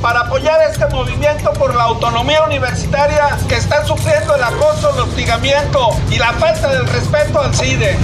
[0.00, 5.90] Para apoyar este movimiento por la autonomía universitaria que está sufriendo el acoso, el hostigamiento
[6.10, 7.96] y la falta del respeto al CIDE.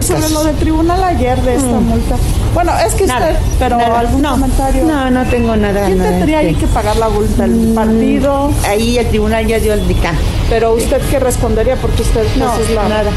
[0.00, 2.16] Sobre lo del tribunal ayer de esta multa.
[2.54, 4.00] Bueno, es que Nada, usted, pero nada.
[4.00, 4.84] algún No, comentario.
[4.84, 5.86] No, no tengo nada.
[5.86, 6.60] ¿Quién nada, tendría ahí este.
[6.60, 7.44] que pagar la multa?
[7.44, 8.50] ¿El Mm, partido?
[8.68, 10.20] Ahí el tribunal ya dio el dictamen.
[10.50, 13.10] Pero usted qué respondería porque usted pues, No, es la nada.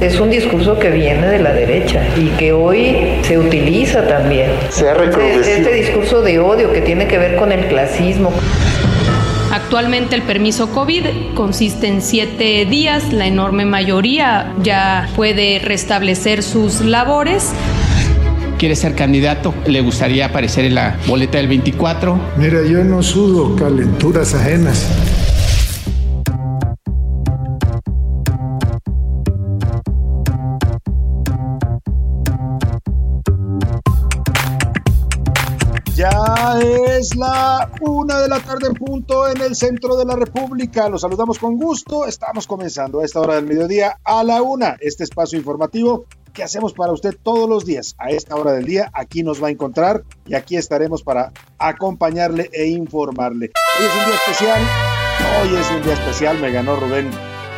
[0.00, 4.50] Es un discurso que viene de la derecha y que hoy se utiliza también.
[4.70, 8.32] Este, este discurso de odio que tiene que ver con el clasismo.
[9.52, 16.80] Actualmente el permiso COVID consiste en siete días, la enorme mayoría ya puede restablecer sus
[16.80, 17.52] labores.
[18.58, 22.18] quiere ser candidato, le gustaría aparecer en la boleta del 24.
[22.38, 24.86] Mira, yo no sudo calenturas ajenas.
[37.00, 40.86] Es la una de la tarde en punto en el centro de la República.
[40.90, 42.04] Los saludamos con gusto.
[42.04, 44.76] Estamos comenzando a esta hora del mediodía a la una.
[44.80, 48.90] Este espacio informativo que hacemos para usted todos los días a esta hora del día.
[48.92, 53.50] Aquí nos va a encontrar y aquí estaremos para acompañarle e informarle.
[53.78, 54.62] Hoy es un día especial.
[55.40, 56.38] Hoy es un día especial.
[56.38, 57.10] Me ganó Rubén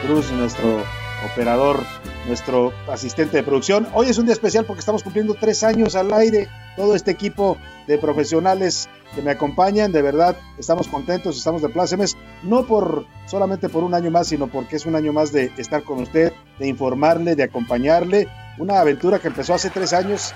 [0.06, 0.84] Cruz, nuestro
[1.32, 1.84] operador,
[2.26, 3.88] nuestro asistente de producción.
[3.94, 6.48] Hoy es un día especial porque estamos cumpliendo tres años al aire.
[6.76, 12.16] Todo este equipo de profesionales que me acompañan, de verdad, estamos contentos, estamos de plácemes,
[12.42, 15.82] no por solamente por un año más, sino porque es un año más de estar
[15.82, 18.28] con usted, de informarle, de acompañarle.
[18.58, 20.34] Una aventura que empezó hace tres años,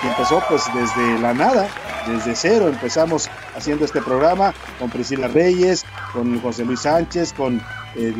[0.00, 1.68] que empezó pues desde la nada,
[2.06, 7.60] desde cero empezamos haciendo este programa con Priscila Reyes, con José Luis Sánchez, con
[7.96, 8.14] eh,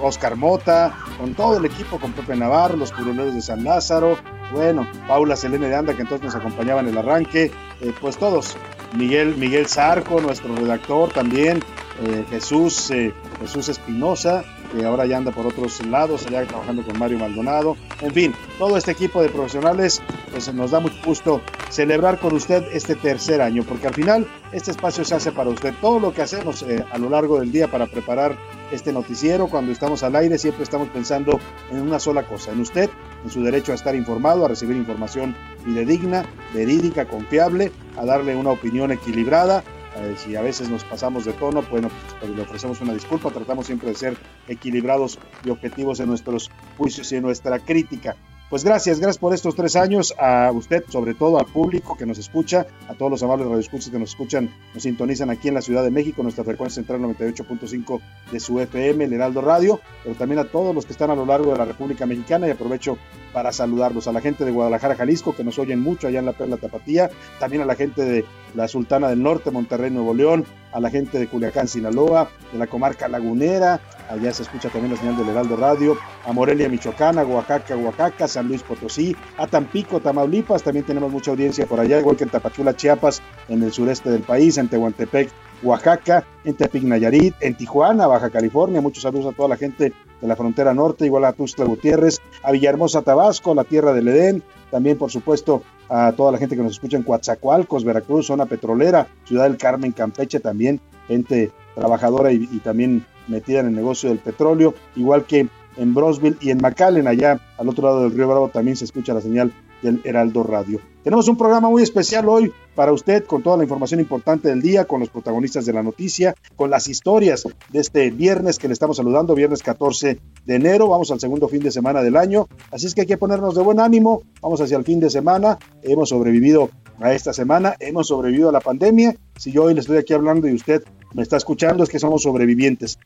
[0.00, 4.16] Oscar Mota, con todo el equipo, con Pepe Navarro, los curuleros de San Lázaro,
[4.52, 7.50] bueno, Paula Selene de Anda, que entonces nos acompañaba en el arranque,
[7.80, 8.56] eh, pues todos,
[8.96, 11.62] Miguel, Miguel Zarco, nuestro redactor también,
[12.02, 16.98] eh, Jesús, eh, Jesús Espinosa, que ahora ya anda por otros lados, allá trabajando con
[16.98, 21.40] Mario Maldonado, en fin, todo este equipo de profesionales, pues nos da mucho gusto
[21.70, 25.74] celebrar con usted este tercer año, porque al final este espacio se hace para usted.
[25.80, 28.36] Todo lo que hacemos eh, a lo largo del día para preparar
[28.70, 31.38] este noticiero, cuando estamos al aire, siempre estamos pensando
[31.70, 32.90] en una sola cosa, en usted,
[33.24, 38.50] en su derecho a estar informado, a recibir información fidedigna, verídica, confiable, a darle una
[38.50, 39.62] opinión equilibrada.
[39.96, 41.88] Eh, si a veces nos pasamos de tono, bueno,
[42.20, 47.10] pues le ofrecemos una disculpa, tratamos siempre de ser equilibrados y objetivos en nuestros juicios
[47.12, 48.14] y en nuestra crítica.
[48.48, 52.16] Pues gracias, gracias por estos tres años a usted, sobre todo al público que nos
[52.16, 55.82] escucha, a todos los amables radioescuchas que nos escuchan, nos sintonizan aquí en la Ciudad
[55.82, 60.44] de México, nuestra frecuencia central 98.5 de su FM, el Heraldo Radio, pero también a
[60.44, 62.98] todos los que están a lo largo de la República Mexicana y aprovecho
[63.32, 66.32] para saludarlos, a la gente de Guadalajara, Jalisco, que nos oyen mucho allá en la
[66.32, 68.24] Perla Tapatía, también a la gente de
[68.54, 72.68] la Sultana del Norte, Monterrey, Nuevo León, a la gente de Culiacán, Sinaloa, de la
[72.68, 77.24] comarca lagunera, allá se escucha también la señal del Heraldo Radio, a Morelia, Michoacán, a
[77.24, 82.16] Oaxaca, Oaxaca, San Luis Potosí, a Tampico, Tamaulipas, también tenemos mucha audiencia por allá, igual
[82.16, 85.30] que en Tapachula, Chiapas, en el sureste del país, en Tehuantepec,
[85.62, 90.28] Oaxaca, en Tepic Nayarit, en Tijuana, Baja California, muchos saludos a toda la gente de
[90.28, 94.98] la frontera norte, igual a Tuxtla Gutiérrez, a Villahermosa, Tabasco, la tierra del Edén, también
[94.98, 99.44] por supuesto a toda la gente que nos escucha en Coatzacoalcos, Veracruz, zona petrolera, Ciudad
[99.44, 104.74] del Carmen, Campeche también, gente trabajadora y, y también metida en el negocio del petróleo,
[104.96, 108.76] igual que en Brosville y en McAllen, allá al otro lado del río Bravo también
[108.76, 109.52] se escucha la señal
[109.82, 110.80] del Heraldo Radio.
[111.02, 114.86] Tenemos un programa muy especial hoy para usted con toda la información importante del día,
[114.86, 118.96] con los protagonistas de la noticia, con las historias de este viernes que le estamos
[118.96, 122.94] saludando, viernes 14 de enero, vamos al segundo fin de semana del año, así es
[122.94, 126.70] que hay que ponernos de buen ánimo, vamos hacia el fin de semana, hemos sobrevivido
[127.00, 130.48] a esta semana, hemos sobrevivido a la pandemia, si yo hoy le estoy aquí hablando
[130.48, 130.82] y usted
[131.14, 132.98] me está escuchando es que somos sobrevivientes.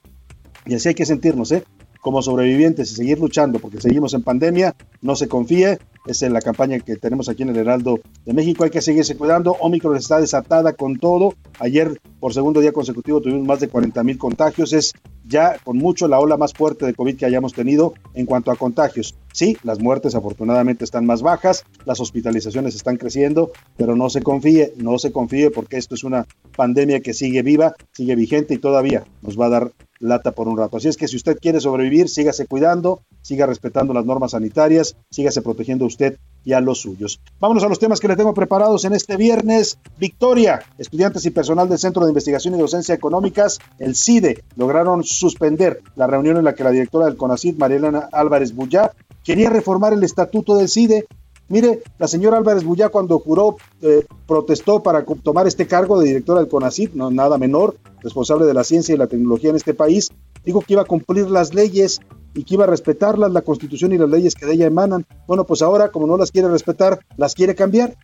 [0.66, 1.64] Y así hay que sentirnos, ¿eh?
[2.00, 6.40] Como sobrevivientes y seguir luchando porque seguimos en pandemia, no se confíe, es en la
[6.40, 10.20] campaña que tenemos aquí en el Heraldo de México, hay que seguirse cuidando, Omicron está
[10.20, 14.92] desatada con todo, ayer por segundo día consecutivo tuvimos más de 40 mil contagios, es
[15.30, 18.56] ya con mucho la ola más fuerte de COVID que hayamos tenido en cuanto a
[18.56, 19.16] contagios.
[19.32, 24.74] Sí, las muertes afortunadamente están más bajas, las hospitalizaciones están creciendo, pero no se confíe,
[24.76, 26.26] no se confíe porque esto es una
[26.56, 30.56] pandemia que sigue viva, sigue vigente y todavía nos va a dar lata por un
[30.58, 30.78] rato.
[30.78, 35.42] Así es que si usted quiere sobrevivir, sígase cuidando, siga respetando las normas sanitarias, sígase
[35.42, 37.20] protegiendo a usted y a los suyos.
[37.38, 39.78] Vámonos a los temas que le tengo preparados en este viernes.
[39.98, 45.82] Victoria, estudiantes y personal del Centro de Investigación y Docencia Económicas, el CIDE, lograron suspender
[45.96, 48.92] la reunión en la que la directora del CONACID, Marielena Álvarez Bullá,
[49.22, 51.06] quería reformar el estatuto del CIDE
[51.50, 56.38] Mire, la señora Álvarez Bullá cuando juró, eh, protestó para tomar este cargo de directora
[56.38, 60.10] del CONACYT, no nada menor, responsable de la ciencia y la tecnología en este país,
[60.44, 62.00] dijo que iba a cumplir las leyes
[62.34, 65.04] y que iba a respetarlas, la constitución y las leyes que de ella emanan.
[65.26, 67.96] Bueno, pues ahora, como no las quiere respetar, las quiere cambiar.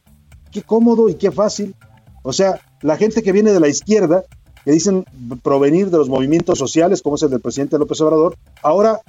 [0.51, 1.77] Qué cómodo y qué fácil.
[2.25, 4.25] O sea, la gente que viene de la izquierda,
[4.65, 5.05] que dicen
[5.45, 9.03] provenir de los movimientos sociales, como es el del presidente López Obrador, ahora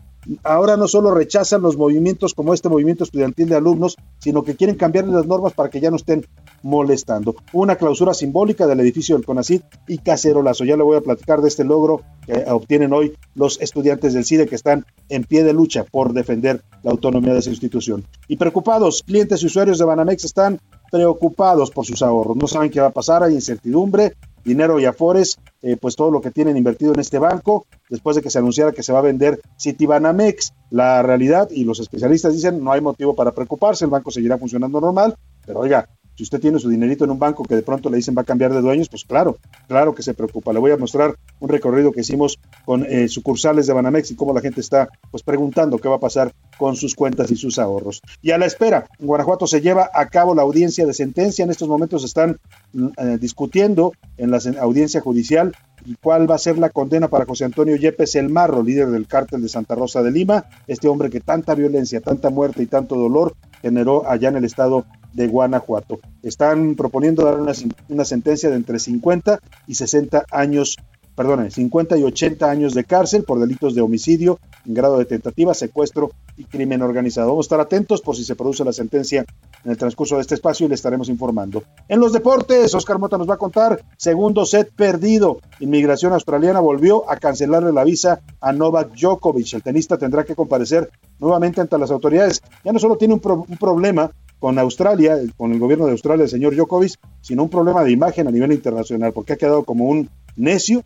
[0.44, 4.76] ahora no solo rechazan los movimientos como este movimiento estudiantil de alumnos, sino que quieren
[4.76, 6.26] cambiar las normas para que ya no estén
[6.64, 7.36] molestando.
[7.54, 10.66] Una clausura simbólica del edificio del CONACID y cacerolazo.
[10.66, 14.48] Ya le voy a platicar de este logro que obtienen hoy los estudiantes del CIDE
[14.48, 18.06] que están en pie de lucha por defender la autonomía de esa institución.
[18.28, 20.60] Y preocupados, clientes y usuarios de Banamex están
[20.92, 22.38] preocupados por sus ahorros.
[22.38, 24.14] No saben qué va a pasar, hay incertidumbre,
[24.44, 28.22] dinero y afores, eh, pues todo lo que tienen invertido en este banco, después de
[28.22, 30.54] que se anunciara que se va a vender Citibanamex.
[30.70, 34.82] La realidad y los especialistas dicen no hay motivo para preocuparse, el banco seguirá funcionando
[34.82, 35.88] normal, pero oiga,
[36.18, 38.26] si usted tiene su dinerito en un banco que de pronto le dicen va a
[38.26, 39.38] cambiar de dueños, pues claro,
[39.68, 40.52] claro que se preocupa.
[40.52, 44.34] Le voy a mostrar un recorrido que hicimos con eh, sucursales de Banamex y cómo
[44.34, 48.02] la gente está pues preguntando qué va a pasar con sus cuentas y sus ahorros.
[48.24, 51.44] Y a la espera, en Guanajuato se lleva a cabo la audiencia de sentencia.
[51.44, 52.40] En estos momentos están
[52.74, 55.54] mm, eh, discutiendo en la audiencia judicial
[55.96, 59.42] cuál va a ser la condena para José Antonio Yepes El Marro, líder del cártel
[59.42, 63.36] de Santa Rosa de Lima, este hombre que tanta violencia, tanta muerte y tanto dolor
[63.62, 66.00] generó allá en el estado de Guanajuato.
[66.24, 67.54] Están proponiendo dar una,
[67.90, 70.78] una sentencia de entre 50 y 60 años
[71.18, 75.56] perdón, 50 y 80 años de cárcel por delitos de homicidio en grado de tentativa,
[75.56, 77.30] secuestro y crimen organizado.
[77.30, 79.26] Vamos a estar atentos por si se produce la sentencia
[79.66, 81.64] en el transcurso de este espacio y le estaremos informando.
[81.90, 85.40] En los deportes, Oscar Mota nos va a contar segundo set perdido.
[85.60, 89.56] Inmigración australiana volvió a cancelarle la visa a Novak Djokovic.
[89.56, 92.44] El tenista tendrá que comparecer nuevamente ante las autoridades.
[92.64, 96.30] Ya no solo tiene un, un problema con Australia, con el gobierno de Australia, el
[96.30, 100.10] señor Djokovic, sino un problema de imagen a nivel internacional, porque ha quedado como un
[100.36, 100.84] necio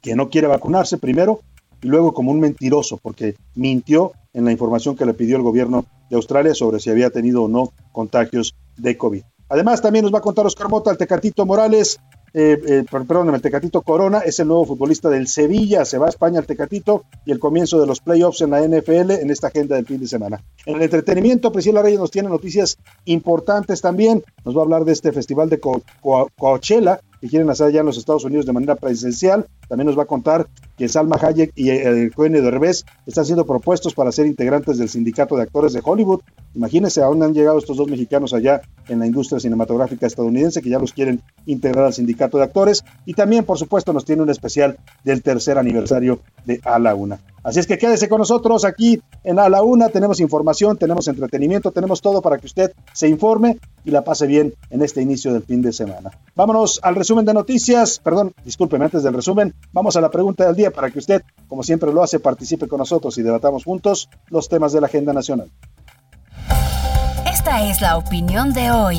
[0.00, 1.40] que no quiere vacunarse primero
[1.82, 5.84] y luego como un mentiroso porque mintió en la información que le pidió el gobierno
[6.10, 9.22] de Australia sobre si había tenido o no contagios de COVID.
[9.48, 12.00] Además, también nos va a contar Oscar Mota, el Tecatito Morales,
[12.38, 16.08] eh, eh, perdón, el Tecatito Corona es el nuevo futbolista del Sevilla, se va a
[16.10, 19.76] España el Tecatito y el comienzo de los playoffs en la NFL en esta agenda
[19.76, 20.44] del fin de semana.
[20.66, 22.76] En el entretenimiento, Priscila Reyes nos tiene noticias
[23.06, 27.80] importantes también, nos va a hablar de este festival de Coachella que quieren hacer allá
[27.80, 29.46] en los Estados Unidos de manera presencial.
[29.68, 30.46] También nos va a contar
[30.76, 34.88] que Salma Hayek y el Cohen de Revés están siendo propuestos para ser integrantes del
[34.88, 36.20] sindicato de actores de Hollywood.
[36.54, 40.78] Imagínense, aún han llegado estos dos mexicanos allá en la industria cinematográfica estadounidense que ya
[40.78, 42.84] los quieren integrar al sindicato de actores.
[43.04, 47.18] Y también, por supuesto, nos tiene un especial del tercer aniversario de A la Una.
[47.46, 49.88] Así es que quédese con nosotros aquí en A la Una.
[49.88, 54.52] Tenemos información, tenemos entretenimiento, tenemos todo para que usted se informe y la pase bien
[54.68, 56.10] en este inicio del fin de semana.
[56.34, 58.00] Vámonos al resumen de noticias.
[58.02, 61.62] Perdón, discúlpeme, antes del resumen, vamos a la pregunta del día para que usted, como
[61.62, 65.48] siempre lo hace, participe con nosotros y debatamos juntos los temas de la agenda nacional.
[67.32, 68.98] Esta es la opinión de hoy.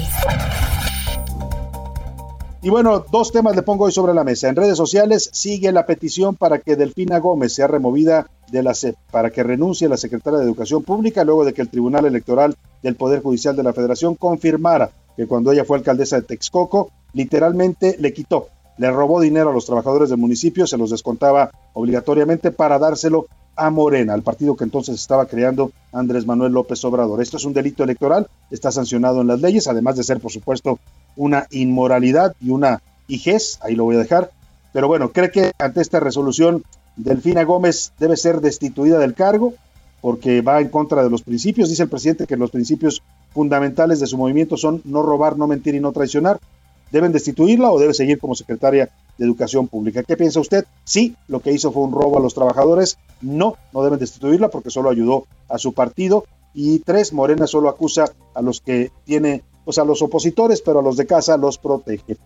[2.67, 4.49] Y bueno, dos temas le pongo hoy sobre la mesa.
[4.49, 8.97] En redes sociales sigue la petición para que Delfina Gómez sea removida de la CEP,
[9.09, 12.97] para que renuncie la secretaria de Educación Pública luego de que el Tribunal Electoral del
[12.97, 18.11] Poder Judicial de la Federación confirmara que cuando ella fue alcaldesa de Texcoco, literalmente le
[18.11, 23.27] quitó, le robó dinero a los trabajadores del municipio, se los descontaba obligatoriamente para dárselo
[23.55, 27.21] a Morena, al partido que entonces estaba creando Andrés Manuel López Obrador.
[27.21, 30.79] Esto es un delito electoral, está sancionado en las leyes, además de ser, por supuesto,
[31.17, 34.31] una inmoralidad y una IGES, ahí lo voy a dejar.
[34.71, 36.63] Pero bueno, cree que ante esta resolución
[36.95, 39.53] Delfina Gómez debe ser destituida del cargo
[40.01, 41.69] porque va en contra de los principios.
[41.69, 43.01] Dice el presidente que los principios
[43.33, 46.39] fundamentales de su movimiento son no robar, no mentir y no traicionar.
[46.91, 50.03] ¿Deben destituirla o debe seguir como secretaria de Educación Pública?
[50.03, 50.65] ¿Qué piensa usted?
[50.85, 52.97] Sí, lo que hizo fue un robo a los trabajadores.
[53.21, 56.25] No, no deben destituirla porque solo ayudó a su partido.
[56.53, 59.43] Y tres, Morena solo acusa a los que tiene,
[59.73, 62.17] sea, a los opositores, pero a los de casa los protege.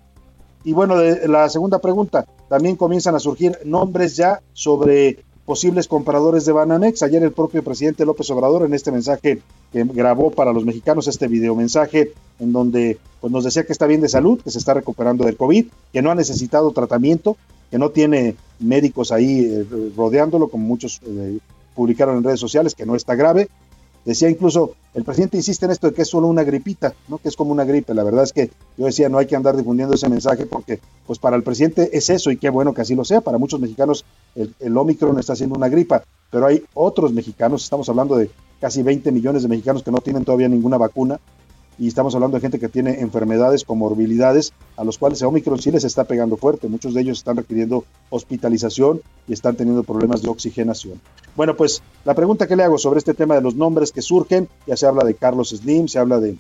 [0.64, 6.52] Y bueno, la segunda pregunta, también comienzan a surgir nombres ya sobre posibles compradores de
[6.52, 7.02] Banamex.
[7.04, 9.42] Ayer el propio presidente López Obrador en este mensaje
[9.74, 13.88] que grabó para los mexicanos, este video mensaje en donde pues, nos decía que está
[13.88, 17.38] bien de salud, que se está recuperando del COVID, que no ha necesitado tratamiento,
[17.70, 21.40] que no tiene médicos ahí eh, rodeándolo, como muchos eh,
[21.76, 23.50] publicaron en redes sociales, que no está grave,
[24.04, 27.20] Decía incluso, el presidente insiste en esto de que es solo una gripita, ¿no?
[27.20, 27.94] que es como una gripe.
[27.94, 31.20] La verdad es que yo decía, no hay que andar difundiendo ese mensaje porque pues
[31.20, 33.22] para el presidente es eso y qué bueno que así lo sea.
[33.22, 34.06] Para muchos mexicanos
[34.36, 38.82] el, el Omicron está siendo una gripa, pero hay otros mexicanos, estamos hablando de casi
[38.84, 41.20] 20 millones de mexicanos que no tienen todavía ninguna vacuna,
[41.82, 45.72] y estamos hablando de gente que tiene enfermedades, comorbilidades, a los cuales el Omicron sí
[45.72, 46.68] les está pegando fuerte.
[46.68, 51.02] Muchos de ellos están requiriendo hospitalización y están teniendo problemas de oxigenación.
[51.36, 54.48] Bueno, pues la pregunta que le hago sobre este tema de los nombres que surgen,
[54.68, 56.38] ya se habla de Carlos Slim, se habla de,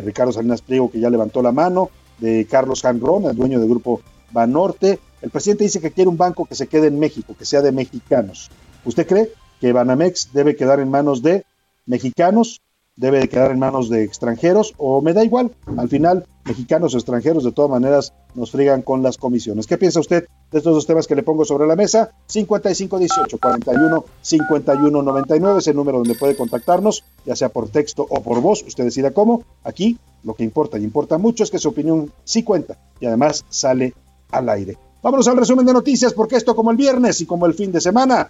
[0.00, 4.00] Ricardo Salinas Pliego, que ya levantó la mano, de Carlos Hanron, el dueño del grupo
[4.32, 4.98] Banorte.
[5.20, 7.70] El presidente dice que quiere un banco que se quede en México, que sea de
[7.70, 8.50] mexicanos.
[8.84, 11.44] ¿Usted cree que Banamex debe quedar en manos de
[11.86, 12.60] mexicanos
[12.96, 16.98] debe de quedar en manos de extranjeros o me da igual, al final mexicanos o
[16.98, 19.66] extranjeros de todas maneras nos frigan con las comisiones.
[19.66, 22.10] ¿Qué piensa usted de estos dos temas que le pongo sobre la mesa?
[22.26, 28.22] 5518 41 51 99 es el número donde puede contactarnos, ya sea por texto o
[28.22, 29.44] por voz, usted decida cómo.
[29.64, 33.44] Aquí lo que importa y importa mucho es que su opinión sí cuenta y además
[33.48, 33.94] sale
[34.30, 34.76] al aire.
[35.02, 37.80] Vámonos al resumen de noticias porque esto como el viernes y como el fin de
[37.80, 38.28] semana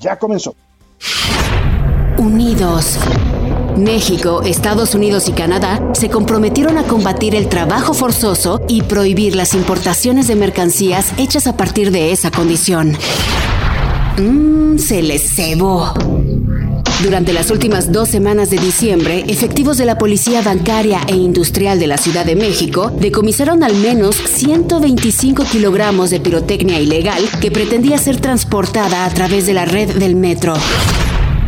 [0.00, 0.54] ya comenzó.
[2.18, 2.98] Unidos
[3.82, 9.54] México, Estados Unidos y Canadá se comprometieron a combatir el trabajo forzoso y prohibir las
[9.54, 12.96] importaciones de mercancías hechas a partir de esa condición.
[14.18, 15.94] Mmm, se les cebó.
[17.02, 21.86] Durante las últimas dos semanas de diciembre, efectivos de la Policía Bancaria e Industrial de
[21.86, 28.20] la Ciudad de México decomisaron al menos 125 kilogramos de pirotecnia ilegal que pretendía ser
[28.20, 30.52] transportada a través de la red del metro.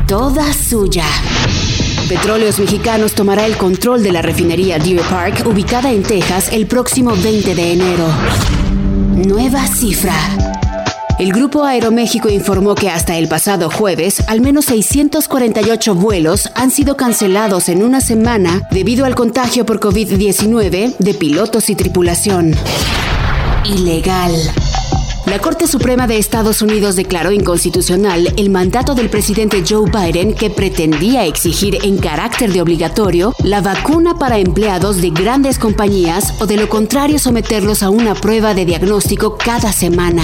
[0.06, 1.04] Toda suya.
[2.12, 7.14] Petróleos Mexicanos tomará el control de la refinería Deer Park, ubicada en Texas, el próximo
[7.16, 8.06] 20 de enero.
[9.14, 10.14] Nueva cifra.
[11.18, 16.98] El Grupo Aeroméxico informó que hasta el pasado jueves, al menos 648 vuelos han sido
[16.98, 22.54] cancelados en una semana debido al contagio por COVID-19 de pilotos y tripulación.
[23.64, 24.34] Ilegal.
[25.32, 30.50] La Corte Suprema de Estados Unidos declaró inconstitucional el mandato del presidente Joe Biden que
[30.50, 36.58] pretendía exigir en carácter de obligatorio la vacuna para empleados de grandes compañías o de
[36.58, 40.22] lo contrario someterlos a una prueba de diagnóstico cada semana.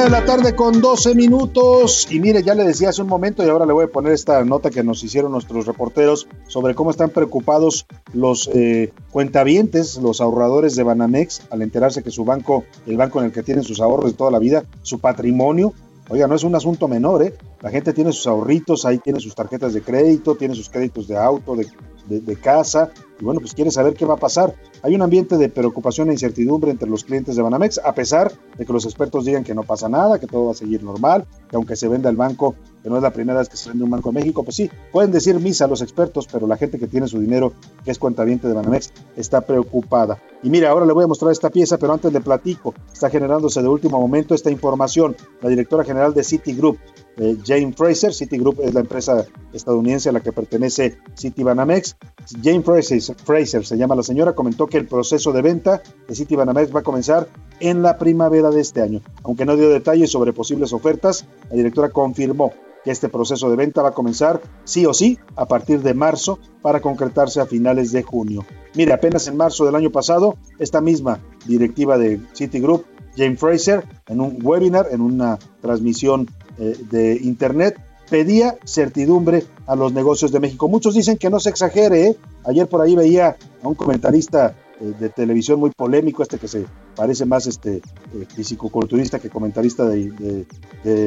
[0.00, 2.08] De la tarde con 12 minutos.
[2.10, 4.42] Y mire, ya le decía hace un momento y ahora le voy a poner esta
[4.46, 10.74] nota que nos hicieron nuestros reporteros sobre cómo están preocupados los eh, cuentavientes, los ahorradores
[10.74, 14.12] de Banamex, al enterarse que su banco, el banco en el que tienen sus ahorros
[14.12, 15.74] de toda la vida, su patrimonio,
[16.08, 17.34] Oiga, no es un asunto menor, ¿eh?
[17.60, 21.16] La gente tiene sus ahorritos, ahí tiene sus tarjetas de crédito, tiene sus créditos de
[21.16, 21.68] auto, de,
[22.08, 24.54] de, casa, y bueno, pues quiere saber qué va a pasar.
[24.82, 28.64] Hay un ambiente de preocupación e incertidumbre entre los clientes de Banamex, a pesar de
[28.64, 31.56] que los expertos digan que no pasa nada, que todo va a seguir normal, que
[31.56, 33.90] aunque se venda el banco, que no es la primera vez que se vende un
[33.90, 37.06] banco en México, pues sí, pueden decir misa los expertos, pero la gente que tiene
[37.08, 37.52] su dinero,
[37.84, 40.18] que es cuentaviente de Banamex, está preocupada.
[40.42, 43.60] Y mira, ahora le voy a mostrar esta pieza, pero antes le platico, está generándose
[43.60, 45.14] de último momento esta información.
[45.42, 46.78] La directora general de Citigroup,
[47.18, 51.96] eh, Jane Fraser, Citigroup es la empresa estadounidense a la que pertenece Citibanamex,
[52.42, 56.74] Jane Fraser, Fraser se llama la señora, comentó que el proceso de venta de Citibanamex
[56.74, 57.28] va a comenzar
[57.60, 59.00] en la primavera de este año.
[59.22, 62.52] Aunque no dio detalles sobre posibles ofertas, la directora confirmó
[62.84, 66.38] que este proceso de venta va a comenzar sí o sí a partir de marzo
[66.62, 68.44] para concretarse a finales de junio.
[68.74, 72.84] Mire, apenas en marzo del año pasado, esta misma directiva de Citigroup,
[73.16, 77.78] Jane Fraser, en un webinar, en una transmisión eh, de internet,
[78.10, 80.68] pedía certidumbre a los negocios de México.
[80.68, 82.08] Muchos dicen que no se exagere.
[82.08, 82.16] ¿eh?
[82.44, 86.64] Ayer por ahí veía a un comentarista de televisión muy polémico, este que se
[86.96, 90.46] parece más este eh, físico-culturista que comentarista de,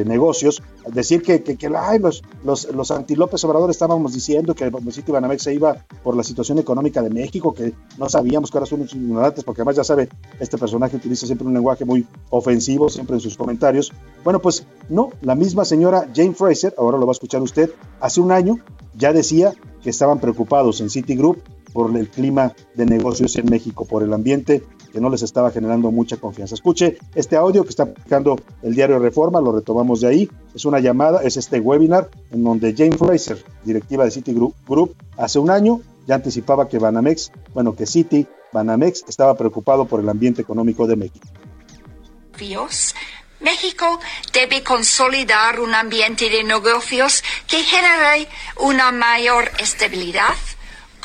[0.06, 0.62] negocios,
[0.92, 1.68] decir que, que,
[2.00, 6.58] los, los, los anti-López Obrador estábamos diciendo que City Banamex se iba por la situación
[6.58, 10.08] económica de México, que no sabíamos que ahora son unos ignorantes, porque además ya sabe,
[10.38, 13.92] este personaje utiliza siempre un lenguaje muy ofensivo, siempre en sus comentarios.
[14.22, 18.20] Bueno, pues no, la misma señora Jane Fraser, ahora lo va a escuchar usted, hace
[18.20, 18.58] un año
[18.96, 19.52] ya decía
[19.82, 21.42] que estaban preocupados en Citigroup
[21.74, 24.62] por el clima de negocios en México, por el ambiente
[24.92, 26.54] que no les estaba generando mucha confianza.
[26.54, 30.30] Escuche este audio que está publicando el diario Reforma, lo retomamos de ahí.
[30.54, 35.40] Es una llamada, es este webinar en donde Jane Fraser, directiva de Citigroup Group, hace
[35.40, 40.42] un año ya anticipaba que Banamex, bueno, que Citi, Banamex estaba preocupado por el ambiente
[40.42, 41.26] económico de México.
[43.40, 44.00] México
[44.32, 48.26] debe consolidar un ambiente de negocios que genere
[48.56, 50.34] una mayor estabilidad,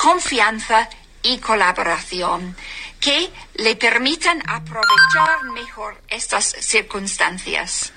[0.00, 0.88] confianza
[1.22, 2.56] y colaboración
[3.00, 7.92] que le permitan aprovechar mejor estas circunstancias.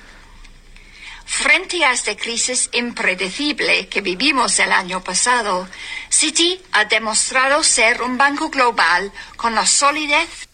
[1.26, 5.68] Frente a esta crisis impredecible que vivimos el año pasado,
[6.12, 10.50] Citi ha demostrado ser un banco global con la solidez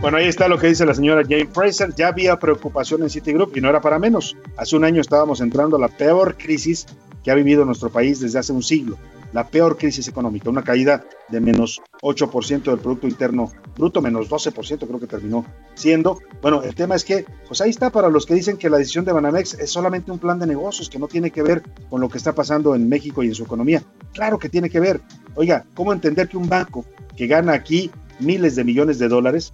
[0.00, 1.94] bueno, ahí está lo que dice la señora Jane Fraser.
[1.94, 4.36] Ya había preocupación en Citigroup y no era para menos.
[4.58, 6.84] Hace un año estábamos entrando a la peor crisis
[7.24, 8.98] que ha vivido nuestro país desde hace un siglo.
[9.34, 14.86] La peor crisis económica, una caída de menos 8% del Producto Interno Bruto, menos 12%
[14.86, 16.20] creo que terminó siendo.
[16.40, 19.04] Bueno, el tema es que, pues ahí está para los que dicen que la decisión
[19.04, 22.08] de Banamex es solamente un plan de negocios, que no tiene que ver con lo
[22.08, 23.82] que está pasando en México y en su economía.
[24.12, 25.00] Claro que tiene que ver.
[25.34, 26.84] Oiga, ¿cómo entender que un banco
[27.16, 29.52] que gana aquí miles de millones de dólares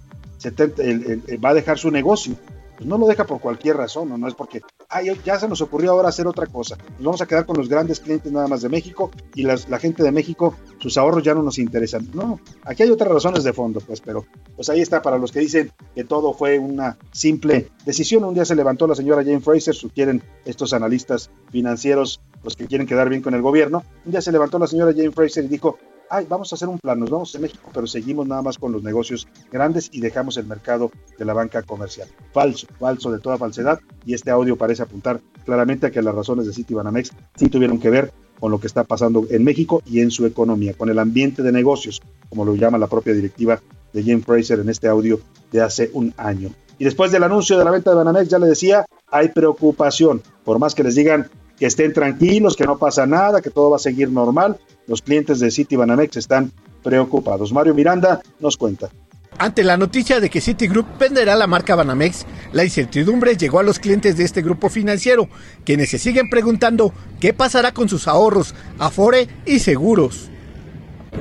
[1.43, 2.35] va a dejar su negocio.
[2.81, 5.61] Pues no lo deja por cualquier razón, no, no es porque, ay, ya se nos
[5.61, 6.79] ocurrió ahora hacer otra cosa.
[6.93, 10.01] Nos vamos a quedar con los grandes clientes nada más de México y la gente
[10.01, 12.09] de México, sus ahorros ya no nos interesan.
[12.15, 15.41] No, aquí hay otras razones de fondo, pues, pero pues ahí está para los que
[15.41, 18.23] dicen que todo fue una simple decisión.
[18.23, 22.87] Un día se levantó la señora Jane Fraser, sugieren estos analistas financieros, los que quieren
[22.87, 23.83] quedar bien con el gobierno.
[24.07, 25.77] Un día se levantó la señora Jane Fraser y dijo,
[26.11, 28.73] ay, vamos a hacer un plan, nos vamos a México, pero seguimos nada más con
[28.73, 32.07] los negocios grandes y dejamos el mercado de la banca comercial.
[32.33, 36.45] Falso, falso de toda falsedad, y este audio parece apuntar claramente a que las razones
[36.45, 40.11] de Citibanamex sí tuvieron que ver con lo que está pasando en México y en
[40.11, 43.61] su economía, con el ambiente de negocios, como lo llama la propia directiva
[43.93, 46.49] de Jim Fraser en este audio de hace un año.
[46.77, 50.21] Y después del anuncio de la venta de Banamex, ya le decía, hay preocupación.
[50.43, 51.29] Por más que les digan
[51.61, 54.57] que estén tranquilos, que no pasa nada, que todo va a seguir normal.
[54.87, 57.53] Los clientes de Citibanamex están preocupados.
[57.53, 58.89] Mario Miranda nos cuenta.
[59.37, 63.77] Ante la noticia de que Citigroup venderá la marca Banamex, la incertidumbre llegó a los
[63.77, 65.29] clientes de este grupo financiero,
[65.63, 70.30] quienes se siguen preguntando qué pasará con sus ahorros, afore y seguros.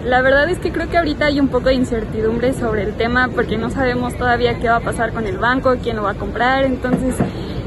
[0.05, 3.29] La verdad es que creo que ahorita hay un poco de incertidumbre sobre el tema
[3.29, 6.15] porque no sabemos todavía qué va a pasar con el banco, quién lo va a
[6.15, 7.15] comprar, entonces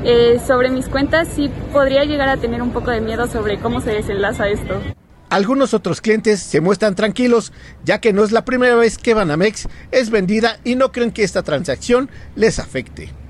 [0.04, 3.82] eh, sobre mis cuentas sí podría llegar a tener un poco de miedo sobre cómo
[3.82, 4.82] se desenlaza esto.
[5.30, 9.68] Algunos otros clientes se muestran tranquilos, ya que no es la primera vez que Banamex
[9.92, 13.23] es vendida y no creen que esta transacción les afecte.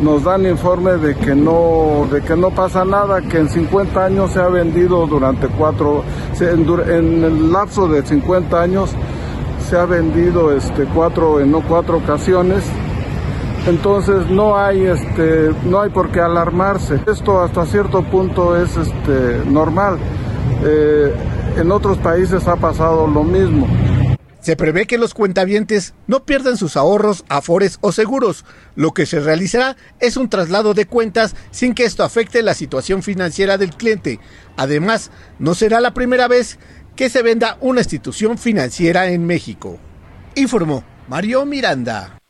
[0.00, 4.32] Nos dan informe de que no, de que no pasa nada, que en 50 años
[4.32, 6.04] se ha vendido durante cuatro,
[6.40, 8.94] en, el lapso de 50 años
[9.68, 12.64] se ha vendido este cuatro en no cuatro ocasiones.
[13.66, 17.00] Entonces no hay este no hay por qué alarmarse.
[17.06, 19.98] Esto hasta cierto punto es este normal.
[20.64, 21.14] Eh,
[21.58, 23.66] en otros países ha pasado lo mismo
[24.42, 28.44] se prevé que los cuentavientes no pierdan sus ahorros, afores o seguros.
[28.74, 33.02] Lo que se realizará es un traslado de cuentas sin que esto afecte la situación
[33.02, 34.18] financiera del cliente.
[34.56, 36.58] Además, no será la primera vez
[36.96, 39.78] que se venda una institución financiera en México.
[40.34, 42.21] Informó Mario Miranda.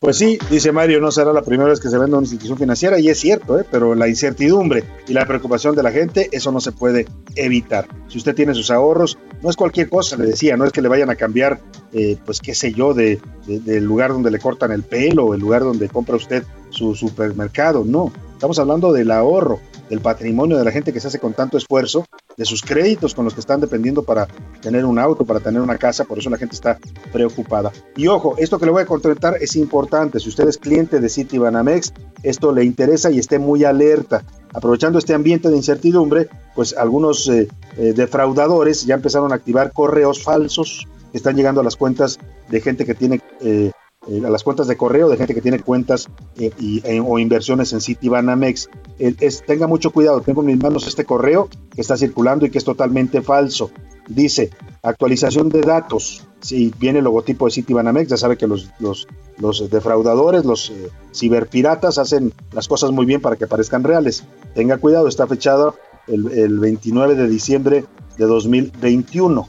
[0.00, 2.98] Pues sí, dice Mario, no será la primera vez que se venda una institución financiera
[2.98, 3.64] y es cierto, ¿eh?
[3.70, 7.86] pero la incertidumbre y la preocupación de la gente, eso no se puede evitar.
[8.08, 10.88] Si usted tiene sus ahorros, no es cualquier cosa, le decía, no es que le
[10.88, 11.60] vayan a cambiar,
[11.92, 15.62] eh, pues qué sé yo, de, del lugar donde le cortan el pelo el lugar
[15.62, 20.92] donde compra usted su supermercado, no, estamos hablando del ahorro, del patrimonio de la gente
[20.92, 22.04] que se hace con tanto esfuerzo,
[22.36, 24.26] de sus créditos con los que están dependiendo para
[24.60, 26.78] tener un auto, para tener una casa, por eso la gente está
[27.12, 27.72] preocupada.
[27.96, 31.08] Y ojo, esto que le voy a contratar es importante, si usted es cliente de
[31.08, 31.92] Citibanamex,
[32.22, 34.24] esto le interesa y esté muy alerta.
[34.52, 40.22] Aprovechando este ambiente de incertidumbre, pues algunos eh, eh, defraudadores ya empezaron a activar correos
[40.22, 42.18] falsos que están llegando a las cuentas
[42.48, 43.70] de gente que tiene eh,
[44.08, 47.18] eh, a las cuentas de correo de gente que tiene cuentas eh, y, eh, o
[47.18, 48.68] inversiones en Citibanamex.
[48.98, 52.58] Es, tenga mucho cuidado, tengo en mis manos este correo que está circulando y que
[52.58, 53.70] es totalmente falso.
[54.08, 54.50] dice
[54.84, 56.26] actualización de datos.
[56.40, 60.90] Si viene el logotipo de Citibanamex, ya sabe que los, los, los defraudadores, los eh,
[61.14, 64.24] ciberpiratas hacen las cosas muy bien para que parezcan reales.
[64.54, 67.86] Tenga cuidado, está fechado el, el 29 de diciembre
[68.18, 69.48] de 2021.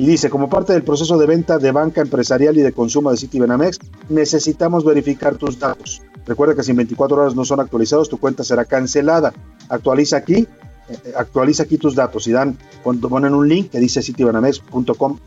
[0.00, 3.18] Y dice, como parte del proceso de venta de banca empresarial y de consumo de
[3.18, 6.00] Citibanamex, necesitamos verificar tus datos.
[6.24, 9.34] Recuerda que si en 24 horas no son actualizados, tu cuenta será cancelada.
[9.68, 10.48] Actualiza aquí,
[10.88, 15.18] eh, actualiza aquí tus datos y dan, ponen un link que dice citibanamex.com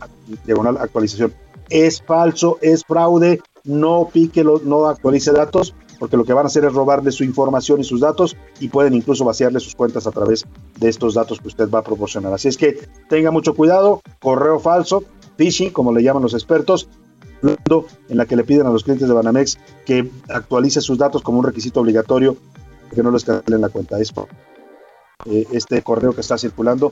[0.44, 1.32] diagonal actualización.
[1.70, 6.66] Es falso, es fraude, no pique, no actualice datos, porque lo que van a hacer
[6.66, 10.46] es robarle su información y sus datos y pueden incluso vaciarle sus cuentas a través
[10.78, 12.34] de estos datos que usted va a proporcionar.
[12.34, 15.06] Así es que tenga mucho cuidado, correo falso,
[15.38, 16.89] phishing, como le llaman los expertos,
[17.42, 21.39] en la que le piden a los clientes de Banamex que actualice sus datos como
[21.39, 22.36] un requisito obligatorio
[22.94, 23.98] que no les cancelen la cuenta.
[23.98, 24.12] Es
[25.24, 26.92] eh, este correo que está circulando.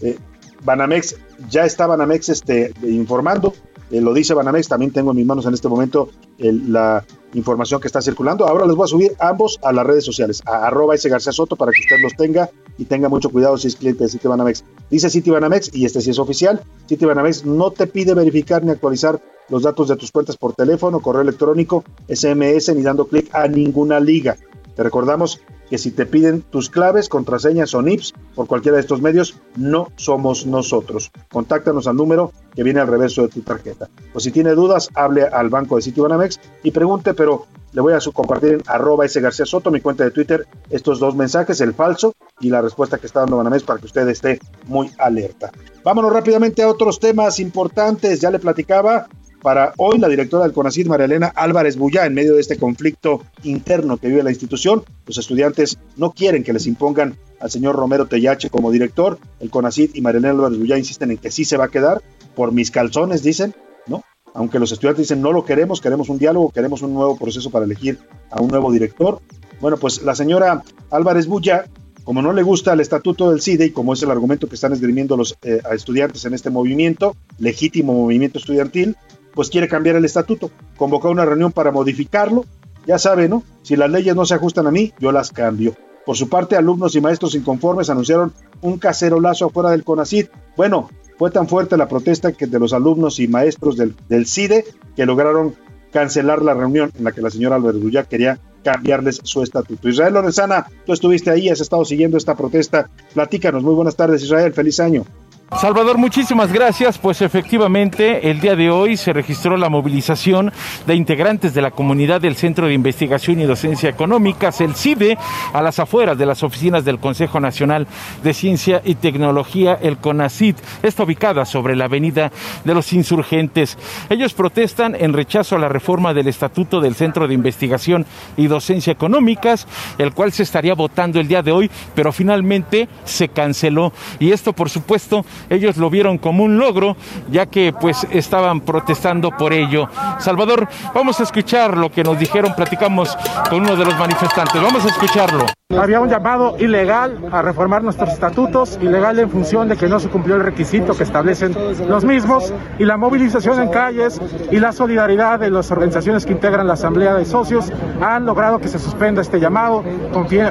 [0.00, 0.18] Eh,
[0.64, 1.14] Banamex,
[1.48, 3.54] ya está Banamex este, informando
[3.90, 7.86] eh, lo dice Banamex, también tengo en mis manos en este momento la información que
[7.86, 8.46] está circulando.
[8.46, 11.56] Ahora les voy a subir ambos a las redes sociales, a arroba ese García Soto
[11.56, 14.64] para que usted los tenga y tenga mucho cuidado si es cliente de Citibanamex.
[14.90, 19.62] Dice Citibanamex, y este sí es oficial, Citibanamex no te pide verificar ni actualizar los
[19.62, 24.36] datos de tus cuentas por teléfono, correo electrónico, SMS, ni dando clic a ninguna liga.
[24.74, 29.00] Te recordamos que si te piden tus claves, contraseñas o NIPS por cualquiera de estos
[29.00, 31.10] medios, no somos nosotros.
[31.32, 33.88] Contáctanos al número que viene al reverso de tu tarjeta.
[34.12, 37.98] O si tiene dudas, hable al banco de Citibanamex y pregunte, pero le voy a
[38.12, 42.14] compartir en arroba ese García Soto, mi cuenta de Twitter, estos dos mensajes, el falso
[42.40, 45.50] y la respuesta que está dando Banamex para que usted esté muy alerta.
[45.82, 48.20] Vámonos rápidamente a otros temas importantes.
[48.20, 49.08] Ya le platicaba
[49.44, 53.20] para hoy, la directora del CONACID, María Elena Álvarez Bullá, en medio de este conflicto
[53.42, 58.06] interno que vive la institución, los estudiantes no quieren que les impongan al señor Romero
[58.06, 59.18] Tellache como director.
[59.40, 62.00] El CONACID y María Elena Álvarez Bullá insisten en que sí se va a quedar,
[62.34, 63.54] por mis calzones, dicen,
[63.86, 64.02] ¿no?
[64.32, 67.66] Aunque los estudiantes dicen no lo queremos, queremos un diálogo, queremos un nuevo proceso para
[67.66, 67.98] elegir
[68.30, 69.20] a un nuevo director.
[69.60, 71.66] Bueno, pues la señora Álvarez Bulla
[72.04, 74.74] como no le gusta el estatuto del CIDE y como es el argumento que están
[74.74, 78.94] esgrimiendo los eh, estudiantes en este movimiento, legítimo movimiento estudiantil,
[79.34, 82.44] pues quiere cambiar el estatuto, convocó una reunión para modificarlo,
[82.86, 83.42] ya sabe, ¿no?
[83.62, 85.74] Si las leyes no se ajustan a mí, yo las cambio.
[86.04, 90.26] Por su parte, alumnos y maestros inconformes anunciaron un cacerolazo afuera del CONACID.
[90.56, 94.64] Bueno, fue tan fuerte la protesta que de los alumnos y maestros del, CIDE
[94.96, 95.54] que lograron
[95.92, 99.88] cancelar la reunión en la que la señora Alberdulla quería cambiarles su estatuto.
[99.88, 102.90] Israel Lorenzana, tú estuviste ahí, has estado siguiendo esta protesta.
[103.12, 105.04] Platícanos, muy buenas tardes Israel, feliz año.
[105.52, 106.98] Salvador, muchísimas gracias.
[106.98, 110.52] Pues efectivamente, el día de hoy se registró la movilización
[110.86, 115.16] de integrantes de la comunidad del Centro de Investigación y Docencia Económicas, el CIDE,
[115.52, 117.86] a las afueras de las oficinas del Consejo Nacional
[118.22, 120.58] de Ciencia y Tecnología, el CONACIT.
[120.82, 122.32] Está ubicada sobre la Avenida
[122.64, 123.78] de los Insurgentes.
[124.10, 128.92] Ellos protestan en rechazo a la reforma del Estatuto del Centro de Investigación y Docencia
[128.92, 133.92] Económicas, el cual se estaría votando el día de hoy, pero finalmente se canceló.
[134.18, 136.96] Y esto, por supuesto, ellos lo vieron como un logro,
[137.30, 139.88] ya que pues estaban protestando por ello.
[140.18, 143.16] Salvador, vamos a escuchar lo que nos dijeron, platicamos
[143.48, 145.46] con uno de los manifestantes, vamos a escucharlo.
[145.70, 150.08] Había un llamado ilegal a reformar nuestros estatutos, ilegal en función de que no se
[150.08, 151.56] cumplió el requisito que establecen
[151.88, 154.20] los mismos, y la movilización en calles
[154.50, 158.68] y la solidaridad de las organizaciones que integran la Asamblea de Socios han logrado que
[158.68, 159.82] se suspenda este llamado.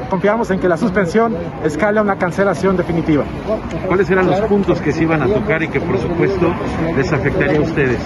[0.10, 3.24] confiamos en que la suspensión escale a una cancelación definitiva.
[3.88, 6.54] ¿Cuáles eran los puntos que se iban a tocar y que por supuesto
[6.96, 8.00] les afectaría a ustedes?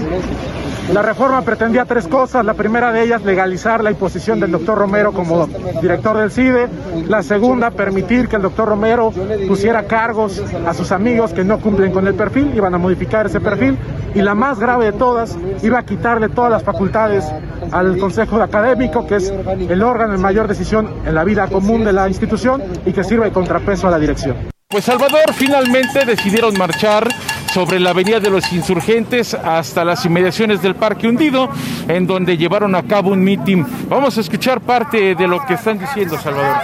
[0.94, 2.46] La reforma pretendía tres cosas.
[2.46, 5.48] La primera de ellas, legalizar la imposición del doctor Romero como
[5.82, 6.70] director del CIDE.
[7.10, 9.12] La segunda, permitir que el doctor Romero
[9.50, 13.42] pusiera cargos a sus amigos que no cumplen con el perfil, iban a modificar ese
[13.42, 13.78] perfil.
[14.16, 17.26] Y la más grave de todas, iba a quitarle todas las facultades
[17.72, 21.92] al Consejo Académico, que es el órgano de mayor decisión en la vida común de
[21.92, 24.57] la institución y que sirve de contrapeso a la dirección.
[24.70, 27.08] Pues Salvador finalmente decidieron marchar
[27.54, 31.48] sobre la avenida de los insurgentes hasta las inmediaciones del Parque Hundido,
[31.88, 33.66] en donde llevaron a cabo un mitin.
[33.88, 36.58] Vamos a escuchar parte de lo que están diciendo, Salvador.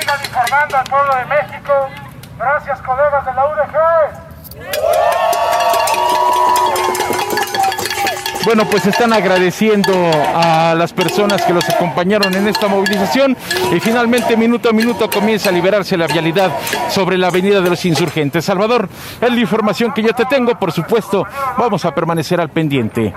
[0.00, 1.72] Sigan informando al pueblo de México.
[2.38, 5.01] Gracias, colegas de la UDG.
[8.44, 9.92] Bueno, pues están agradeciendo
[10.34, 13.36] a las personas que los acompañaron en esta movilización
[13.72, 16.50] y finalmente minuto a minuto comienza a liberarse la vialidad
[16.90, 18.44] sobre la avenida de los insurgentes.
[18.44, 18.88] Salvador,
[19.20, 21.24] es la información que yo te tengo, por supuesto,
[21.56, 23.14] vamos a permanecer al pendiente.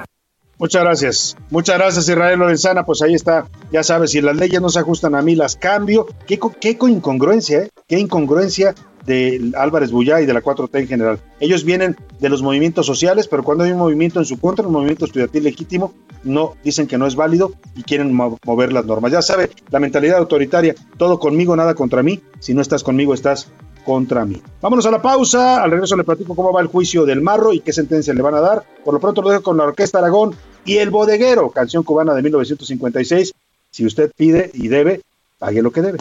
[0.59, 1.37] Muchas gracias.
[1.49, 2.83] Muchas gracias, Israel Lorenzana.
[2.83, 3.45] Pues ahí está.
[3.71, 6.07] Ya sabes, si las leyes no se ajustan a mí, las cambio.
[6.27, 7.69] Qué, qué incongruencia, ¿eh?
[7.87, 8.73] Qué incongruencia
[9.05, 11.19] de Álvarez Bullá y de la 4T en general.
[11.39, 14.73] Ellos vienen de los movimientos sociales, pero cuando hay un movimiento en su contra, un
[14.73, 19.11] movimiento estudiantil legítimo, no dicen que no es válido y quieren mover las normas.
[19.11, 22.21] Ya sabe, la mentalidad autoritaria, todo conmigo, nada contra mí.
[22.39, 23.49] Si no estás conmigo, estás
[23.85, 24.41] contra mí.
[24.61, 25.63] Vámonos a la pausa.
[25.63, 28.33] Al regreso le platico cómo va el juicio del Marro y qué sentencia le van
[28.33, 28.63] a dar.
[28.83, 32.23] Por lo pronto lo dejo con la Orquesta Aragón y El Bodeguero, canción cubana de
[32.23, 33.33] 1956.
[33.69, 35.01] Si usted pide y debe,
[35.37, 35.99] pague lo que debe.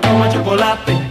[0.00, 1.10] Toma chocolate,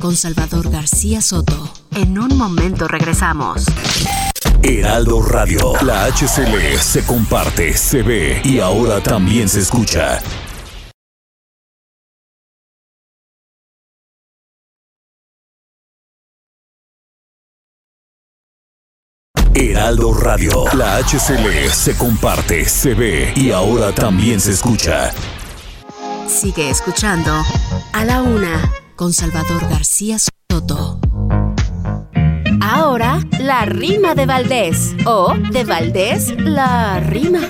[0.00, 1.72] con Salvador García Soto.
[1.94, 3.64] En un momento regresamos.
[4.62, 10.20] Heraldo Radio, la HCL se comparte, se ve y ahora también se escucha.
[19.54, 25.12] Heraldo Radio, la HCL se comparte, se ve y ahora también se escucha.
[26.26, 27.32] Sigue escuchando
[27.92, 31.00] A la Una con Salvador García Soto.
[32.60, 34.94] Ahora, la rima de Valdés.
[35.06, 37.40] O de Valdés, la rima.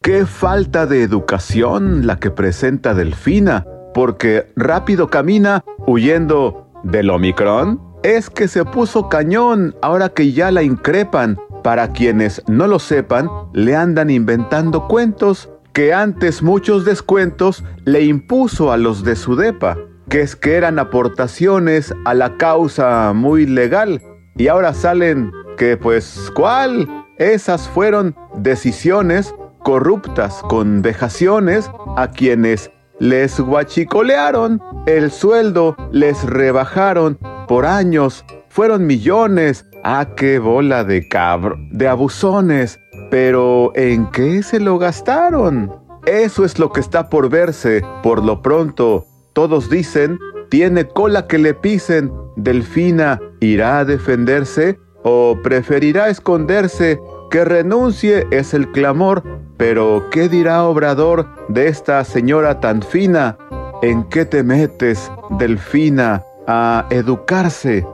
[0.00, 7.82] Qué falta de educación la que presenta Delfina, porque rápido camina huyendo del Omicron.
[8.04, 11.36] Es que se puso cañón ahora que ya la increpan.
[11.64, 18.72] Para quienes no lo sepan, le andan inventando cuentos que antes muchos descuentos le impuso
[18.72, 24.02] a los de su depa, que es que eran aportaciones a la causa muy legal,
[24.36, 26.88] y ahora salen que pues ¿cuál?
[27.16, 37.66] Esas fueron decisiones corruptas con vejaciones a quienes les guachicolearon el sueldo, les rebajaron por
[37.66, 39.64] años, fueron millones.
[39.84, 42.80] Ah, qué bola de cabro, de abusones.
[43.10, 45.72] Pero ¿en qué se lo gastaron?
[46.06, 47.82] Eso es lo que está por verse.
[48.02, 50.18] Por lo pronto, todos dicen,
[50.48, 52.12] tiene cola que le pisen.
[52.36, 57.00] Delfina irá a defenderse o preferirá esconderse.
[57.30, 59.22] Que renuncie es el clamor.
[59.56, 63.36] Pero ¿qué dirá Obrador de esta señora tan fina?
[63.82, 67.86] ¿En qué te metes, Delfina, a educarse?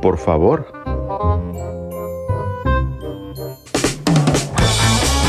[0.00, 0.66] Por favor.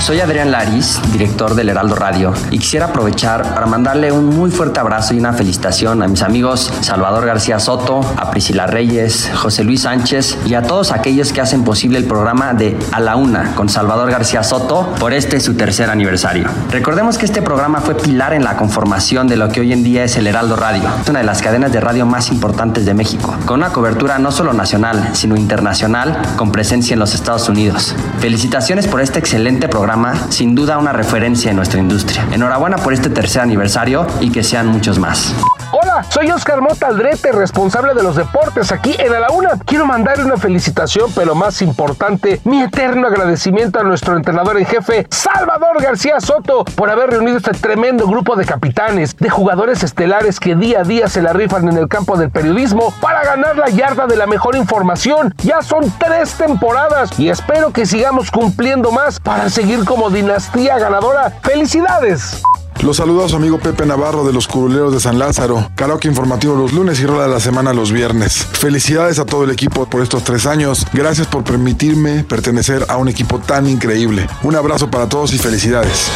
[0.04, 4.82] Soy Adrián Laris, director del Heraldo Radio, y quisiera aprovechar para mandarle un muy fuerte
[4.82, 9.84] abrazo y una felicitación a mis amigos Salvador García Soto, a Priscila Reyes, José Luis
[9.84, 13.70] Sánchez y a todos aquellos que hacen posible el programa de A la Una con
[13.70, 16.50] Salvador García Soto por este su tercer aniversario.
[16.70, 20.04] Recordemos que este programa fue pilar en la conformación de lo que hoy en día
[20.04, 23.62] es el Heraldo Radio, una de las cadenas de radio más importantes de México, con
[23.62, 27.96] una cobertura no solo nacional, sino internacional, con presencia en los Estados Unidos.
[28.20, 29.93] Felicitaciones por este excelente programa
[30.30, 32.26] sin duda una referencia en nuestra industria.
[32.32, 35.36] Enhorabuena por este tercer aniversario y que sean muchos más.
[35.72, 39.52] Hola, soy Oscar Mota Aldrete, responsable de los deportes aquí en A la Una.
[39.66, 45.08] Quiero mandarle una felicitación, pero más importante, mi eterno agradecimiento a nuestro entrenador en jefe,
[45.10, 50.56] Salvador García Soto, por haber reunido este tremendo grupo de capitanes, de jugadores estelares que
[50.56, 54.06] día a día se la rifan en el campo del periodismo para ganar la yarda
[54.06, 55.34] de la mejor información.
[55.44, 61.39] Ya son tres temporadas y espero que sigamos cumpliendo más para seguir como dinastía ganadora.
[61.41, 62.41] ¡Felicidades!
[62.82, 65.69] Los saluda a su amigo Pepe Navarro de los Curuleros de San Lázaro.
[65.76, 68.46] Karaoke informativo los lunes y rola de la semana los viernes.
[68.52, 70.86] Felicidades a todo el equipo por estos tres años.
[70.91, 74.28] Gracias por permitirme pertenecer a un equipo tan increíble.
[74.43, 76.12] Un abrazo para todos y felicidades.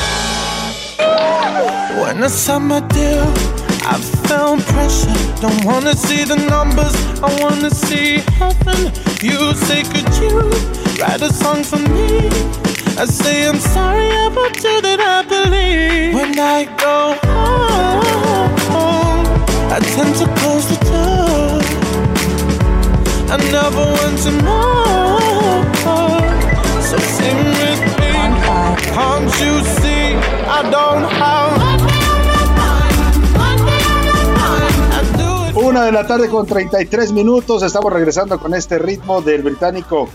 [12.99, 16.15] I say I'm sorry about you that I believe.
[16.15, 17.13] When I go
[18.73, 19.27] home,
[19.71, 21.61] I tend to the.
[23.29, 25.19] I never want to know.
[27.53, 27.61] Me.
[30.49, 31.05] I don't.
[35.55, 37.61] Una de la tarde con 33 minutos.
[37.61, 40.09] Estamos regresando con este ritmo del británico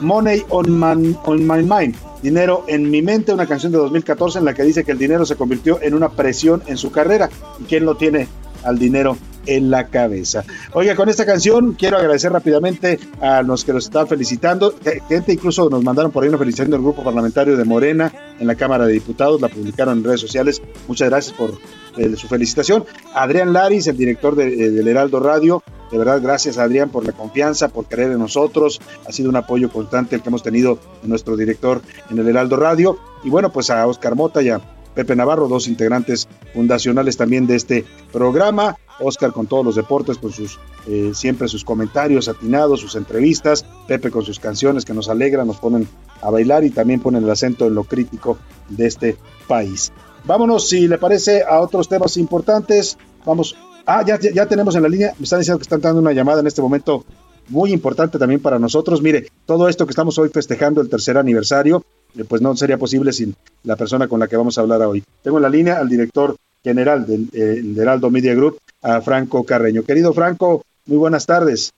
[0.00, 4.62] Money on, My Mind, Dinero en mi mente, una canción de 2014 en la que
[4.62, 7.30] dice que el dinero se convirtió en una presión en su carrera.
[7.60, 8.28] ¿Y quién lo tiene
[8.64, 10.44] al dinero en la cabeza.
[10.72, 14.74] Oiga, con esta canción quiero agradecer rápidamente a los que nos están felicitando.
[15.08, 18.54] Gente incluso nos mandaron por ahí una felicitación del grupo parlamentario de Morena en la
[18.54, 20.60] Cámara de Diputados, la publicaron en redes sociales.
[20.88, 21.52] Muchas gracias por
[21.96, 22.84] eh, su felicitación.
[23.14, 27.12] Adrián Laris, el director de, eh, del Heraldo Radio, de verdad, gracias Adrián por la
[27.12, 28.80] confianza, por creer en nosotros.
[29.06, 32.56] Ha sido un apoyo constante el que hemos tenido en nuestro director en el Heraldo
[32.56, 32.98] Radio.
[33.22, 34.60] Y bueno, pues a Oscar Mota y a
[34.94, 38.76] Pepe Navarro, dos integrantes fundacionales también de este programa.
[38.98, 43.64] Oscar con todos los deportes, con sus eh, siempre sus comentarios atinados, sus entrevistas.
[43.86, 45.86] Pepe con sus canciones que nos alegran, nos ponen
[46.22, 48.38] a bailar y también ponen el acento en lo crítico
[48.70, 49.92] de este país.
[50.24, 52.96] Vámonos, si le parece, a otros temas importantes.
[53.24, 53.54] Vamos.
[53.86, 55.12] Ah, ya, ya tenemos en la línea.
[55.18, 57.04] Me están diciendo que están dando una llamada en este momento
[57.48, 59.00] muy importante también para nosotros.
[59.00, 61.84] Mire, todo esto que estamos hoy festejando el tercer aniversario
[62.18, 65.04] eh, pues no sería posible sin la persona con la que vamos a hablar hoy.
[65.22, 69.84] Tengo en la línea al director general del, eh, Heraldo Media Group, a Franco Carreño.
[69.84, 71.72] Querido Franco, muy buenas tardes.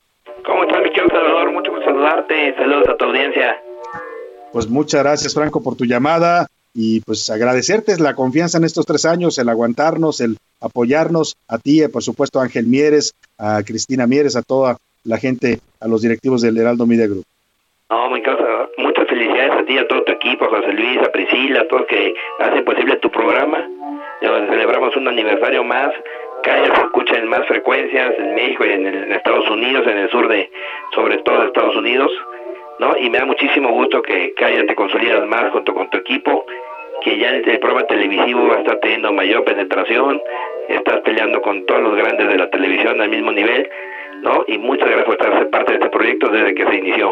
[0.45, 1.51] ¿Cómo estás, mi querido Salvador?
[1.53, 2.55] Mucho gusto saludarte.
[2.55, 3.55] Saludos a tu audiencia.
[4.51, 9.05] Pues muchas gracias, Franco, por tu llamada y pues agradecerte la confianza en estos tres
[9.05, 14.07] años, el aguantarnos, el apoyarnos a ti, eh, por supuesto a Ángel Mieres, a Cristina
[14.07, 17.25] Mieres, a toda la gente, a los directivos del Heraldo Media Group.
[17.89, 18.21] No, muy
[18.77, 21.85] muchas felicidades a ti, a todo tu equipo, a José Luis, a Priscila, a todos
[21.87, 23.67] que hacen posible tu programa.
[24.21, 25.91] celebramos un aniversario más,
[26.43, 30.27] cada se escucha en más frecuencias en México y en, Estados Unidos, en el sur
[30.27, 30.49] de,
[30.93, 32.11] sobre todo de Estados Unidos,
[32.79, 32.97] ¿no?
[32.97, 36.45] Y me da muchísimo gusto que cada te consolidas más junto con tu equipo,
[37.03, 40.21] que ya el, el programa televisivo está teniendo mayor penetración,
[40.67, 43.69] estás peleando con todos los grandes de la televisión al mismo nivel,
[44.21, 44.43] ¿no?
[44.47, 47.11] Y muchas gracias por estar parte de este proyecto desde que se inició.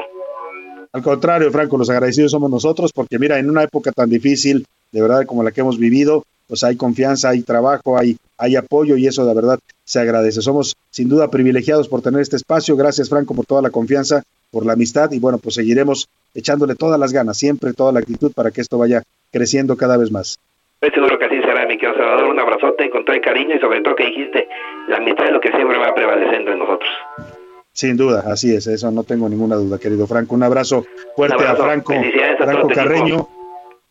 [0.94, 5.02] Al contrario, Franco, los agradecidos somos nosotros, porque mira, en una época tan difícil, de
[5.02, 9.06] verdad, como la que hemos vivido, pues hay confianza, hay trabajo, hay, hay apoyo y
[9.06, 10.42] eso de verdad se agradece.
[10.42, 12.76] Somos sin duda privilegiados por tener este espacio.
[12.78, 17.00] Gracias, Franco, por toda la confianza, por la amistad y bueno, pues seguiremos echándole todas
[17.00, 20.40] las ganas, siempre toda la actitud para que esto vaya creciendo cada vez más.
[20.80, 22.26] Estoy seguro que así será, mi querido Salvador.
[22.26, 24.48] Un abrazote con todo el cariño y sobre todo que dijiste,
[24.88, 26.90] la amistad es lo que siempre va a prevalecer entre nosotros.
[27.72, 30.36] Sin duda, así es, eso no tengo ninguna duda, querido Franco.
[30.36, 31.94] Un abrazo fuerte a Franco,
[32.38, 33.28] Franco Carreño.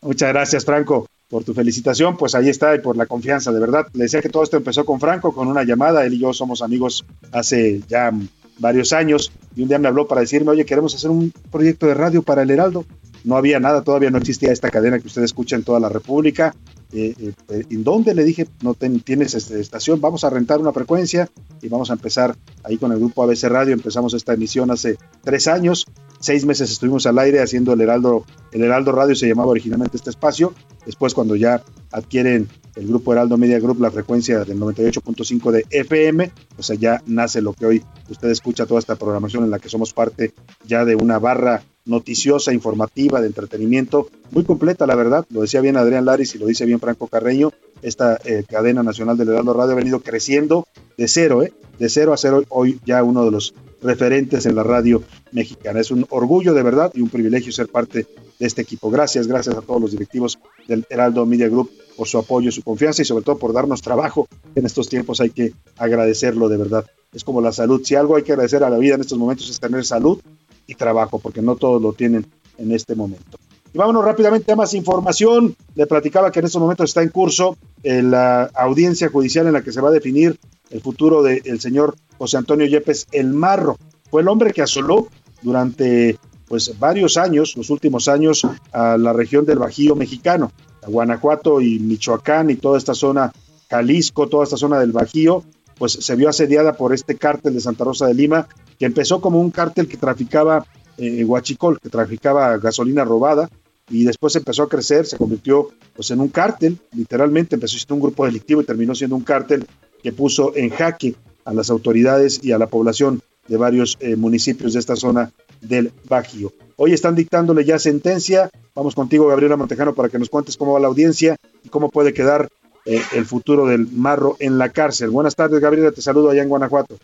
[0.03, 2.17] Muchas gracias, Franco, por tu felicitación.
[2.17, 3.87] Pues ahí está y por la confianza, de verdad.
[3.95, 6.05] Le decía que todo esto empezó con Franco, con una llamada.
[6.05, 8.13] Él y yo somos amigos hace ya
[8.59, 11.95] varios años y un día me habló para decirme, oye, queremos hacer un proyecto de
[11.95, 12.85] radio para el Heraldo.
[13.25, 16.55] No había nada, todavía no existía esta cadena que usted escucha en toda la República.
[16.93, 17.15] Eh,
[17.49, 18.15] eh, ¿en dónde?
[18.15, 21.29] Le dije, no tienes este, estación, vamos a rentar una frecuencia
[21.61, 23.75] y vamos a empezar ahí con el grupo ABC Radio.
[23.75, 25.87] Empezamos esta emisión hace tres años,
[26.21, 30.11] seis meses estuvimos al aire haciendo el Heraldo, el Heraldo Radio se llamaba originalmente este
[30.11, 30.55] espacio.
[30.85, 36.31] Después, cuando ya adquieren el grupo Heraldo Media Group la frecuencia del 98.5 de FM,
[36.55, 39.93] pues allá nace lo que hoy usted escucha, toda esta programación en la que somos
[39.93, 40.33] parte
[40.65, 45.25] ya de una barra noticiosa, informativa, de entretenimiento, muy completa, la verdad.
[45.31, 47.53] Lo decía bien Adrián Laris y lo dice bien Franco Carreño.
[47.83, 50.67] Esta eh, cadena nacional del Heraldo Radio ha venido creciendo
[50.99, 51.53] de cero, ¿eh?
[51.79, 55.81] De cero a cero, hoy ya uno de los referentes en la radio mexicana.
[55.81, 58.07] Es un orgullo de verdad y un privilegio ser parte
[58.39, 58.91] de este equipo.
[58.91, 63.03] Gracias, gracias a todos los directivos del Heraldo Media Group por su apoyo, su confianza
[63.03, 64.29] y sobre todo por darnos trabajo.
[64.55, 66.87] En estos tiempos hay que agradecerlo de verdad.
[67.13, 67.81] Es como la salud.
[67.85, 70.21] Si algo hay que agradecer a la vida en estos momentos es tener salud
[70.67, 72.27] y trabajo, porque no todos lo tienen
[72.59, 73.39] en este momento.
[73.73, 75.55] Y vámonos rápidamente a más información.
[75.75, 79.63] Le platicaba que en estos momentos está en curso eh, la audiencia judicial en la
[79.63, 80.39] que se va a definir
[80.71, 83.79] el futuro del señor José Antonio Yepes El Marro.
[84.11, 85.09] Fue el hombre que asoló
[85.43, 90.53] durante pues varios años, los últimos años, a la región del Bajío mexicano,
[90.87, 93.33] Guanajuato y Michoacán y toda esta zona,
[93.69, 95.45] Jalisco, toda esta zona del Bajío,
[95.79, 99.41] pues se vio asediada por este cártel de Santa Rosa de Lima que empezó como
[99.41, 100.65] un cártel que traficaba
[100.99, 103.51] eh, guachicol, que traficaba gasolina robada,
[103.89, 108.01] y después empezó a crecer, se convirtió pues en un cártel, literalmente empezó siendo un
[108.01, 109.67] grupo delictivo y terminó siendo un cártel
[110.03, 114.73] que puso en jaque a las autoridades y a la población de varios eh, municipios
[114.73, 116.53] de esta zona del Bajío.
[116.79, 118.51] Hoy están dictándole ya sentencia.
[118.75, 122.13] Vamos contigo, Gabriela Montejano, para que nos cuentes cómo va la audiencia y cómo puede
[122.13, 122.49] quedar
[122.85, 125.09] eh, el futuro del marro en la cárcel.
[125.09, 126.97] Buenas tardes, Gabriela, te saludo allá en Guanajuato.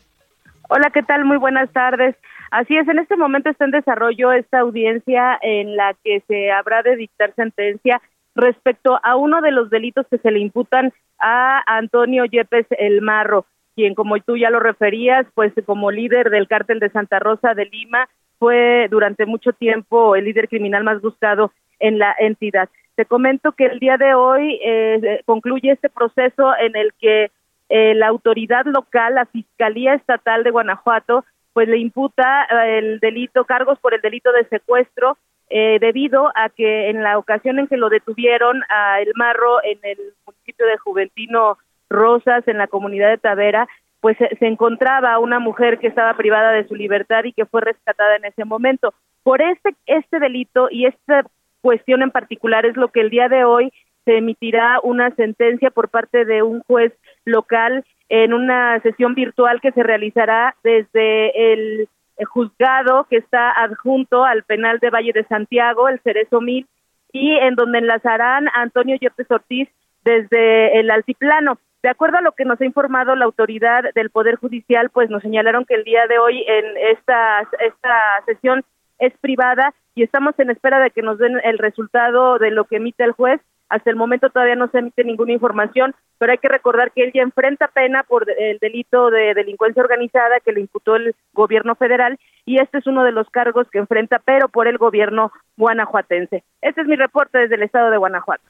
[0.69, 1.25] Hola, ¿qué tal?
[1.25, 2.15] Muy buenas tardes.
[2.51, 6.83] Así es, en este momento está en desarrollo esta audiencia en la que se habrá
[6.83, 8.03] de dictar sentencia
[8.35, 13.47] respecto a uno de los delitos que se le imputan a Antonio Yepes El Marro,
[13.75, 17.65] quien como tú ya lo referías, pues como líder del cártel de Santa Rosa de
[17.65, 18.07] Lima,
[18.43, 22.69] fue durante mucho tiempo el líder criminal más buscado en la entidad.
[22.97, 27.31] Te comento que el día de hoy eh, concluye este proceso en el que
[27.69, 33.45] eh, la autoridad local, la Fiscalía Estatal de Guanajuato, pues le imputa eh, el delito,
[33.45, 35.19] cargos por el delito de secuestro,
[35.49, 39.99] debido a que en la ocasión en que lo detuvieron a El Marro en el
[40.25, 41.59] municipio de Juventino
[41.91, 43.69] Rosas, en la comunidad de Tavera,
[44.03, 48.17] pues se, encontraba una mujer que estaba privada de su libertad y que fue rescatada
[48.17, 48.93] en ese momento.
[49.23, 51.25] Por este, este delito y esta
[51.61, 53.73] cuestión en particular es lo que el día de hoy
[54.05, 56.93] se emitirá una sentencia por parte de un juez
[57.25, 61.89] local en una sesión virtual que se realizará desde el,
[62.27, 66.67] juzgado que está adjunto al penal de Valle de Santiago, el Cerezo Mil,
[67.13, 69.69] y en donde enlazarán a Antonio Yepes Ortiz
[70.05, 71.59] desde el altiplano.
[71.83, 75.21] De acuerdo a lo que nos ha informado la autoridad del Poder Judicial, pues nos
[75.21, 78.65] señalaron que el día de hoy en esta, esta sesión
[79.01, 82.77] es privada y estamos en espera de que nos den el resultado de lo que
[82.77, 83.41] emite el juez.
[83.69, 87.11] Hasta el momento todavía no se emite ninguna información, pero hay que recordar que él
[87.13, 92.17] ya enfrenta pena por el delito de delincuencia organizada que le imputó el gobierno federal
[92.45, 96.45] y este es uno de los cargos que enfrenta, pero por el gobierno guanajuatense.
[96.61, 98.45] Este es mi reporte desde el estado de Guanajuato.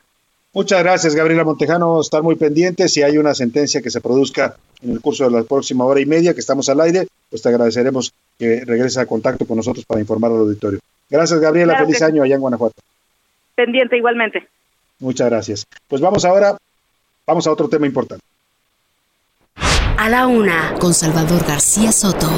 [0.54, 2.00] Muchas gracias, Gabriela Montejano.
[2.00, 2.92] Estar muy pendientes.
[2.92, 6.06] Si hay una sentencia que se produzca en el curso de la próxima hora y
[6.06, 10.00] media que estamos al aire, pues te agradeceremos que regrese a contacto con nosotros para
[10.00, 10.80] informar al auditorio.
[11.08, 11.78] Gracias, Gabriela.
[11.78, 12.74] Feliz año allá en Guanajuato.
[13.54, 14.46] Pendiente igualmente.
[14.98, 15.66] Muchas gracias.
[15.88, 16.56] Pues vamos ahora,
[17.26, 18.24] vamos a otro tema importante.
[19.96, 22.28] A la una, con Salvador García Soto.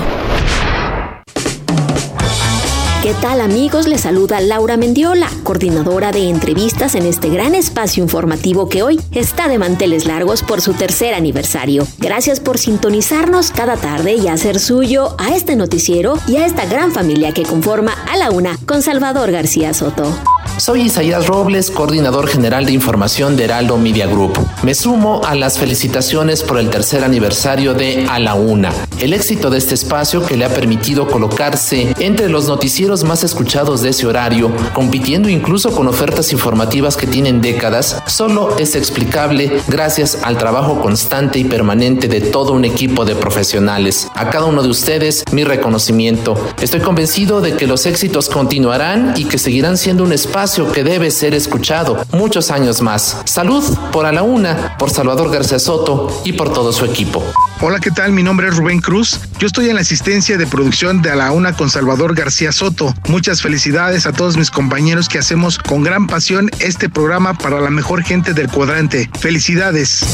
[3.05, 3.86] ¿Qué tal amigos?
[3.86, 9.46] Les saluda Laura Mendiola, coordinadora de entrevistas en este gran espacio informativo que hoy está
[9.46, 11.86] de manteles largos por su tercer aniversario.
[11.98, 16.92] Gracias por sintonizarnos cada tarde y hacer suyo a este noticiero y a esta gran
[16.92, 20.11] familia que conforma a la una con Salvador García Soto.
[20.57, 24.38] Soy Isaías Robles, coordinador general de información de Heraldo Media Group.
[24.62, 29.50] Me sumo a las felicitaciones por el tercer aniversario de A la Una, el éxito
[29.50, 34.07] de este espacio que le ha permitido colocarse entre los noticieros más escuchados de ese
[34.07, 40.80] horario, compitiendo incluso con ofertas informativas que tienen décadas, solo es explicable gracias al trabajo
[40.80, 44.07] constante y permanente de todo un equipo de profesionales.
[44.14, 46.36] A cada uno de ustedes, mi reconocimiento.
[46.61, 51.11] Estoy convencido de que los éxitos continuarán y que seguirán siendo un espacio que debe
[51.11, 53.22] ser escuchado muchos años más.
[53.24, 57.22] Salud por a la una, por Salvador García Soto y por todo su equipo.
[57.61, 58.12] Hola, ¿qué tal?
[58.12, 59.20] Mi nombre es Rubén Cruz.
[59.38, 62.84] Yo estoy en la asistencia de producción de A la Una con Salvador García Soto.
[63.09, 67.70] Muchas felicidades a todos mis compañeros que hacemos con gran pasión este programa para la
[67.70, 69.09] mejor gente del cuadrante.
[69.18, 70.05] Felicidades.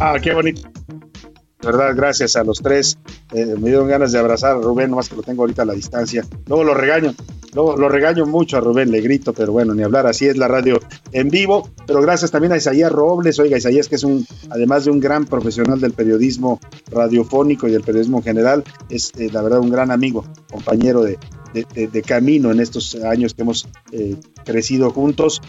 [0.00, 0.73] Ah, qué bonito
[1.64, 2.98] verdad, gracias a los tres.
[3.32, 5.74] Eh, me dieron ganas de abrazar a Rubén, nomás que lo tengo ahorita a la
[5.74, 6.24] distancia.
[6.46, 7.14] Luego lo regaño,
[7.52, 10.48] luego lo regaño mucho a Rubén, le grito, pero bueno, ni hablar, así es la
[10.48, 10.78] radio
[11.12, 11.68] en vivo.
[11.86, 15.24] Pero gracias también a Isaías Robles, oiga, Isaías que es un, además de un gran
[15.26, 16.60] profesional del periodismo
[16.90, 21.18] radiofónico y del periodismo en general, es eh, la verdad un gran amigo, compañero de,
[21.54, 25.40] de, camino en estos años que hemos eh, crecido juntos.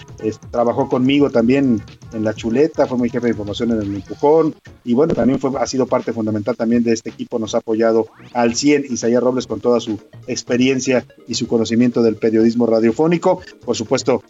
[0.52, 1.82] trabajó conmigo también
[2.14, 5.52] en La Chuleta, fue mi jefe de información en el Empujón y bueno, también fue,
[5.60, 9.48] ha sido parte fundamental también de este equipo, nos ha apoyado al 100 Isaías Robles
[9.48, 13.42] con toda su experiencia y su conocimiento del periodismo radiofónico.
[13.66, 14.24] Por supuesto,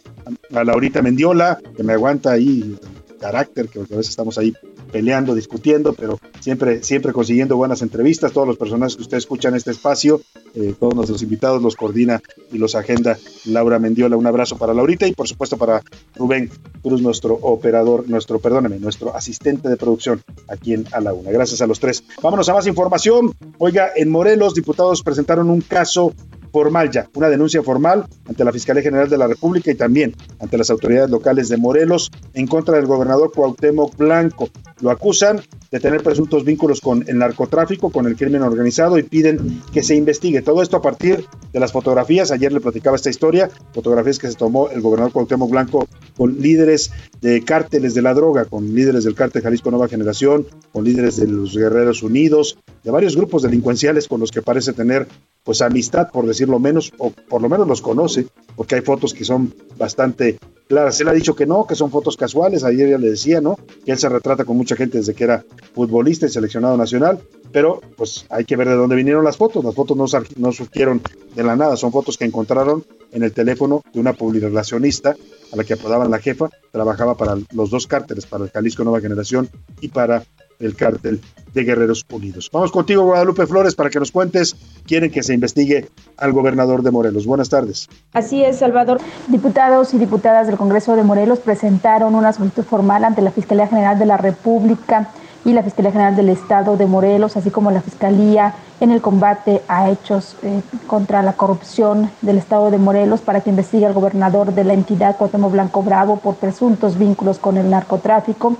[0.52, 2.76] a Laurita Mendiola, que me aguanta ahí
[3.18, 4.54] carácter, que a veces estamos ahí
[4.92, 8.32] peleando, discutiendo, pero siempre, siempre consiguiendo buenas entrevistas.
[8.32, 10.20] Todos los personajes que usted escucha en este espacio,
[10.54, 14.16] eh, todos nuestros invitados los coordina y los agenda Laura Mendiola.
[14.16, 15.82] Un abrazo para Laurita y por supuesto para
[16.14, 16.50] Rubén
[16.82, 21.30] Cruz, nuestro operador, nuestro, perdóneme, nuestro asistente de producción aquí en A la Una.
[21.30, 22.04] Gracias a los tres.
[22.22, 23.34] Vámonos a más información.
[23.58, 26.14] Oiga, en Morelos, diputados presentaron un caso
[26.56, 30.56] formal ya, una denuncia formal ante la Fiscalía General de la República y también ante
[30.56, 34.48] las autoridades locales de Morelos en contra del gobernador Cuauhtémoc Blanco.
[34.80, 39.60] Lo acusan de tener presuntos vínculos con el narcotráfico, con el crimen organizado y piden
[39.70, 40.40] que se investigue.
[40.40, 44.36] Todo esto a partir de las fotografías, ayer le platicaba esta historia, fotografías que se
[44.36, 45.86] tomó el gobernador Cuauhtémoc Blanco
[46.16, 46.90] con líderes
[47.20, 51.26] de cárteles de la droga, con líderes del cártel Jalisco Nueva Generación, con líderes de
[51.26, 55.06] los Guerreros Unidos, de varios grupos delincuenciales con los que parece tener
[55.46, 58.26] pues amistad, por decirlo menos, o por lo menos los conoce,
[58.56, 61.00] porque hay fotos que son bastante claras.
[61.00, 63.56] Él ha dicho que no, que son fotos casuales, ayer ya le decía, ¿no?
[63.84, 67.20] Que él se retrata con mucha gente desde que era futbolista y seleccionado nacional,
[67.52, 69.64] pero pues hay que ver de dónde vinieron las fotos.
[69.64, 71.00] Las fotos no, surgieron
[71.36, 75.14] de la nada, son fotos que encontraron en el teléfono de una publirelacionista
[75.52, 79.00] a la que apodaban la jefa, trabajaba para los dos cárteles, para el Jalisco Nueva
[79.00, 79.48] Generación
[79.80, 80.24] y para
[80.58, 81.20] el cártel
[81.56, 82.50] de Guerreros Unidos.
[82.52, 84.54] Vamos contigo, Guadalupe Flores, para que nos cuentes.
[84.86, 85.88] Quieren que se investigue
[86.18, 87.26] al gobernador de Morelos.
[87.26, 87.88] Buenas tardes.
[88.12, 89.00] Así es, Salvador.
[89.26, 93.98] Diputados y diputadas del Congreso de Morelos presentaron una solicitud formal ante la Fiscalía General
[93.98, 95.10] de la República
[95.46, 99.62] y la Fiscalía General del Estado de Morelos, así como la Fiscalía en el combate
[99.68, 104.52] a hechos eh, contra la corrupción del Estado de Morelos para que investigue al gobernador
[104.52, 108.56] de la entidad, Cuauhtémoc Blanco Bravo, por presuntos vínculos con el narcotráfico.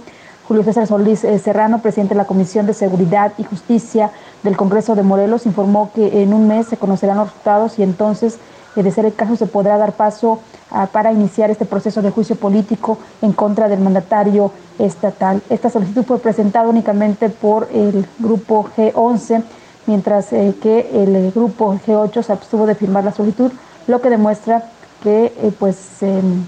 [0.46, 4.12] Julio César Solís eh, Serrano, presidente de la Comisión de Seguridad y Justicia
[4.44, 8.38] del Congreso de Morelos, informó que en un mes se conocerán los resultados y entonces,
[8.76, 10.40] eh, de ser el caso, se podrá dar paso
[10.92, 15.40] para iniciar este proceso de juicio político en contra del mandatario estatal.
[15.48, 19.44] Esta solicitud fue presentada únicamente por el grupo G11,
[19.86, 23.52] mientras eh, que el grupo G8 se abstuvo de firmar la solicitud,
[23.86, 24.64] lo que demuestra
[25.02, 26.44] que pues em,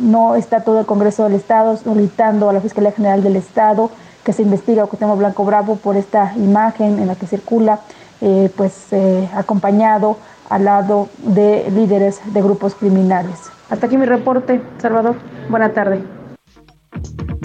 [0.00, 3.90] no está todo el Congreso del Estado solicitando a la Fiscalía General del Estado
[4.24, 7.80] que se investigue a Cuauhtémoc Blanco Bravo por esta imagen en la que circula,
[8.20, 10.18] eh, pues eh, acompañado
[10.50, 13.38] al lado de líderes de grupos criminales.
[13.70, 15.16] Hasta aquí mi reporte, Salvador.
[15.48, 16.02] Buena tarde.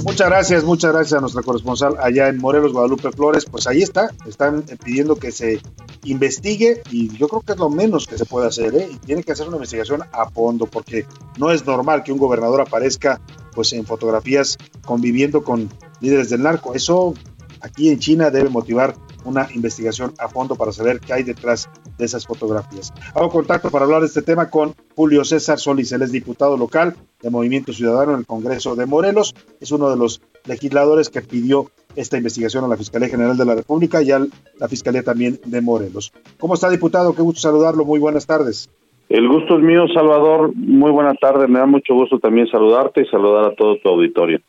[0.04, 3.46] Muchas gracias, muchas gracias a nuestra corresponsal allá en Morelos, Guadalupe Flores.
[3.46, 5.62] Pues ahí está, están pidiendo que se
[6.04, 8.90] investigue y yo creo que es lo menos que se puede hacer, ¿eh?
[8.92, 11.06] Y tiene que hacer una investigación a fondo porque
[11.38, 13.22] no es normal que un gobernador aparezca
[13.54, 15.70] pues en fotografías conviviendo con
[16.02, 16.74] líderes del narco.
[16.74, 17.14] Eso
[17.62, 18.96] aquí en China debe motivar
[19.26, 22.94] una investigación a fondo para saber qué hay detrás de esas fotografías.
[23.16, 26.96] Hago contacto para hablar de este tema con Julio César Solís, él es diputado local
[27.22, 31.70] de Movimiento Ciudadano en el Congreso de Morelos, es uno de los legisladores que pidió
[31.96, 34.20] esta investigación a la Fiscalía General de la República y a
[34.60, 36.12] la Fiscalía también de Morelos.
[36.40, 37.14] ¿Cómo está, diputado?
[37.16, 37.86] Qué gusto saludarlo.
[37.86, 38.70] Muy buenas tardes.
[39.10, 40.56] El gusto es mío, Salvador.
[40.56, 41.48] Muy buena tarde.
[41.48, 44.40] Me da mucho gusto también saludarte y saludar a todo tu auditorio.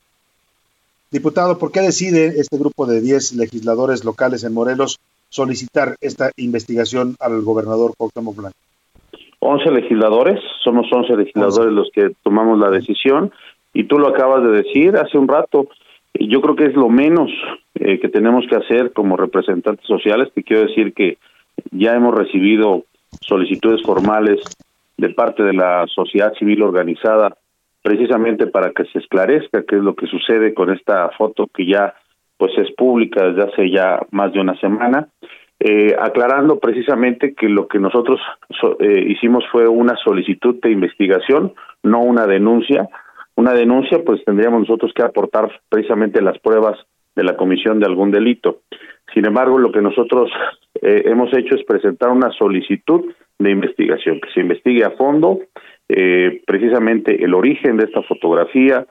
[1.15, 4.99] Diputado, ¿por qué decide este grupo de 10 legisladores locales en Morelos
[5.29, 8.59] solicitar esta investigación al gobernador Cuauhtémoc Blanco?
[9.39, 13.31] 11 legisladores, somos 11 legisladores los que tomamos la decisión
[13.73, 15.69] y tú lo acabas de decir hace un rato.
[16.15, 17.31] Yo creo que es lo menos
[17.77, 20.33] eh, que tenemos que hacer como representantes sociales.
[20.35, 21.19] Te quiero decir que
[21.71, 22.87] ya hemos recibido
[23.21, 24.41] solicitudes formales
[24.97, 27.37] de parte de la sociedad civil organizada
[27.85, 31.95] precisamente para que se esclarezca qué es lo que sucede con esta foto que ya
[32.39, 35.09] pues es pública desde hace ya más de una semana,
[35.61, 38.19] eh, aclarando precisamente que lo que nosotros
[38.81, 42.89] eh, hicimos fue una solicitud de investigación, no una denuncia.
[43.37, 46.79] Una denuncia, pues tendríamos nosotros que aportar precisamente las pruebas
[47.15, 48.61] de la comisión de algún delito.
[49.13, 50.31] Sin embargo, lo que nosotros
[50.81, 55.41] eh, hemos hecho es presentar una solicitud de investigación, que se investigue a fondo
[55.89, 58.87] eh, precisamente el origen de esta fotografía,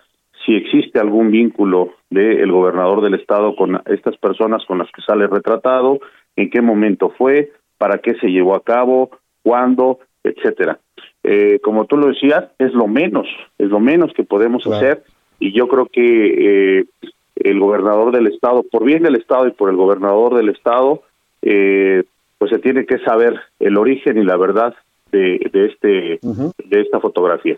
[0.45, 5.27] si existe algún vínculo del gobernador del estado con estas personas con las que sale
[5.27, 5.99] retratado,
[6.35, 10.79] en qué momento fue, para qué se llevó a cabo, cuándo, etcétera.
[11.23, 13.27] Eh, como tú lo decías, es lo menos,
[13.57, 15.03] es lo menos que podemos hacer
[15.39, 16.85] y yo creo que eh,
[17.35, 21.03] el gobernador del estado, por bien del estado y por el gobernador del estado,
[21.41, 22.03] eh,
[22.37, 24.75] pues se tiene que saber el origen y la verdad
[25.17, 27.57] de, este, de esta fotografía.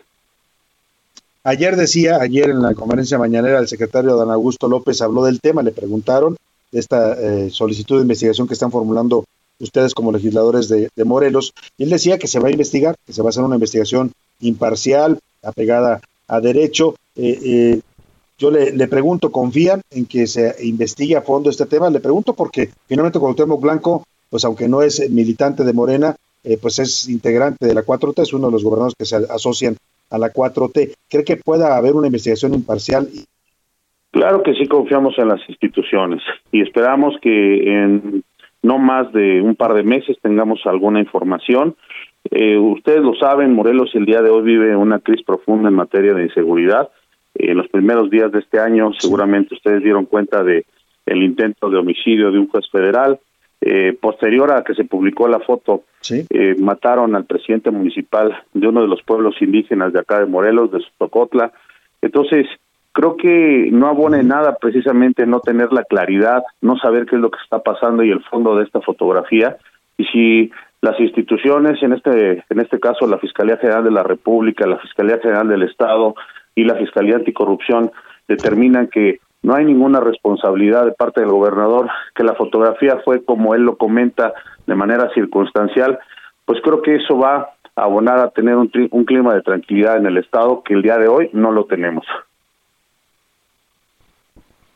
[1.42, 5.62] Ayer decía, ayer en la conferencia mañanera, el secretario Dan Augusto López habló del tema,
[5.62, 6.36] le preguntaron
[6.72, 9.24] de esta eh, solicitud de investigación que están formulando
[9.60, 13.22] ustedes como legisladores de, Morelos, y él decía que se va a investigar, que se
[13.22, 16.96] va a hacer una investigación imparcial, apegada a derecho.
[17.14, 17.80] Eh, eh,
[18.38, 21.88] yo le, le, pregunto, ¿confían en que se investigue a fondo este tema?
[21.88, 26.16] Le pregunto porque finalmente Cuauhtémoc Blanco, pues aunque no es militante de Morena,
[26.46, 29.76] eh, pues es integrante de la 4T, es uno de los gobernadores que se asocian
[30.10, 30.94] a la 4T.
[31.10, 33.08] ¿Cree que pueda haber una investigación imparcial?
[34.12, 36.22] Claro que sí confiamos en las instituciones
[36.52, 38.22] y esperamos que en
[38.62, 41.76] no más de un par de meses tengamos alguna información.
[42.30, 46.14] Eh, ustedes lo saben, Morelos el día de hoy vive una crisis profunda en materia
[46.14, 46.90] de inseguridad.
[47.34, 50.64] Eh, en los primeros días de este año, seguramente ustedes dieron cuenta de
[51.06, 53.20] el intento de homicidio de un juez federal,
[53.60, 58.82] eh, posterior a que se publicó la foto, eh, mataron al presidente municipal de uno
[58.82, 61.52] de los pueblos indígenas de acá de Morelos, de Sotocotla.
[62.02, 62.46] Entonces,
[62.92, 67.30] creo que no abone nada precisamente no tener la claridad, no saber qué es lo
[67.30, 69.56] que está pasando y el fondo de esta fotografía.
[69.98, 70.50] Y si
[70.82, 75.18] las instituciones, en este, en este caso la Fiscalía General de la República, la Fiscalía
[75.18, 76.14] General del Estado
[76.54, 77.90] y la Fiscalía Anticorrupción
[78.28, 83.54] determinan que no hay ninguna responsabilidad de parte del gobernador, que la fotografía fue como
[83.54, 84.32] él lo comenta
[84.66, 85.98] de manera circunstancial,
[86.44, 88.68] pues creo que eso va a abonar a tener un,
[89.04, 92.04] clima de tranquilidad en el Estado que el día de hoy no lo tenemos.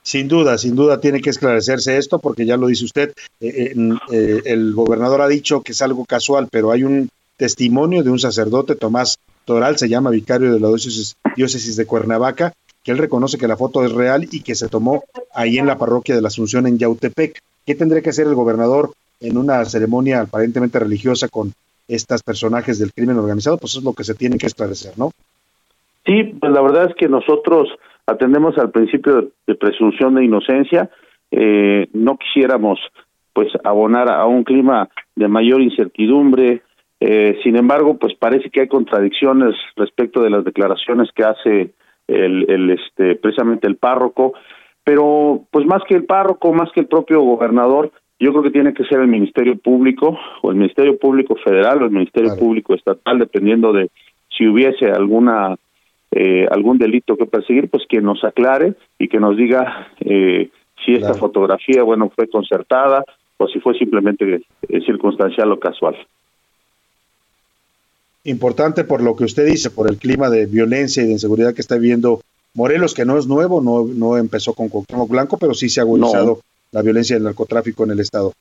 [0.02, 3.74] Sin duda, sin duda tiene que esclarecerse esto porque ya lo dice usted, eh,
[4.12, 8.18] eh, el gobernador ha dicho que es algo casual, pero hay un testimonio de un
[8.18, 12.52] sacerdote, Tomás Toral, se llama vicario de la diócesis de Cuernavaca,
[12.84, 15.04] que él reconoce que la foto es real y que se tomó
[15.34, 17.42] ahí en la parroquia de la Asunción en Yautepec.
[17.66, 21.52] ¿Qué tendría que hacer el gobernador en una ceremonia aparentemente religiosa con
[21.88, 23.58] estos personajes del crimen organizado?
[23.58, 25.10] Pues es lo que se tiene que esclarecer, ¿no?
[26.06, 27.68] Sí, pues la verdad es que nosotros
[28.06, 30.90] atendemos al principio de, presunción de inocencia.
[31.30, 32.80] Eh, no quisiéramos
[33.32, 36.62] pues abonar a un clima de mayor incertidumbre.
[36.98, 41.70] Eh, sin embargo, pues parece que hay contradicciones respecto de las declaraciones que hace
[42.10, 44.34] el, el este precisamente el párroco,
[44.84, 48.74] pero pues más que el párroco, más que el propio gobernador, yo creo que tiene
[48.74, 53.18] que ser el Ministerio Público o el Ministerio Público Federal o el Ministerio Público Estatal,
[53.18, 53.90] dependiendo de
[54.36, 55.56] si hubiese alguna
[56.12, 60.50] eh, algún delito que perseguir, pues que nos aclare y que nos diga eh,
[60.84, 63.04] si esta fotografía, bueno, fue concertada
[63.36, 65.96] o si fue simplemente eh, circunstancial o casual.
[68.24, 71.62] Importante por lo que usted dice, por el clima de violencia y de inseguridad que
[71.62, 72.20] está viviendo
[72.54, 75.84] Morelos, que no es nuevo, no, no empezó con Cuauhtémoc Blanco, pero sí se ha
[75.84, 76.40] agudizado
[76.72, 78.32] la violencia del narcotráfico en el estado.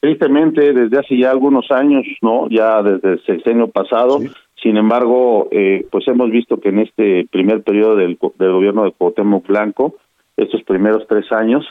[0.00, 4.20] Tristemente, desde hace ya algunos años, no, ya desde el sexenio pasado,
[4.62, 9.46] sin embargo, eh, pues hemos visto que en este primer periodo del, gobierno de Cuauhtémoc
[9.46, 9.96] Blanco,
[10.36, 11.66] estos primeros tres años,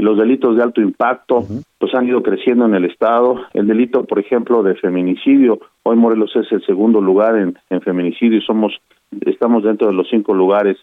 [0.00, 1.44] los delitos de alto impacto
[1.78, 3.36] pues han ido creciendo en el estado.
[3.54, 8.38] El delito, por ejemplo, de feminicidio, hoy Morelos es el segundo lugar en, en feminicidio
[8.38, 8.80] y somos
[9.20, 10.78] estamos dentro de los cinco lugares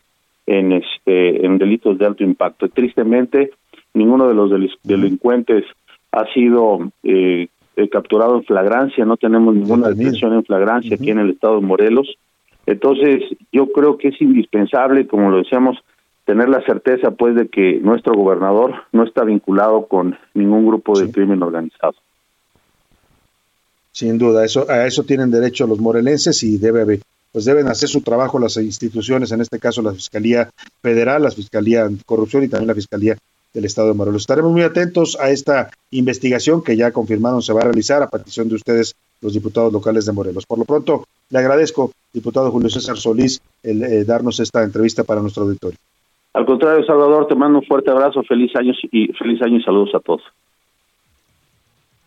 [0.45, 2.67] en este en delitos de alto impacto.
[2.69, 3.51] tristemente,
[3.93, 4.51] ninguno de los
[4.83, 5.65] delincuentes
[6.11, 11.19] ha sido eh, eh, capturado en flagrancia, no tenemos ninguna detención en flagrancia aquí en
[11.19, 12.17] el estado de Morelos.
[12.65, 15.77] Entonces, yo creo que es indispensable, como lo decíamos,
[16.29, 21.11] tener la certeza pues de que nuestro gobernador no está vinculado con ningún grupo de
[21.11, 21.95] crimen organizado.
[23.91, 26.99] Sin duda, eso a eso tienen derecho los morelenses y debe
[27.31, 30.51] pues deben hacer su trabajo las instituciones, en este caso la Fiscalía
[30.83, 33.17] Federal, la Fiscalía Anticorrupción y también la Fiscalía
[33.51, 34.21] del Estado de Morelos.
[34.21, 38.49] Estaremos muy atentos a esta investigación que ya confirmaron se va a realizar a petición
[38.49, 40.45] de ustedes, los diputados locales de Morelos.
[40.45, 45.21] Por lo pronto, le agradezco, diputado Julio César Solís, el eh, darnos esta entrevista para
[45.21, 45.79] nuestro auditorio.
[46.39, 49.93] Al contrario, Salvador, te mando un fuerte abrazo, feliz año y feliz año y saludos
[49.93, 50.21] a todos.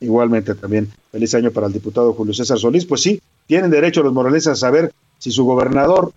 [0.01, 2.87] Igualmente también, feliz año para el diputado Julio César Solís.
[2.87, 6.13] Pues sí, tienen derecho los morelenses a saber si su gobernador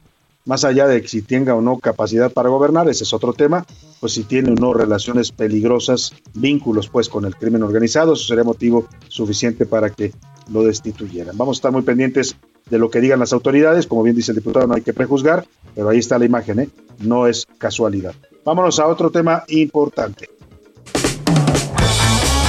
[0.45, 3.65] más allá de si tenga o no capacidad para gobernar, ese es otro tema,
[3.99, 8.45] pues si tiene o no relaciones peligrosas, vínculos pues con el crimen organizado, eso sería
[8.45, 10.13] motivo suficiente para que
[10.53, 11.37] lo destituyeran.
[11.37, 12.37] Vamos a estar muy pendientes
[12.69, 15.45] de lo que digan las autoridades, como bien dice el diputado, no hay que prejuzgar,
[15.75, 16.69] pero ahí está la imagen, ¿eh?
[16.99, 18.13] no es casualidad.
[18.43, 20.29] Vámonos a otro tema importante.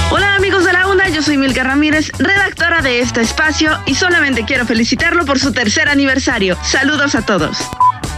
[0.09, 4.45] Hola amigos de la UNA, yo soy Milka Ramírez, redactora de este espacio y solamente
[4.45, 6.55] quiero felicitarlo por su tercer aniversario.
[6.63, 7.57] Saludos a todos.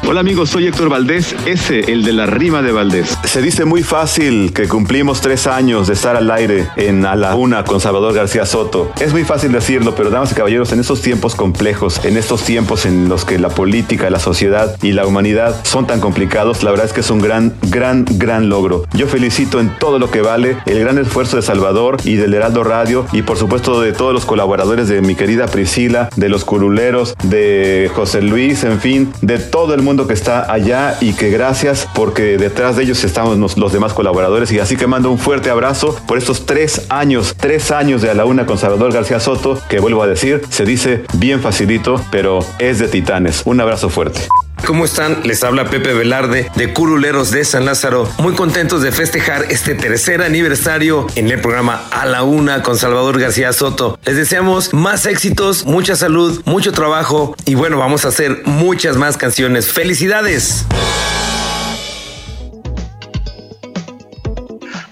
[0.08, 3.16] Hola amigos, soy Héctor Valdés, ese, el de la rima de Valdés.
[3.26, 7.36] Se dice muy fácil que cumplimos tres años de estar al aire en A la
[7.36, 8.92] Una con Salvador García Soto.
[9.00, 12.88] Es muy fácil decirlo, pero damas y caballeros, en estos tiempos complejos, en estos tiempos
[12.88, 16.88] en los que la política, la sociedad y la humanidad son tan complicados, la verdad
[16.88, 18.86] es que es un gran, gran, gran logro.
[18.94, 22.64] Yo felicito en todo lo que vale el gran esfuerzo de Salvador y del Heraldo
[22.64, 27.16] Radio y por supuesto de todos los colaboradores de mi querida Priscila, de los curuleros,
[27.24, 31.88] de José Luis, en fin, de todo el mundo que está allá y que gracias
[31.96, 36.00] porque detrás de ellos estamos los demás colaboradores y así que mando un fuerte abrazo
[36.08, 39.80] por estos tres años, tres años de a la una con Salvador García Soto, que
[39.80, 43.42] vuelvo a decir, se dice bien facilito, pero es de titanes.
[43.46, 44.22] Un abrazo fuerte.
[44.66, 45.22] ¿Cómo están?
[45.24, 48.10] Les habla Pepe Velarde de Curuleros de San Lázaro.
[48.20, 53.20] Muy contentos de festejar este tercer aniversario en el programa A la Una con Salvador
[53.20, 54.00] García Soto.
[54.06, 59.18] Les deseamos más éxitos, mucha salud, mucho trabajo y bueno, vamos a hacer muchas más
[59.18, 59.72] canciones.
[59.72, 60.66] ¡Felicidades!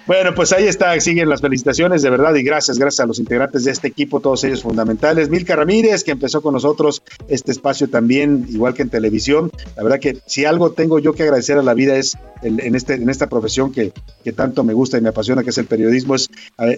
[0.08, 3.66] Bueno, pues ahí está, siguen las felicitaciones, de verdad, y gracias, gracias a los integrantes
[3.66, 5.28] de este equipo, todos ellos fundamentales.
[5.28, 9.52] Milka Ramírez, que empezó con nosotros este espacio también, igual que en televisión.
[9.76, 13.04] La verdad que si algo tengo yo que agradecer a la vida es en, este,
[13.10, 13.92] esta profesión que,
[14.24, 16.30] que tanto me gusta y me apasiona, que es el periodismo, es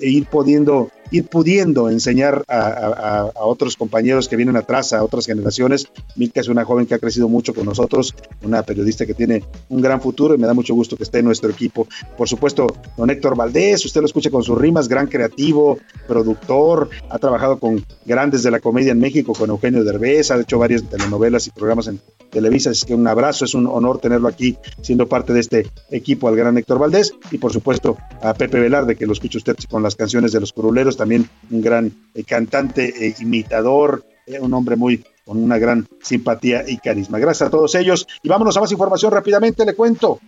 [0.01, 5.87] ir pudiendo, ir pudiendo enseñar a, otros compañeros que vienen atrás, a otras generaciones.
[6.15, 9.81] Milka es una joven que ha crecido mucho con nosotros, una periodista que tiene un
[9.81, 11.87] gran futuro y me da mucho gusto que esté en nuestro equipo.
[12.17, 17.17] Por supuesto, don Héctor Valdés, usted lo escucha con sus rimas, gran creativo, productor, ha
[17.17, 21.47] trabajado con grandes de la comedia en México, con Eugenio Derbez, ha hecho varias telenovelas
[21.47, 21.99] y programas en
[22.29, 22.71] Televisa.
[22.71, 26.35] Así que un abrazo, es un honor tenerlo aquí siendo parte de este equipo al
[26.35, 29.95] gran Héctor Valdés y por supuesto a Pepe Velarde, que lo escucha usted con las
[29.95, 35.03] canciones de los curuleros, también un gran eh, cantante, eh, imitador, eh, un hombre muy
[35.25, 37.19] con una gran simpatía y carisma.
[37.19, 38.05] Gracias a todos ellos.
[38.21, 40.19] Y vámonos a más información rápidamente, le cuento.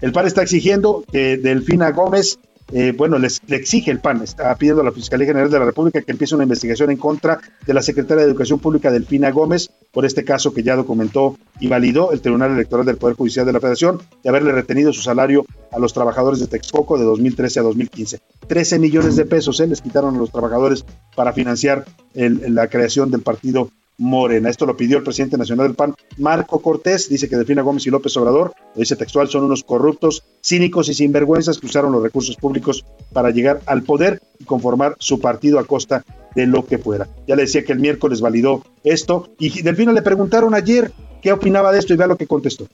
[0.00, 2.38] El PAN está exigiendo que Delfina Gómez
[2.72, 5.66] eh, bueno, les, le exige el PAN, está pidiendo a la Fiscalía General de la
[5.66, 9.70] República que empiece una investigación en contra de la secretaria de Educación Pública Delfina Gómez
[9.92, 13.52] por este caso que ya documentó y validó el Tribunal Electoral del Poder Judicial de
[13.52, 17.62] la Federación de haberle retenido su salario a los trabajadores de Texcoco de 2013 a
[17.62, 18.20] 2015.
[18.46, 23.22] 13 millones de pesos se les quitaron a los trabajadores para financiar la creación del
[23.22, 24.50] partido Morena.
[24.50, 27.08] Esto lo pidió el presidente nacional del PAN, Marco Cortés.
[27.08, 30.94] Dice que Delfina Gómez y López Obrador, lo dice textual, son unos corruptos, cínicos y
[30.94, 35.64] sinvergüenzas que usaron los recursos públicos para llegar al poder y conformar su partido a
[35.64, 37.06] costa de lo que fuera.
[37.26, 40.92] Ya le decía que el miércoles validó esto y Delfina le preguntaron ayer
[41.22, 42.66] qué opinaba de esto y vea lo que contestó.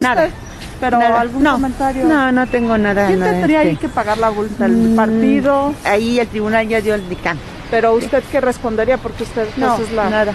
[0.00, 0.30] Nada.
[0.78, 2.04] Pero algún comentario.
[2.06, 3.06] No, no tengo nada.
[3.06, 3.80] ¿Quién nada, tendría ahí este.
[3.80, 4.66] que pagar la multa?
[4.66, 5.74] ¿El Mm, partido?
[5.84, 7.42] Ahí el tribunal ya dio el dictamen.
[7.70, 10.34] Pero usted qué respondería porque usted pues, No, es la nada.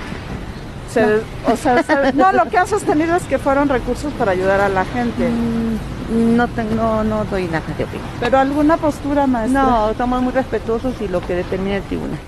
[0.94, 1.54] Se- No.
[1.54, 4.70] o sea, se- no, lo que han sostenido es que fueron recursos para ayudar a
[4.70, 5.30] la gente.
[5.30, 8.08] Mm, No, tengo, no, no doy nada de opinión.
[8.20, 9.62] Pero alguna postura maestra.
[9.64, 12.20] No, somos muy respetuosos y lo que determina el tribunal.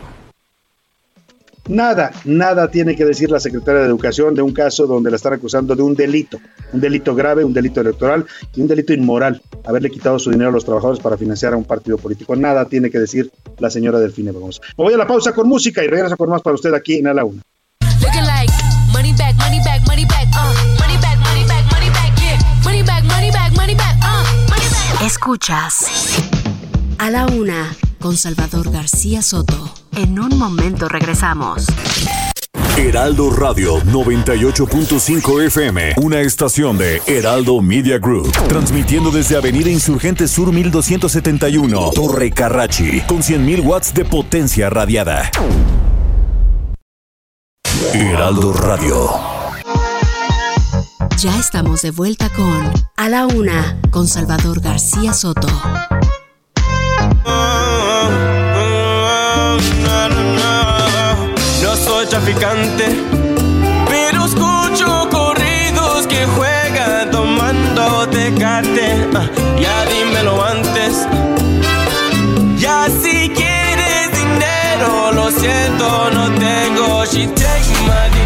[1.68, 5.34] Nada, nada tiene que decir la secretaria de Educación de un caso donde la están
[5.34, 6.38] acusando de un delito,
[6.74, 10.54] un delito grave, un delito electoral y un delito inmoral, haberle quitado su dinero a
[10.54, 12.36] los trabajadores para financiar a un partido político.
[12.36, 14.60] Nada tiene que decir la señora Delfina Gómez.
[14.78, 17.08] Me voy a la pausa con música y regreso con más para usted aquí en
[17.08, 17.42] A la Una.
[18.94, 20.54] Looking like money back, money back, money back, uh.
[20.80, 22.38] Money back, money back, money back, yeah.
[22.64, 24.24] Money back, money back, money back, uh.
[24.50, 25.02] Money back.
[25.02, 25.86] Escuchas
[27.00, 29.74] a la una con Salvador García Soto.
[29.96, 31.66] En un momento regresamos.
[32.78, 40.52] Heraldo Radio 98.5 FM, una estación de Heraldo Media Group, transmitiendo desde Avenida Insurgente Sur
[40.52, 45.30] 1271, Torre Carrachi, con 100.000 watts de potencia radiada.
[47.92, 49.10] Heraldo Radio.
[51.18, 55.48] Ya estamos de vuelta con A la Una con Salvador García Soto.
[61.62, 62.96] No soy traficante,
[63.88, 69.08] pero escucho corridos que juegan tomando tecate.
[69.14, 69.30] Ah,
[69.60, 71.06] ya dímelo antes.
[72.58, 76.63] Ya si quieres dinero, lo siento, no tengo.
[77.14, 78.23] She take my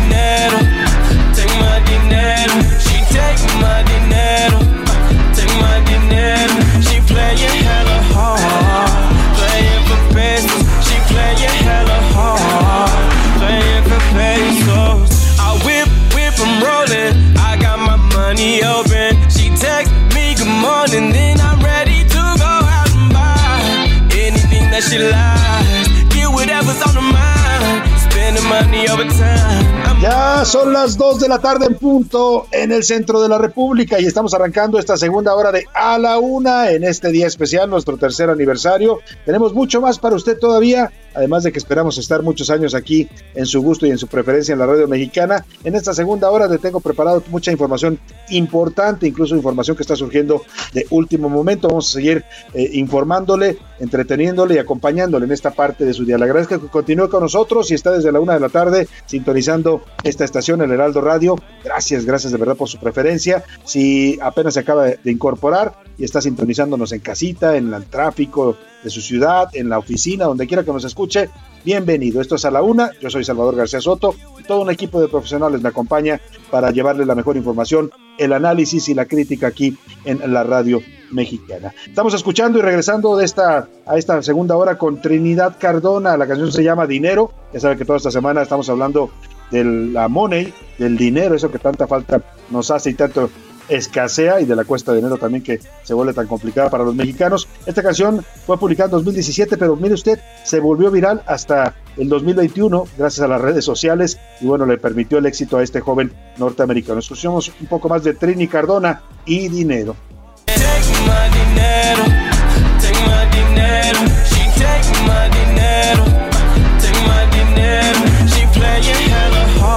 [30.47, 34.05] son las 2 de la tarde en punto en el centro de la República y
[34.05, 38.29] estamos arrancando esta segunda hora de A la Una en este día especial, nuestro tercer
[38.29, 39.01] aniversario.
[39.25, 43.45] Tenemos mucho más para usted todavía, además de que esperamos estar muchos años aquí en
[43.45, 45.45] su gusto y en su preferencia en la radio mexicana.
[45.65, 50.43] En esta segunda hora le tengo preparado mucha información importante, incluso información que está surgiendo
[50.71, 51.67] de último momento.
[51.67, 52.23] Vamos a seguir
[52.53, 56.17] eh, informándole, entreteniéndole y acompañándole en esta parte de su día.
[56.17, 59.83] Le agradezco que continúe con nosotros y está desde la una de la tarde sintonizando
[60.03, 61.35] esta estación, el Heraldo Radio.
[61.63, 63.43] Gracias, gracias de verdad por su preferencia.
[63.63, 68.89] Si apenas se acaba de, incorporar y está sintonizándonos en casita, en el tráfico de
[68.89, 71.29] su ciudad, en la oficina, donde quiera que nos escuche,
[71.65, 72.21] bienvenido.
[72.21, 72.91] Esto es a la una.
[73.01, 74.15] Yo soy Salvador García Soto
[74.47, 76.19] todo un equipo de profesionales me acompaña
[76.49, 80.81] para llevarle la mejor información, el análisis y la crítica aquí en la radio
[81.11, 81.73] mexicana.
[81.85, 86.17] Estamos escuchando y regresando de esta a esta segunda hora con Trinidad Cardona.
[86.17, 87.31] La canción se llama Dinero.
[87.53, 89.11] Ya sabe que toda esta semana estamos hablando
[89.51, 93.29] de la money, del dinero, eso que tanta falta nos hace y tanto
[93.69, 96.95] escasea y de la cuesta de dinero también que se vuelve tan complicada para los
[96.95, 97.47] mexicanos.
[97.65, 102.85] Esta canción fue publicada en 2017, pero mire usted, se volvió viral hasta el 2021
[102.97, 106.99] gracias a las redes sociales y bueno, le permitió el éxito a este joven norteamericano.
[106.99, 109.95] Escuchamos un poco más de Trini Cardona y dinero.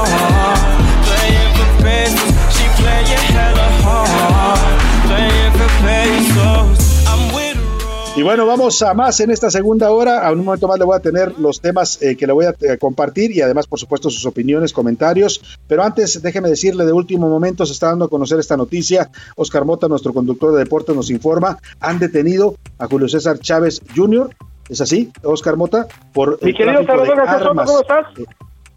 [0.05, 0.61] Hard,
[1.07, 2.31] playing for pesos.
[2.55, 4.61] She playing hella hard,
[5.07, 7.07] playing for pesos.
[7.07, 8.17] I'm with her.
[8.17, 10.27] Y bueno, vamos a más en esta segunda hora.
[10.27, 12.55] A un momento más le voy a tener los temas eh, que le voy a
[12.61, 15.41] eh, compartir y además, por supuesto, sus opiniones, comentarios.
[15.67, 19.11] Pero antes, déjeme decirle, de último momento se está dando a conocer esta noticia.
[19.37, 21.57] Oscar Mota, nuestro conductor de deportes, nos informa.
[21.79, 24.29] Han detenido a Julio César Chávez Jr.,
[24.69, 25.87] ¿es así, Oscar Mota?
[26.13, 27.49] Por Mi querido Salvador García.
[27.49, 28.07] ¿cómo estás?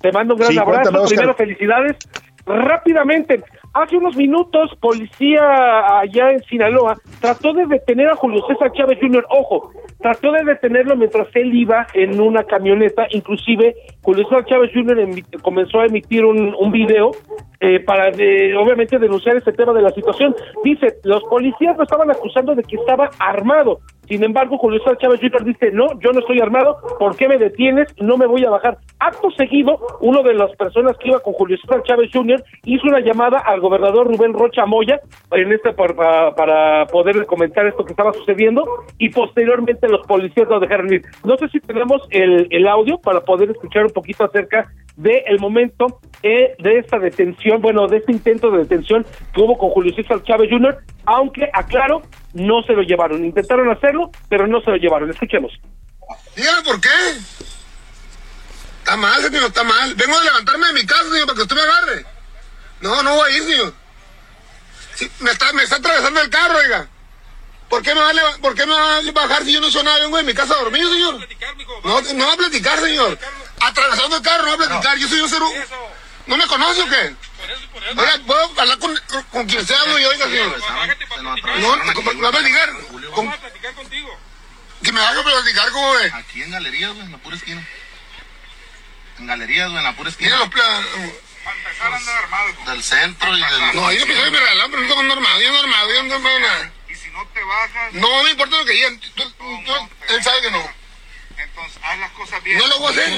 [0.04, 0.92] Te mando un gran Sí, abrazo.
[0.92, 1.08] cuéntame.
[1.08, 1.98] Primero, felicidades.
[2.46, 3.42] Rápidamente,
[3.74, 9.26] hace unos minutos, policía allá en Sinaloa trató de detener a Julio César Chávez Jr.
[9.30, 13.08] Ojo, trató de detenerlo mientras él iba en una camioneta.
[13.12, 15.08] Inclusive, Julio César Chávez Jr.
[15.42, 17.12] comenzó a emitir un, un video
[17.62, 20.36] eh, para, de- obviamente, denunciar este tema de la situación.
[20.66, 23.80] Dice, los policías lo estaban acusando de que estaba armado.
[24.14, 25.44] Sin embargo, Julio César Chávez Jr.
[25.44, 27.88] dice, no, yo no estoy armado, ¿por qué me detienes?
[28.00, 28.78] No me voy a bajar.
[29.00, 32.44] Acto seguido, uno de las personas que iba con Julio César Chávez Jr.
[32.66, 35.00] hizo una llamada al gobernador Rubén Rocha Moya
[35.32, 38.64] en este para, para poder comentar esto que estaba sucediendo
[39.00, 41.02] y posteriormente los policías lo dejaron ir.
[41.24, 46.00] No sé si tenemos el, el audio para poder escuchar un poquito acerca del momento
[46.22, 50.22] eh, de esta detención, bueno, de este intento de detención que hubo con Julio César
[50.22, 52.04] Chávez Jr., aunque, aclaro,
[52.34, 53.24] no se lo llevaron.
[53.24, 55.10] Intentaron hacerlo, pero no se lo llevaron.
[55.10, 55.54] Escuchemos.
[56.36, 56.90] Dígame por qué.
[58.80, 59.96] Está mal, señor, está mal.
[59.96, 62.06] Vengo a levantarme de mi casa, señor, para que usted me agarre.
[62.82, 63.74] No, no voy a ir, señor.
[64.96, 66.88] Sí, me, está, me está atravesando el carro, oiga.
[67.70, 69.84] ¿Por qué, me va a ¿Por qué me va a bajar si yo no soy
[69.84, 70.00] nada?
[70.00, 71.28] Vengo de mi casa a dormir, señor.
[71.84, 73.18] No, no va a platicar, señor.
[73.62, 74.98] Atravesando el carro, no va a platicar.
[74.98, 75.42] Yo soy un ser
[76.26, 77.16] ¿No me conoce o qué?
[77.98, 80.62] Oiga, ¿puedo hablar con, con, con quien sea, y oiga, señor?
[81.60, 82.70] No, no, ¿cómo va a platicar?
[83.14, 83.34] Con-
[84.84, 86.14] Que me haga platicar como es.
[86.14, 87.66] Aquí en galerías, güey, en la pura esquina.
[89.20, 90.30] En galerías, güey, en la pura esquina.
[90.30, 90.90] Mira los planos.
[92.68, 93.76] Del centro y del.
[93.76, 96.40] No, yo pensé que me regalaban, pero no tengo normal, yo normal, yo no tengo
[96.40, 96.72] nada.
[96.90, 97.94] Y si no te bajas.
[97.94, 100.83] No me importa lo que digan, tú- tú- él sabe que no.
[101.50, 102.58] Entonces, haz las cosas bien.
[102.58, 103.10] No lo voy a hacer.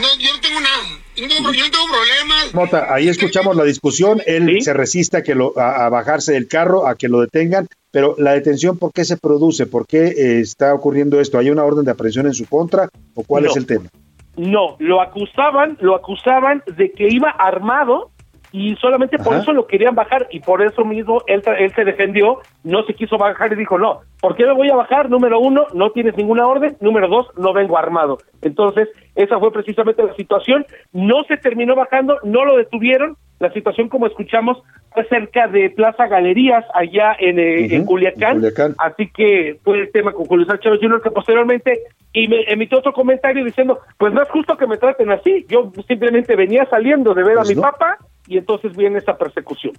[0.00, 0.76] No, yo no tengo nada.
[1.16, 2.54] Yo no tengo, yo no tengo problemas.
[2.54, 4.20] Mota, ahí escuchamos la discusión.
[4.26, 7.66] Él se resiste a, que lo, a, a bajarse del carro, a que lo detengan.
[7.90, 9.66] Pero la detención, ¿por qué se produce?
[9.66, 11.38] ¿Por qué eh, está ocurriendo esto?
[11.38, 13.50] ¿Hay una orden de aprehensión en su contra o cuál No.
[13.50, 13.88] es el tema?
[14.36, 18.10] No, lo acusaban, lo acusaban de que iba armado
[18.52, 22.40] y solamente por eso lo querían bajar y por eso mismo él, él se defendió,
[22.64, 25.10] no se quiso bajar y dijo, no, ¿por qué me voy a bajar?
[25.10, 28.18] Número uno, no tienes ninguna orden, número dos, no vengo armado.
[28.42, 33.88] Entonces, esa fue precisamente la situación, no se terminó bajando, no lo detuvieron, la situación
[33.88, 34.58] como escuchamos
[34.92, 38.74] fue cerca de Plaza Galerías, allá en, eh, en Culiacán, en Culiacán.
[38.78, 41.02] Así que fue el tema con Julio Chávez Jr.
[41.02, 41.82] que posteriormente
[42.12, 45.70] y me emitió otro comentario diciendo, pues no es justo que me traten así, yo
[45.86, 47.62] simplemente venía saliendo de ver Pues a mi no.
[47.62, 47.98] papá
[48.28, 49.72] y entonces viene esta persecución.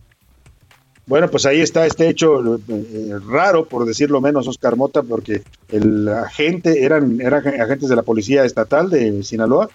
[1.05, 2.59] Bueno, pues ahí está este hecho eh,
[3.27, 8.43] raro, por decirlo menos, Oscar Mota, porque el agente eran, eran agentes de la policía
[8.43, 9.69] estatal de Sinaloa.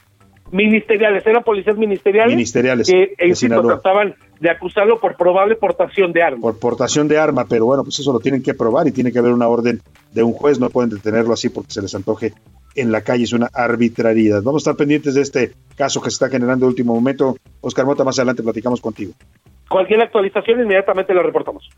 [0.53, 3.81] Ministeriales, eran policías ministeriales, Ministeriales que de insisto, Sinaloa.
[3.81, 6.41] trataban de acusarlo por probable portación de armas.
[6.41, 9.19] por portación de arma, pero bueno, pues eso lo tienen que probar y tiene que
[9.19, 9.81] haber una orden
[10.13, 12.33] de un juez, no pueden detenerlo así porque se les antoje
[12.75, 14.43] en la calle, es una arbitrariedad.
[14.43, 17.37] Vamos a estar pendientes de este caso que se está generando de último momento.
[17.61, 19.13] Oscar Mota, más adelante platicamos contigo.
[19.69, 21.69] Cualquier actualización inmediatamente la reportamos.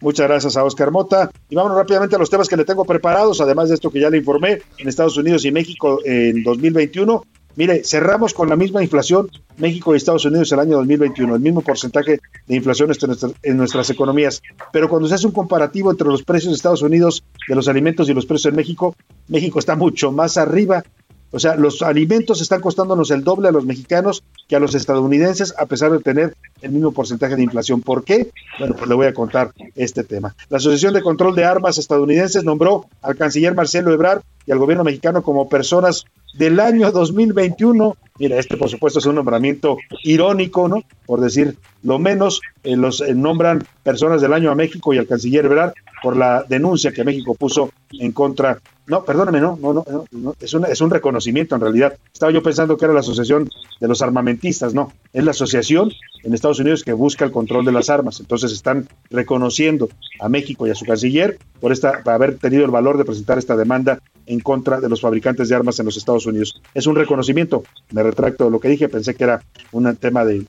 [0.00, 1.30] Muchas gracias a Oscar Mota.
[1.48, 4.10] Y vámonos rápidamente a los temas que le tengo preparados, además de esto que ya
[4.10, 7.22] le informé en Estados Unidos y México en 2021.
[7.58, 11.60] Mire, cerramos con la misma inflación México y Estados Unidos el año 2021, el mismo
[11.60, 14.40] porcentaje de inflación en nuestras, en nuestras economías.
[14.70, 18.08] Pero cuando se hace un comparativo entre los precios de Estados Unidos de los alimentos
[18.08, 18.94] y los precios en México,
[19.26, 20.84] México está mucho más arriba.
[21.32, 25.52] O sea, los alimentos están costándonos el doble a los mexicanos que a los estadounidenses,
[25.58, 27.80] a pesar de tener el mismo porcentaje de inflación.
[27.80, 28.30] ¿Por qué?
[28.60, 30.36] Bueno, pues le voy a contar este tema.
[30.48, 34.84] La Asociación de Control de Armas estadounidenses nombró al canciller Marcelo Ebrard y al gobierno
[34.84, 36.04] mexicano como personas
[36.34, 37.96] del año 2021.
[38.18, 40.82] Mira, este por supuesto es un nombramiento irónico, ¿no?
[41.06, 45.06] Por decir lo menos, eh, los eh, nombran personas del año a México y al
[45.06, 48.58] canciller Ebrard por la denuncia que México puso en contra.
[48.86, 51.94] No, perdóname, no, no, no, no, es, una- es un reconocimiento en realidad.
[52.12, 53.48] Estaba yo pensando que era la Asociación
[53.80, 55.92] de los Armamentistas, no, es la asociación
[56.24, 58.18] en Estados Unidos que busca el control de las armas.
[58.18, 59.88] Entonces están reconociendo
[60.20, 63.38] a México y a su canciller por esta, por haber tenido el valor de presentar
[63.38, 66.60] esta demanda en contra de los fabricantes de armas en los Estados Unidos.
[66.74, 67.62] Es un reconocimiento,
[67.92, 69.42] me retracto de lo que dije, pensé que era
[69.72, 70.46] un tema de,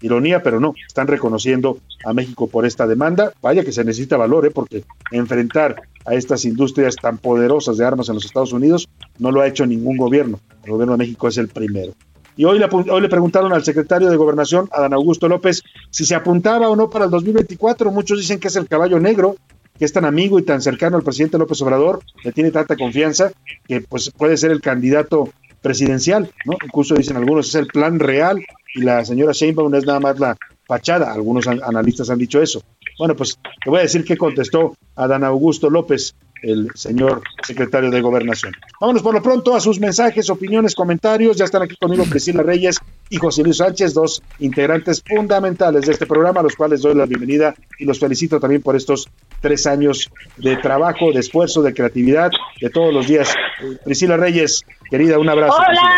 [0.00, 3.32] ironía, pero no, están reconociendo a México por esta demanda.
[3.42, 4.50] Vaya que se necesita valor, ¿eh?
[4.50, 8.88] porque enfrentar a estas industrias tan poderosas de armas en los Estados Unidos
[9.18, 10.38] no lo ha hecho ningún gobierno.
[10.64, 11.94] El gobierno de México es el primero.
[12.36, 16.14] Y hoy le, hoy le preguntaron al secretario de Gobernación, Adán Augusto López, si se
[16.14, 17.90] apuntaba o no para el 2024.
[17.90, 19.34] Muchos dicen que es el caballo negro,
[19.76, 23.32] que es tan amigo y tan cercano al presidente López Obrador, le tiene tanta confianza
[23.66, 25.30] que pues puede ser el candidato
[25.62, 26.54] presidencial, ¿no?
[26.64, 28.44] Incluso dicen algunos es el plan real
[28.74, 30.36] y la señora Sheinbaum es nada más la
[30.66, 32.62] fachada, algunos an- analistas han dicho eso.
[32.98, 38.00] Bueno, pues te voy a decir qué contestó Adán Augusto López, el señor secretario de
[38.00, 38.52] Gobernación.
[38.80, 41.36] Vámonos por lo pronto a sus mensajes, opiniones, comentarios.
[41.36, 42.78] Ya están aquí conmigo Priscila Reyes
[43.10, 47.06] y José Luis Sánchez, dos integrantes fundamentales de este programa, a los cuales doy la
[47.06, 49.08] bienvenida y los felicito también por estos
[49.40, 52.30] tres años de trabajo, de esfuerzo, de creatividad,
[52.60, 53.34] de todos los días.
[53.62, 55.56] Eh, Priscila Reyes, querida, un abrazo.
[55.66, 55.90] Priscila.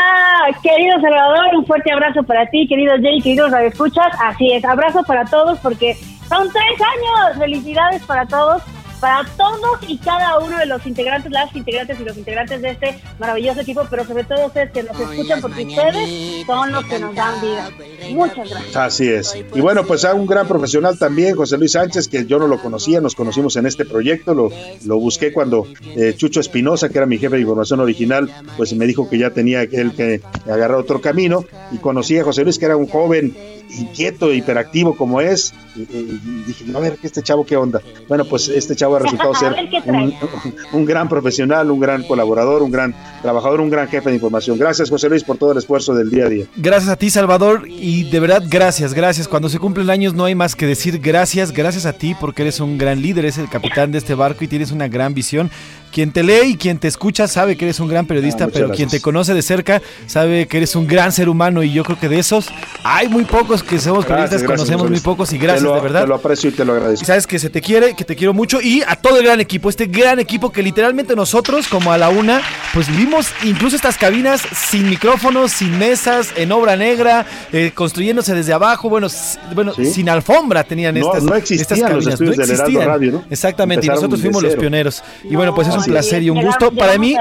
[0.47, 4.09] Hola, querido Salvador, un fuerte abrazo para ti, querido Jay, queridos radioescuchas.
[4.21, 5.95] Así es, abrazo para todos porque
[6.29, 7.39] son tres años.
[7.39, 8.63] Felicidades para todos,
[9.01, 12.99] para todos y cada uno de los integrantes, las integrantes y los integrantes de este
[13.19, 17.15] maravilloso equipo, pero sobre todo ustedes que nos escuchan porque ustedes son los que nos
[17.15, 17.71] dan vida.
[18.11, 18.77] Muchas gracias.
[18.77, 19.35] Así es.
[19.55, 22.61] Y bueno, pues a un gran profesional también, José Luis Sánchez, que yo no lo
[22.61, 24.51] conocía, nos conocimos en este proyecto, lo,
[24.85, 28.87] lo busqué cuando eh, Chucho Espinosa, que era mi jefe de información original, pues me
[28.87, 32.67] dijo que ya tenía él que agarrar otro camino, y conocí a José Luis, que
[32.67, 33.35] era un joven
[33.79, 37.81] inquieto, hiperactivo como es, y, y- y dije, a ver, este chavo, ¿qué onda?
[38.09, 39.55] Bueno, pues este chavo ha resultado ser
[40.73, 44.59] un gran profesional, un gran colaborador, un gran trabajador, un gran jefe de información.
[44.59, 46.45] Gracias, José Luis, por todo el esfuerzo del día a día.
[46.57, 49.29] Gracias a ti, Salvador, y de verdad, gracias, gracias.
[49.29, 52.61] Cuando se cumplen años no hay más que decir gracias, gracias a ti porque eres
[52.61, 55.51] un gran líder, eres el capitán de este barco y tienes una gran visión.
[55.93, 58.67] Quien te lee y quien te escucha sabe que eres un gran periodista, Ah, pero
[58.69, 58.77] gracias.
[58.77, 61.99] quien te conoce de cerca sabe que eres un gran ser humano y yo creo
[61.99, 62.47] que de esos
[62.85, 66.03] hay muy pocos que somos periodistas, Gracias, conocemos muy pocos y gracias lo- de verdad.
[66.03, 67.03] Te lo aprecio y te lo agradezco.
[67.03, 69.41] Y sabes que se te quiere, que te quiero mucho y a todo el gran
[69.41, 72.41] equipo, este gran equipo que literalmente nosotros como a la una,
[72.73, 78.53] pues vimos incluso estas cabinas sin micrófonos, sin mesas, en obra negra, eh, construyéndose desde
[78.53, 79.09] abajo, bueno,
[79.55, 79.87] bueno, Sí.
[79.87, 83.25] sin alfombra tenían No- estas, no existían estas los cabinas, del Heraldo Radio, ¿no?
[83.29, 85.03] Exactamente, y nosotros fuimos los pioneros.
[85.25, 87.17] Y bueno, pues es un placer y un llegamos- gusto para mí.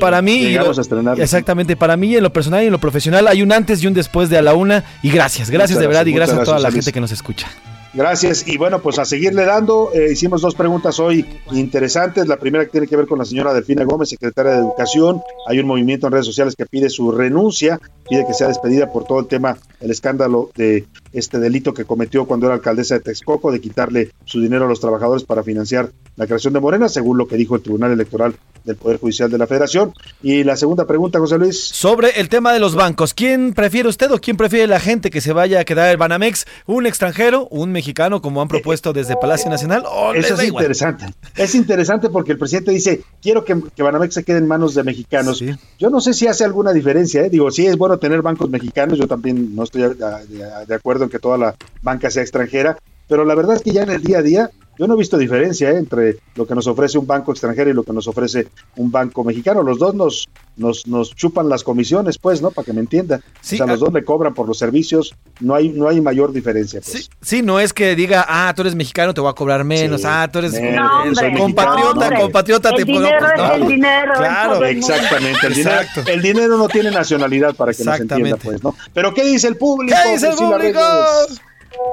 [0.00, 0.82] Para mí, Llegamos a
[1.22, 3.94] exactamente, para mí en lo personal y en lo profesional hay un antes y un
[3.94, 6.58] después de a la una y gracias, gracias Muchas de verdad y gracias, a toda
[6.58, 7.48] la gente que nos escucha.
[7.94, 8.48] Gracias.
[8.48, 12.26] Y bueno, pues a seguirle dando, eh, hicimos dos preguntas hoy interesantes.
[12.26, 15.20] La primera que tiene que ver con la señora Delfina Gómez, secretaria de Educación.
[15.46, 17.78] Hay un movimiento en redes sociales que pide su renuncia,
[18.08, 22.24] pide que sea despedida por todo el tema, el escándalo de este delito que cometió
[22.26, 26.26] cuando era alcaldesa de Texcoco, de quitarle su dinero a los trabajadores para financiar la
[26.26, 28.34] creación de Morena, según lo que dijo el Tribunal Electoral
[28.64, 29.92] del Poder Judicial de la Federación.
[30.22, 31.58] Y la segunda pregunta, José Luis.
[31.58, 35.20] Sobre el tema de los bancos, ¿quién prefiere usted o quién prefiere la gente que
[35.20, 36.44] se vaya a quedar el Banamex?
[36.66, 39.84] ¿Un extranjero, un mexicano, como han propuesto desde Palacio Nacional?
[39.90, 40.64] ¿O les Eso es igual?
[40.64, 41.06] interesante.
[41.36, 44.82] Es interesante porque el presidente dice, quiero que, que Banamex se quede en manos de
[44.84, 45.42] mexicanos.
[45.78, 47.22] Yo no sé si hace alguna diferencia.
[47.22, 47.30] ¿eh?
[47.30, 48.98] Digo, sí es bueno tener bancos mexicanos.
[48.98, 52.78] Yo también no estoy de acuerdo en que toda la banca sea extranjera.
[53.12, 55.18] Pero la verdad es que ya en el día a día yo no he visto
[55.18, 55.76] diferencia ¿eh?
[55.76, 59.22] entre lo que nos ofrece un banco extranjero y lo que nos ofrece un banco
[59.22, 59.62] mexicano.
[59.62, 62.50] Los dos nos, nos, nos chupan las comisiones, pues, ¿no?
[62.50, 63.20] Para que me entienda.
[63.42, 63.84] Sí, o sea, los ah.
[63.84, 65.14] dos le cobran por los servicios.
[65.40, 66.80] No hay, no hay mayor diferencia.
[66.80, 67.10] Pues.
[67.20, 70.06] Sí, no es que diga, ah, tú eres mexicano, te voy a cobrar menos, Sí,
[70.08, 70.74] ah, tú eres eh,
[71.12, 74.64] soy compatriota, compatriota, el te puedo dinero es el dinero, Claro.
[74.64, 76.10] Exactamente, el dinero, Exacto.
[76.10, 78.74] el dinero no tiene nacionalidad para que nos entienda, pues, ¿no?
[78.94, 79.98] Pero ¿qué dice el público?
[80.02, 80.80] ¿Qué dice el público?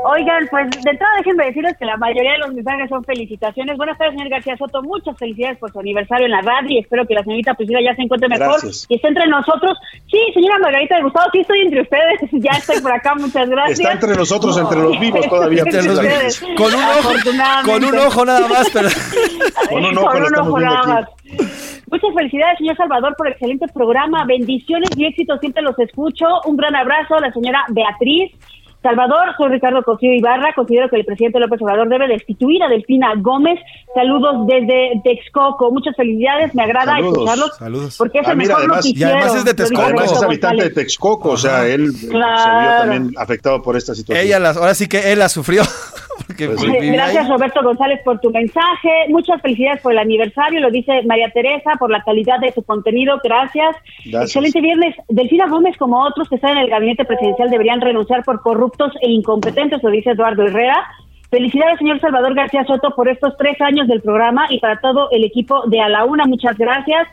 [0.06, 3.78] Oigan, pues de entrada déjenme decirles que la mayoría de los mensajes son felicitaciones.
[3.78, 4.82] Buenas tardes, señor García Soto.
[4.84, 7.96] Muchas felicidades por su aniversario en la radio y espero que la señorita Priscila ya
[7.96, 8.86] se encuentre mejor Gracias.
[8.90, 9.78] y esté entre nosotros.
[10.10, 12.20] Sí, señora Margarita de Gustavo, sí estoy entre ustedes.
[12.40, 13.80] Ya estoy por acá, muchas gracias.
[13.80, 15.64] Está entre nosotros, entre los vivos todavía.
[15.66, 16.40] Entre los vivos.
[16.56, 17.14] Con un ojo,
[17.66, 18.88] con un ojo nada más, pero
[19.70, 21.10] Con un ojo Con un ojo nada más.
[21.92, 24.24] Muchas felicidades, señor Salvador, por el excelente programa.
[24.26, 26.26] Bendiciones y éxitos, siempre los escucho.
[26.46, 28.32] Un gran abrazo a la señora Beatriz.
[28.82, 30.54] Salvador, soy Ricardo Cosío Ibarra.
[30.56, 33.60] Considero que el presidente López Obrador debe destituir a Delfina Gómez.
[33.94, 35.70] Saludos desde Texcoco.
[35.72, 37.12] Muchas felicidades, me agrada Saludos.
[37.14, 37.58] escucharlos.
[37.58, 37.98] Saludos.
[37.98, 38.86] Porque es Ah, el mira, mejor además-.
[38.86, 39.82] Y además es de Texcoco.
[39.84, 40.70] Además es habitante de.
[40.70, 42.80] Texcoco, o sea, él eh, se vio Claro.
[42.90, 44.26] también afectado por esta situación.
[44.26, 45.64] ella las, ahora sí que él la sufrió.
[46.28, 47.32] Porque Pues pues, Gracias ahí.
[47.32, 48.90] Roberto González por tu mensaje.
[49.10, 53.20] Muchas felicidades por el aniversario, lo dice María Teresa, por la calidad de su contenido.
[53.24, 53.76] Gracias.
[54.06, 54.24] Gracias.
[54.24, 54.96] Excelente viernes.
[55.08, 59.10] Delfina Gómez, como otros que están en el gabinete presidencial, deberían renunciar por corruptos e
[59.10, 60.86] incompetentes, lo dice Eduardo Herrera.
[61.30, 65.24] Felicidades, señor Salvador García Soto, por estos tres años del programa y para todo el
[65.24, 66.26] equipo de A la Una.
[66.26, 67.08] Muchas gracias.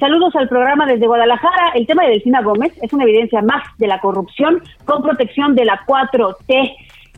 [0.00, 1.72] Saludos al programa desde Guadalajara.
[1.74, 5.66] El tema de Delfina Gómez es una evidencia más de la corrupción con protección de
[5.66, 6.74] la 4T.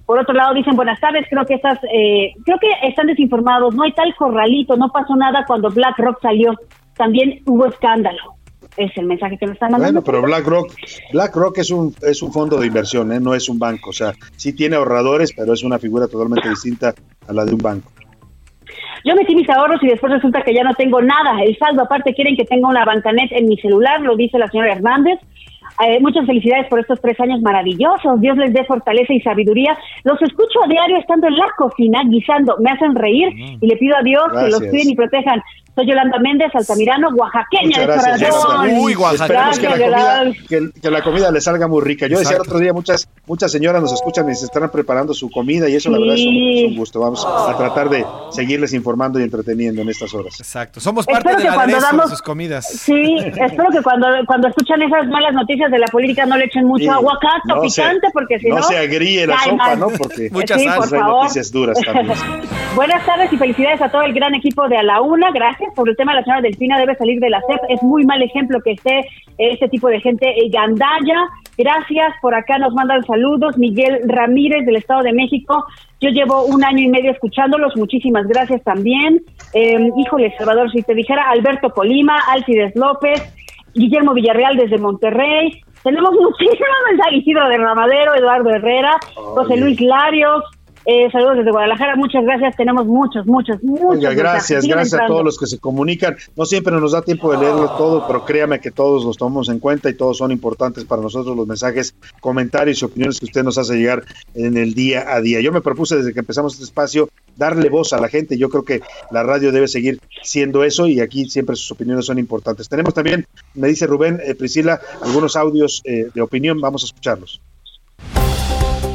[0.06, 3.84] Por otro lado, dicen buenas tardes, creo que estas, eh, creo que están desinformados, no
[3.84, 6.54] hay tal corralito, no pasó nada cuando BlackRock salió,
[6.96, 8.36] también hubo escándalo.
[8.76, 10.00] Es el mensaje que nos están mandando.
[10.00, 10.72] Bueno, pero BlackRock,
[11.12, 13.20] BlackRock es un es un fondo de inversión, ¿eh?
[13.20, 16.94] no es un banco, o sea, sí tiene ahorradores, pero es una figura totalmente distinta
[17.28, 17.92] a la de un banco.
[19.04, 21.42] Yo metí mis ahorros y después resulta que ya no tengo nada.
[21.42, 24.72] El saldo aparte quieren que tenga una bancanet en mi celular, lo dice la señora
[24.72, 25.18] Hernández.
[25.80, 28.20] Eh, muchas felicidades por estos tres años maravillosos.
[28.20, 29.76] Dios les dé fortaleza y sabiduría.
[30.04, 32.56] Los escucho a diario estando en la cocina, guisando.
[32.60, 33.28] Me hacen reír
[33.60, 35.42] y le pido a Dios que los cuiden y protejan.
[35.74, 39.12] Soy Yolanda Méndez, Altamirano, oaxaqueña Muchas de corazón.
[39.14, 40.36] Esperemos que la, comida, Yolanda.
[40.48, 42.06] que, que la comida le salga muy rica.
[42.08, 45.30] Yo decía el otro día, muchas muchas señoras nos escuchan y se están preparando su
[45.30, 46.64] comida y eso la verdad es un, Sí.
[46.64, 47.00] es un gusto.
[47.00, 50.38] Vamos a tratar de seguirles informando y entreteniendo en estas horas.
[50.38, 50.78] Exacto.
[50.78, 52.68] Somos Espero parte cuando aderezo de damos- sus comidas.
[52.68, 56.66] Sí, espero que cuando, cuando escuchan esas malas noticias de la política no le echen
[56.66, 58.56] mucho Sí, aguacate se- picante porque si no...
[58.56, 59.78] no se agríe la sopa, mal.
[59.78, 59.88] ¿no?
[59.88, 61.22] Porque Mucha sí, por hay favor.
[61.22, 62.12] noticias duras también.
[62.76, 65.30] Buenas tardes y felicidades a todo el gran equipo de A la Una.
[65.30, 65.61] Gracias.
[65.74, 67.60] Sobre el tema de la señora Delfina debe salir de la CEP.
[67.68, 69.02] Es muy mal ejemplo que esté
[69.38, 71.28] este tipo de gente eh, gandalla.
[71.56, 72.14] Gracias.
[72.20, 73.58] Por acá nos mandan saludos.
[73.58, 75.64] Miguel Ramírez del Estado de México.
[76.00, 77.76] Yo llevo un año y medio escuchándolos.
[77.76, 79.22] Muchísimas gracias también.
[79.54, 83.22] Eh, híjole, Salvador, si te dijera Alberto Colima, Alcides López,
[83.74, 85.62] Guillermo Villarreal desde Monterrey.
[85.82, 87.20] Tenemos muchísimos mensajes.
[87.20, 90.42] Isidro de Ramadero, Eduardo Herrera, José Luis Larios.
[90.84, 92.56] Eh, saludos desde Guadalajara, muchas gracias.
[92.56, 93.96] Tenemos muchos, muchos, muchos.
[93.96, 96.16] Oiga, gracias, gracias a todos los que se comunican.
[96.36, 99.60] No siempre nos da tiempo de leerlo todo, pero créame que todos los tomamos en
[99.60, 103.58] cuenta y todos son importantes para nosotros los mensajes, comentarios y opiniones que usted nos
[103.58, 104.02] hace llegar
[104.34, 105.40] en el día a día.
[105.40, 108.36] Yo me propuse desde que empezamos este espacio darle voz a la gente.
[108.36, 108.80] Yo creo que
[109.10, 112.68] la radio debe seguir siendo eso y aquí siempre sus opiniones son importantes.
[112.68, 116.60] Tenemos también, me dice Rubén, eh, Priscila, algunos audios eh, de opinión.
[116.60, 117.40] Vamos a escucharlos.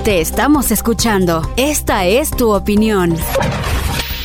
[0.07, 1.41] Te estamos escuchando.
[1.57, 3.17] Esta es tu opinión.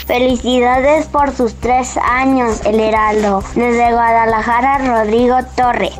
[0.06, 3.42] Felicidades por sus tres años, el Heraldo.
[3.56, 5.90] Desde Guadalajara, Rodrigo Torre.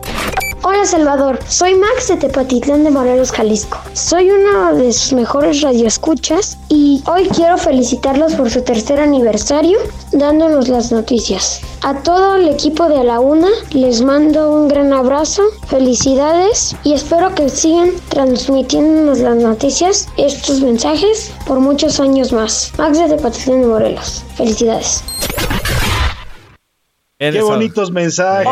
[0.64, 3.78] Hola Salvador, soy Max de Tepatitlán de Morelos, Jalisco.
[3.94, 9.80] Soy uno de sus mejores radioescuchas y hoy quiero felicitarlos por su tercer aniversario
[10.12, 11.62] dándonos las noticias.
[11.82, 16.92] A todo el equipo de A la Una les mando un gran abrazo, felicidades y
[16.92, 22.72] espero que sigan transmitiéndonos las noticias, estos mensajes, por muchos años más.
[22.78, 25.02] Max de Tepatitlán de Morelos, felicidades.
[27.18, 28.48] Qué bonitos mensajes.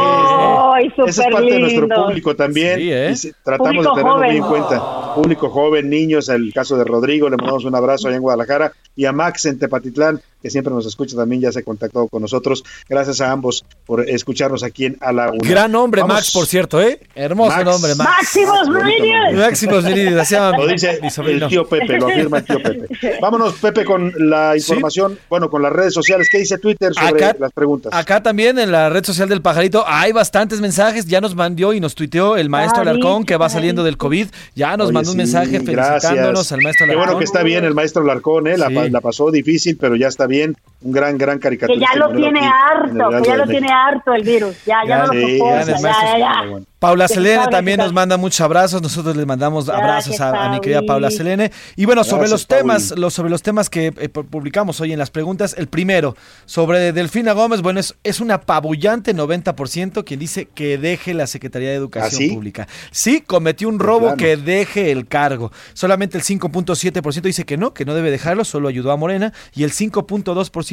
[0.81, 2.79] ¡Ay, Ese es parte de nuestro público también.
[2.79, 3.13] Sí, ¿eh?
[3.13, 5.15] y tratamos Público de tenerlo muy en cuenta.
[5.15, 8.73] Público joven, niños, el caso de Rodrigo, le mandamos un abrazo allá en Guadalajara.
[8.97, 12.65] Y a Max en Tepatitlán, que siempre nos escucha también, ya se contactó con nosotros.
[12.89, 15.49] Gracias a ambos por escucharnos aquí en A la Una.
[15.49, 16.17] Gran hombre, Vamos.
[16.17, 17.01] Max, por cierto, ¿eh?
[17.15, 17.65] Hermoso Max.
[17.65, 18.11] nombre, Max.
[18.11, 19.37] ¡Máximos Meridian!
[19.37, 21.47] Máximos Meridian, así Lo mi- dice mi sobrino.
[21.47, 23.19] el tío Pepe, lo afirma el tío Pepe.
[23.21, 26.29] Vámonos, Pepe, con la información, bueno, con las redes sociales.
[26.31, 27.93] ¿Qué dice Twitter sobre Acá- las preguntas?
[27.95, 31.07] Acá también en la red social del pajarito hay bastantes mensajes.
[31.07, 34.29] Ya nos mandó y nos tuiteó el maestro Alarcón que va saliendo del COVID.
[34.55, 36.03] Ya nos Oye, mandó un sí, mensaje gracias.
[36.03, 37.07] felicitándonos al maestro Qué Alarcón.
[37.07, 38.57] bueno que está bien el maestro Larcón, ¿eh?
[38.57, 38.91] La, Sí.
[38.91, 40.57] la pasó difícil, pero ya está bien.
[40.83, 41.87] Un gran, gran Que caricaturista.
[41.93, 43.47] ya lo tiene aquí harto, que ya lo México.
[43.47, 44.57] tiene harto el virus.
[44.65, 45.65] Ya, ya no lo soporta.
[45.67, 46.43] Ya, ya, ya.
[46.79, 50.49] Paula Que Selene también que nos manda muchos abrazos, nosotros les mandamos abrazos a, a
[50.51, 50.81] mi querida.
[50.87, 51.53] Paula Selene.
[51.77, 54.95] Y bueno, sobre Gracias, los temas, los, sobre los temas que eh, pu- publicamos hoy
[54.95, 56.17] en las preguntas, el primero,
[56.47, 61.69] sobre Delfina Gómez, bueno, es, es un apabullante 90% quien dice que deje la Secretaría
[61.69, 62.31] de Educación ¿Ah, sí?
[62.35, 62.67] Pública.
[62.91, 65.53] Sí, cometió un robo que deje el cargo.
[65.75, 69.35] Solamente el 5.7% dice que no, que no debe dejarlo, solo ayudó a Morena.
[69.55, 70.70] Y el 5.2%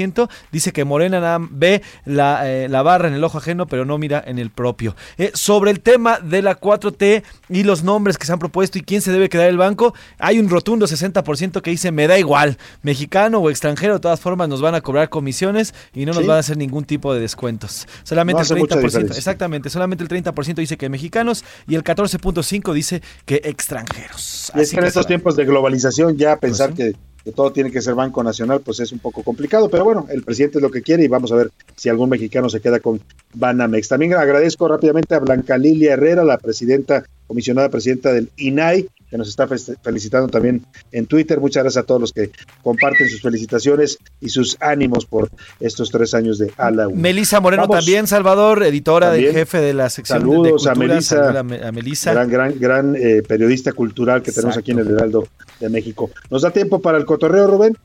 [0.52, 3.98] dice que Morena nada ve la, eh, la barra en el ojo ajeno, pero no
[3.98, 4.96] mira en el propio.
[5.18, 8.82] Eh, sobre el tema de la 4T y los nombres que se han propuesto y
[8.82, 12.18] quién se debe quedar en el banco, hay un rotundo 60% que dice me da
[12.20, 16.22] igual, mexicano o extranjero, de todas formas nos van a cobrar comisiones y no nos
[16.22, 16.28] Sí.
[16.28, 17.88] van a hacer ningún tipo de descuentos.
[18.04, 19.18] Solamente No el mucha 30%, diferencia.
[19.18, 24.52] exactamente, solamente el 30% dice que mexicanos y el 14.5 dice que extranjeros.
[24.56, 27.52] Y es Así que en estos tiempos de globalización ya pensar Pues que, que todo
[27.52, 30.62] tiene que ser Banco Nacional, pues es un poco complicado, pero bueno, el presidente es
[30.62, 33.02] lo que quiere y vamos a ver si algún mexicano se queda con
[33.34, 33.90] Banamex.
[33.90, 39.30] También agradezco rápidamente a Blanca Lilia Herrera, la presidenta, comisionada presidenta del INAI, que nos
[39.30, 41.40] está fe- felicitando también en Twitter.
[41.40, 42.32] Muchas gracias a todos los que
[42.62, 45.30] comparten sus felicitaciones y sus ánimos por
[45.60, 46.88] estos tres años de ALA.
[46.94, 47.78] Melisa Moreno Vamos.
[47.78, 49.26] también, Salvador, editora También.
[49.28, 51.40] del jefe de la sección de- Saludos de a cultura.
[51.40, 52.12] A Me- a Melisa.
[52.14, 55.28] Gran, gran, gran eh, periodista cultural que tenemos aquí en el Heraldo
[55.60, 56.10] de México.
[56.30, 57.78] ¿Nos da tiempo para el cotorreo, Rubén?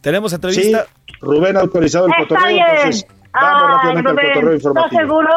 [0.00, 0.86] Tenemos entrevista.
[1.06, 2.66] Sí, Rubén ha autorizado el Está cotorreo, bien.
[2.76, 5.00] entonces vamos Ay, rápidamente al Rubén, cotorreo ¿Estás informativo.
[5.00, 5.28] seguro?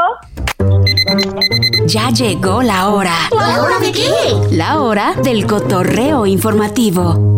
[1.86, 3.14] Ya llegó la hora.
[3.32, 4.10] ¿La hora de qué?
[4.52, 7.38] La hora del cotorreo informativo.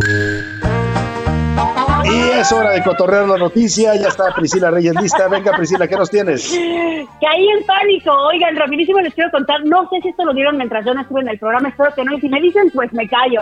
[2.10, 3.96] Y es hora de cotorrear la noticia.
[3.96, 5.28] Ya está Priscila Reyes lista.
[5.28, 6.50] Venga, Priscila, ¿qué nos tienes?
[6.52, 8.12] Caí en pánico.
[8.28, 9.64] Oigan, rapidísimo les quiero contar.
[9.66, 11.70] No sé si esto lo dieron mientras yo no estuve en el programa.
[11.70, 12.14] Espero que no.
[12.16, 13.42] Y si me dicen, pues me callo.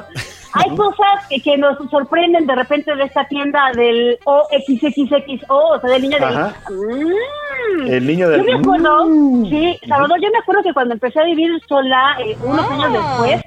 [0.54, 5.90] Hay cosas que, que nos sorprenden de repente de esta tienda del OXXXO, o sea,
[5.90, 6.26] del niño de...
[6.74, 7.88] Mm.
[7.88, 9.06] El niño del- Yo me acuerdo,
[9.50, 13.42] sí, Salvador, yo me acuerdo que cuando empecé a vivir sola, eh, unos años después,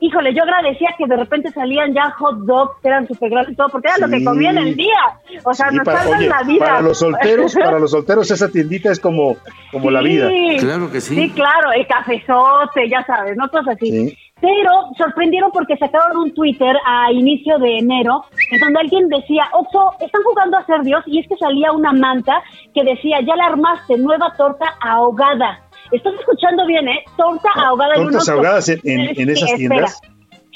[0.00, 3.56] híjole, yo agradecía que de repente salían ya hot dogs, que eran súper grandes y
[3.56, 4.24] todo, porque era lo que Sí.
[4.24, 4.98] comía en el día.
[5.44, 6.66] O sea, nos para, salvan oye, la vida.
[6.66, 9.36] para los solteros, para los solteros esa tiendita es como,
[9.70, 10.28] como la vida.
[10.28, 13.48] Sí, claro, el cafezote, ya sabes, ¿no?
[13.48, 13.90] Cosas así.
[14.08, 14.18] Sí.
[14.40, 19.92] Pero sorprendieron porque sacaron un Twitter a inicio de enero en donde alguien decía, Oxo,
[20.00, 23.46] están jugando a ser Dios y es que salía una manta que decía, ya la
[23.48, 25.60] armaste, nueva torta ahogada.
[25.92, 27.04] Estás escuchando bien, ¿eh?
[27.16, 27.94] Torta ahogada.
[27.96, 29.56] en Tortas ahogadas en, en- esas espera.
[29.56, 30.00] tiendas.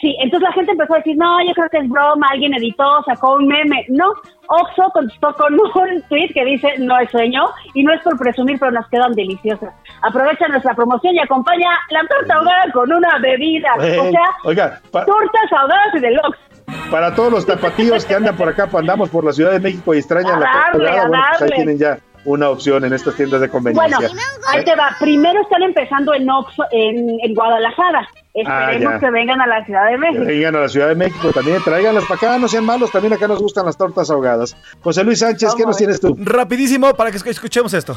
[0.01, 2.85] Sí, entonces la gente empezó a decir, no, yo creo que es broma, alguien editó,
[3.06, 3.86] sacó un meme.
[3.89, 4.11] No,
[4.48, 8.59] Oxo contestó con un tweet que dice, no es sueño, y no es por presumir,
[8.59, 9.73] pero nos quedan deliciosas.
[10.02, 13.70] Aprovecha nuestra promoción y acompaña la torta ahogada con una bebida.
[13.78, 13.81] o
[14.11, 16.90] sea, oiga, tortas ahogadas en el Oxxo.
[16.90, 19.94] para todos los tapatíos que andan por acá, pues, andamos por la Ciudad de México
[19.94, 21.56] y extrañan A la torta darle, ahogada, a bueno, pues ahí darle.
[21.56, 24.11] tienen ya una opción en estas tiendas de Bueno, conveniencia.
[24.49, 24.97] ahí te va.
[24.99, 28.09] Primero están empezando en Oxxo, en, en Guadalajara.
[28.35, 30.25] Esperemos Ah, que vengan a la Ciudad de Que México.
[30.25, 33.29] vengan a la Ciudad de México también, tráiganlas para acá, no sean malos, también acá
[33.29, 34.57] nos gustan las tortas ahogadas.
[34.83, 36.17] José Luis Sánchez, ¿qué nos tienes tú?
[36.19, 37.97] Rapidísimo para que esc- escuchemos esto.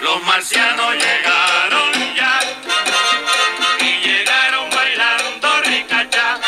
[0.00, 2.40] Los marcianos llegaron ya
[3.80, 6.38] y llegaron bailando ricachá.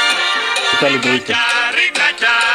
[0.73, 1.35] ¿Qué tal, entrevista?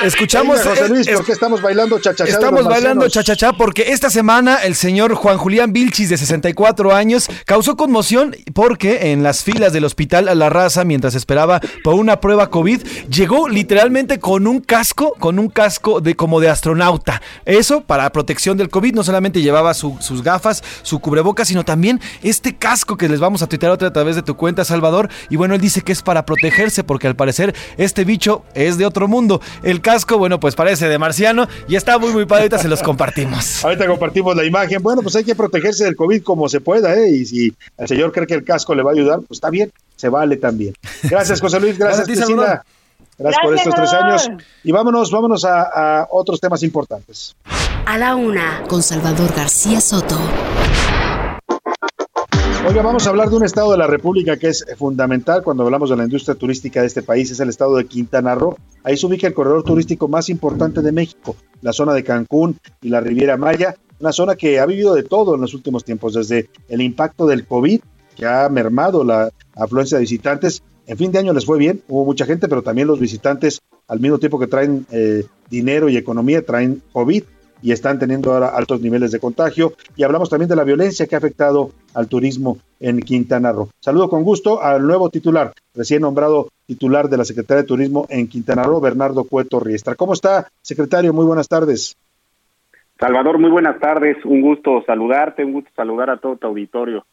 [0.04, 2.30] Escuchamos, Venga, José eh, Luis, es- ¿por qué estamos bailando chachachá?
[2.30, 7.76] Estamos bailando chachachá porque esta semana el señor Juan Julián Vilchis, de 64 años, causó
[7.78, 12.50] conmoción porque en las filas del hospital a la raza, mientras esperaba por una prueba
[12.50, 17.22] COVID, llegó literalmente con un casco, con un casco de como de astronauta.
[17.46, 22.02] Eso para protección del COVID, no solamente llevaba su- sus gafas, su cubrebocas, sino también
[22.22, 25.10] este casco que les vamos a tuitear otra a través de tu cuenta, Salvador.
[25.30, 28.86] Y bueno, él dice que es para protegerse porque al parecer este bicho es de
[28.86, 29.42] otro mundo.
[29.64, 32.44] El casco, bueno, pues parece de marciano y está muy, muy padre.
[32.44, 33.64] Ahorita se los compartimos.
[33.64, 34.82] Ahorita compartimos la imagen.
[34.82, 37.10] Bueno, pues hay que protegerse del COVID como se pueda, ¿eh?
[37.10, 39.72] Y si el señor cree que el casco le va a ayudar, pues está bien,
[39.96, 40.74] se vale también.
[41.04, 41.78] Gracias, José Luis.
[41.78, 42.60] Gracias, Gracias a ti, Salvador.
[42.60, 42.84] Cristina.
[43.18, 44.30] Gracias, por estos tres años.
[44.64, 47.36] Y vámonos, vámonos a, a otros temas importantes.
[47.86, 50.18] A la una, con Salvador García Soto.
[52.66, 55.90] Oiga, vamos a hablar de un estado de la República que es fundamental cuando hablamos
[55.90, 58.56] de la industria turística de este país, es el estado de Quintana Roo.
[58.84, 62.88] Ahí se ubica el corredor turístico más importante de México, la zona de Cancún y
[62.88, 66.50] la Riviera Maya, una zona que ha vivido de todo en los últimos tiempos, desde
[66.70, 67.82] el impacto del COVID,
[68.16, 70.64] que ha mermado la afluencia de visitantes.
[70.88, 74.00] En fin de año les fue bien, hubo mucha gente, pero también los visitantes, al
[74.00, 77.24] mismo tiempo que traen eh, dinero y economía, traen COVID
[77.64, 79.74] y están teniendo ahora altos niveles de contagio.
[79.96, 83.70] Y hablamos también de la violencia que ha afectado al turismo en Quintana Roo.
[83.80, 88.28] Saludo con gusto al nuevo titular, recién nombrado titular de la Secretaría de Turismo en
[88.28, 89.96] Quintana Roo, Bernardo Cueto Riestra.
[89.96, 91.14] ¿Cómo está, secretario?
[91.14, 91.96] Muy buenas tardes.
[93.00, 94.18] Salvador, muy buenas tardes.
[94.26, 97.06] Un gusto saludarte, un gusto saludar a todo tu auditorio.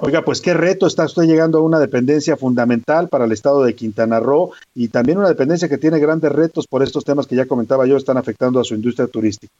[0.00, 3.74] Oiga, pues qué reto está usted llegando a una dependencia fundamental para el estado de
[3.74, 7.46] Quintana Roo y también una dependencia que tiene grandes retos por estos temas que ya
[7.46, 9.52] comentaba yo están afectando a su industria turística.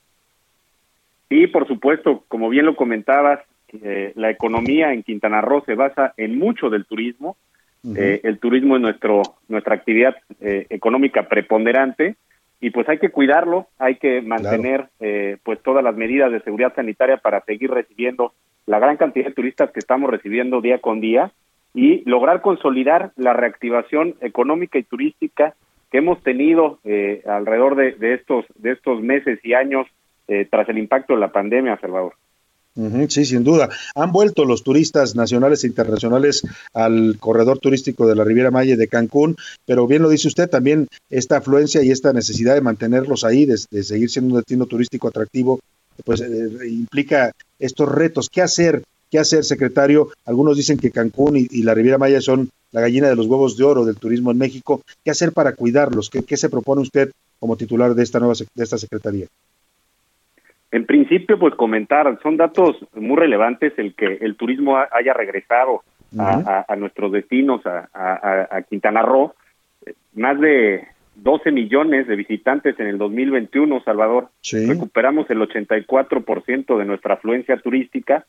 [1.28, 3.40] Sí, por supuesto, como bien lo comentabas,
[3.82, 7.36] eh, la economía en Quintana Roo se basa en mucho del turismo.
[7.96, 12.16] Eh, el turismo es nuestro nuestra actividad eh, económica preponderante
[12.60, 16.74] y pues hay que cuidarlo, hay que mantener eh, pues todas las medidas de seguridad
[16.74, 18.32] sanitaria para seguir recibiendo
[18.68, 21.32] la gran cantidad de turistas que estamos recibiendo día con día
[21.74, 25.54] y lograr consolidar la reactivación económica y turística
[25.90, 29.86] que hemos tenido eh, alrededor de, estos de estos meses y años
[30.28, 32.12] eh, tras el impacto de la pandemia, Salvador.
[33.08, 33.70] Sí, sin duda.
[33.96, 38.86] Han vuelto los turistas nacionales e internacionales al corredor turístico de la Riviera Maya de
[38.86, 39.34] Cancún,
[39.66, 43.56] pero bien lo dice usted, también esta afluencia y esta necesidad de mantenerlos ahí, de
[43.56, 45.58] seguir siendo un destino turístico atractivo,
[46.04, 48.28] pues eh, implica estos retos.
[48.28, 48.82] ¿Qué hacer?
[49.10, 50.08] ¿Qué hacer, secretario?
[50.26, 53.56] Algunos dicen que Cancún y, y la Riviera Maya son la gallina de los huevos
[53.56, 54.82] de oro del turismo en México.
[55.04, 56.10] ¿Qué hacer para cuidarlos?
[56.10, 57.10] ¿Qué, qué se propone usted
[57.40, 59.26] como titular de esta nueva de esta secretaría?
[60.70, 65.82] En principio, pues comentar, son datos muy relevantes el que el turismo ha- haya regresado
[66.18, 69.32] a, a- a nuestros destinos, a, a- Quintana Roo.
[69.86, 70.86] Eh, Más de
[71.22, 74.28] 12 millones de visitantes en el 2021, Salvador.
[74.50, 78.24] Recuperamos el 84% de nuestra afluencia turística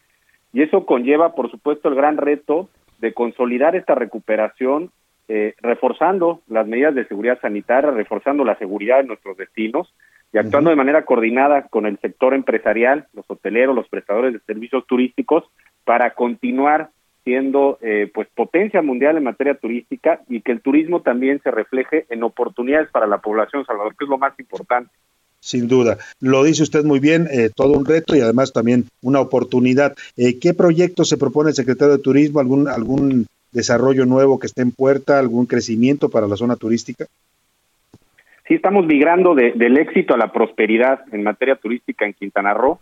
[0.54, 4.92] y eso conlleva, por supuesto, el gran reto de consolidar esta recuperación,
[5.28, 9.94] eh, reforzando las medidas de seguridad sanitaria, reforzando la seguridad de nuestros destinos
[10.34, 14.86] y actuando de manera coordinada con el sector empresarial, los hoteleros, los prestadores de servicios
[14.88, 15.44] turísticos,
[15.86, 16.90] para continuar
[17.30, 22.08] siendo eh, pues potencia mundial en materia turística y que el turismo también se refleje
[22.10, 24.90] en oportunidades para la población Salvador, que es lo más importante.
[25.40, 26.00] Sin duda.
[26.20, 29.96] Lo dice usted muy bien, eh, todo un reto y además también una oportunidad.
[30.18, 32.40] Eh, ¿Qué proyecto se propone el secretario de Turismo?
[32.40, 35.20] ¿Algún, ¿Algún desarrollo nuevo que esté en puerta?
[35.20, 37.06] ¿Algún crecimiento para la zona turística?
[38.48, 42.80] Sí, estamos migrando de- del éxito a la prosperidad en materia turística en Quintana Roo,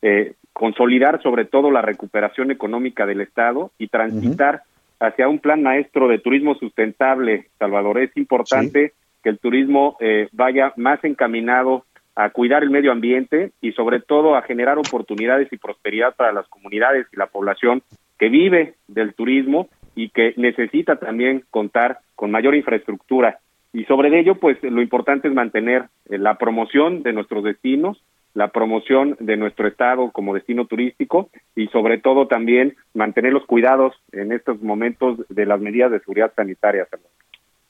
[0.00, 4.62] eh, consolidar sobre todo la recuperación económica del Estado y transitar
[4.98, 7.98] hacia un plan maestro de turismo sustentable, Salvador.
[7.98, 13.72] Es importante que el turismo eh, vaya más encaminado a cuidar el medio ambiente y
[13.72, 17.82] sobre todo a generar oportunidades y prosperidad para las comunidades y la población
[18.18, 23.38] que vive del turismo y que necesita también contar con mayor infraestructura.
[23.72, 28.02] Y sobre ello, pues lo importante es mantener eh, la promoción de nuestros destinos,
[28.34, 33.94] la promoción de nuestro estado como destino turístico y sobre todo también mantener los cuidados
[34.12, 36.86] en estos momentos de las medidas de seguridad sanitaria.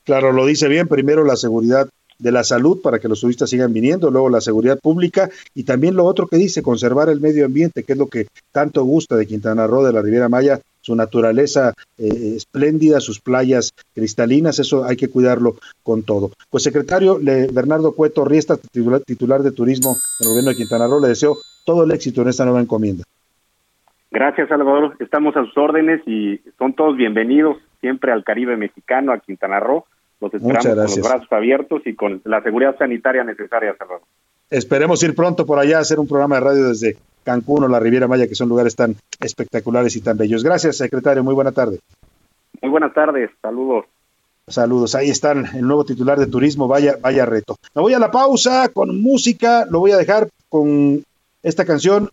[0.05, 0.87] Claro, lo dice bien.
[0.89, 1.89] Primero la seguridad
[2.19, 5.97] de la salud para que los turistas sigan viniendo, luego la seguridad pública y también
[5.97, 9.27] lo otro que dice, conservar el medio ambiente, que es lo que tanto gusta de
[9.27, 14.97] Quintana Roo, de la Riviera Maya, su naturaleza eh, espléndida, sus playas cristalinas, eso hay
[14.97, 16.31] que cuidarlo con todo.
[16.51, 21.01] Pues secretario le- Bernardo Cueto Riesta, titular, titular de turismo del gobierno de Quintana Roo,
[21.01, 23.05] le deseo todo el éxito en esta nueva encomienda.
[24.11, 24.97] Gracias, Salvador.
[24.99, 29.85] Estamos a sus órdenes y son todos bienvenidos siempre al Caribe mexicano, a Quintana Roo.
[30.21, 34.03] Los esperamos con los brazos abiertos y con la seguridad sanitaria necesaria, Salvador.
[34.51, 37.79] Esperemos ir pronto por allá a hacer un programa de radio desde Cancún o la
[37.79, 40.43] Riviera Maya, que son lugares tan espectaculares y tan bellos.
[40.43, 41.23] Gracias, secretario.
[41.23, 41.79] Muy buena tarde.
[42.61, 43.85] Muy buenas tardes, saludos.
[44.49, 47.57] Saludos, ahí están el nuevo titular de turismo, vaya, vaya reto.
[47.73, 51.05] Me voy a la pausa con música, lo voy a dejar con
[51.45, 52.11] esta canción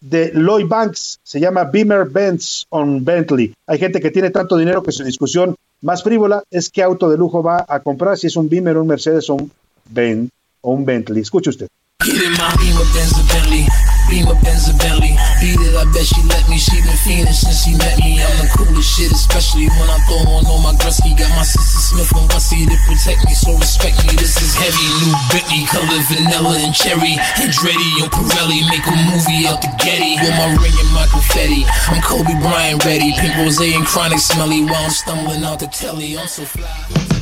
[0.00, 3.52] de Lloyd Banks, se llama Beamer Benz on Bentley.
[3.66, 7.18] Hay gente que tiene tanto dinero que su discusión más frívola es qué auto de
[7.18, 9.50] lujo va a comprar, si es un Beamer, un Mercedes o un
[9.90, 10.30] Ben
[10.62, 11.20] o un Bentley.
[11.20, 11.68] Escuche usted.
[12.02, 13.62] Get in my Beamer Benz Bentley,
[14.10, 15.14] Beamer Benz a Bentley.
[15.38, 16.58] Beat it, I bet she let me.
[16.58, 18.18] She been fiending since she met me.
[18.18, 21.14] I'm the coolest shit, especially when I throw on all my Gretzky.
[21.14, 24.18] Got my sister Smith and Wessie to protect me, so respect me.
[24.18, 27.14] This is heavy, new Bentley, color vanilla and cherry.
[27.38, 30.18] Andretti on Pirelli, make a movie out the Getty.
[30.18, 33.14] With my ring and my confetti, I'm Kobe Bryant ready.
[33.14, 36.18] Pink rose and chronic smelly while I'm stumbling out the telly.
[36.18, 37.21] I'm so fly.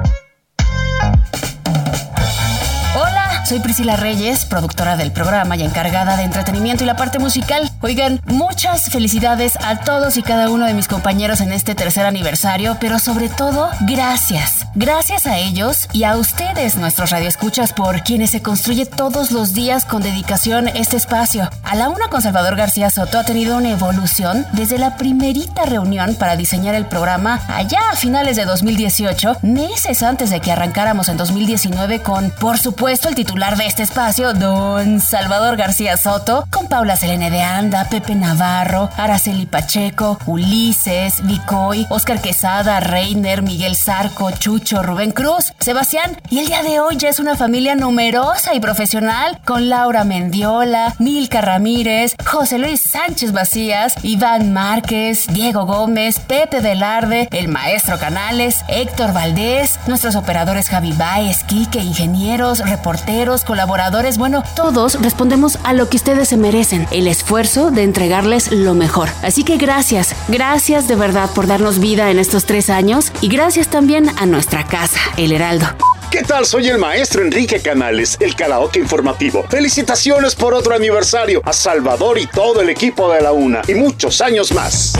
[3.51, 7.69] Soy Priscila Reyes, productora del programa y encargada de entretenimiento y la parte musical.
[7.81, 12.77] Oigan, muchas felicidades a todos y cada uno de mis compañeros en este tercer aniversario,
[12.79, 14.67] pero sobre todo, gracias.
[14.73, 19.83] Gracias a ellos y a ustedes, nuestros radioescuchas, por quienes se construye todos los días
[19.83, 21.49] con dedicación este espacio.
[21.63, 26.15] A la una con Salvador García Soto ha tenido una evolución desde la primerita reunión
[26.15, 31.17] para diseñar el programa allá a finales de 2018, meses antes de que arrancáramos en
[31.17, 36.95] 2019 con, por supuesto, el titular de este espacio, don Salvador García Soto, con Paula
[36.95, 44.83] Selene de Anda, Pepe Navarro, Araceli Pacheco, Ulises, Vicoy, Oscar Quesada, Reiner, Miguel Zarco, Chucho,
[44.83, 49.39] Rubén Cruz, Sebastián, y el día de hoy ya es una familia numerosa y profesional
[49.43, 57.27] con Laura Mendiola, Milka Ramírez, José Luis Sánchez Vacías, Iván Márquez, Diego Gómez, Pepe Velarde,
[57.31, 65.01] el maestro Canales, Héctor Valdés, nuestros operadores Javi Baez, Quique, ingenieros, reporteros, colaboradores, bueno, todos
[65.01, 69.09] respondemos a lo que ustedes se merecen, el esfuerzo de entregarles lo mejor.
[69.23, 73.69] Así que gracias, gracias de verdad por darnos vida en estos tres años y gracias
[73.69, 75.67] también a nuestra casa, El Heraldo.
[76.11, 76.45] ¿Qué tal?
[76.45, 79.45] Soy el maestro Enrique Canales, el karaoke informativo.
[79.49, 84.19] Felicitaciones por otro aniversario a Salvador y todo el equipo de la UNA y muchos
[84.19, 84.91] años más.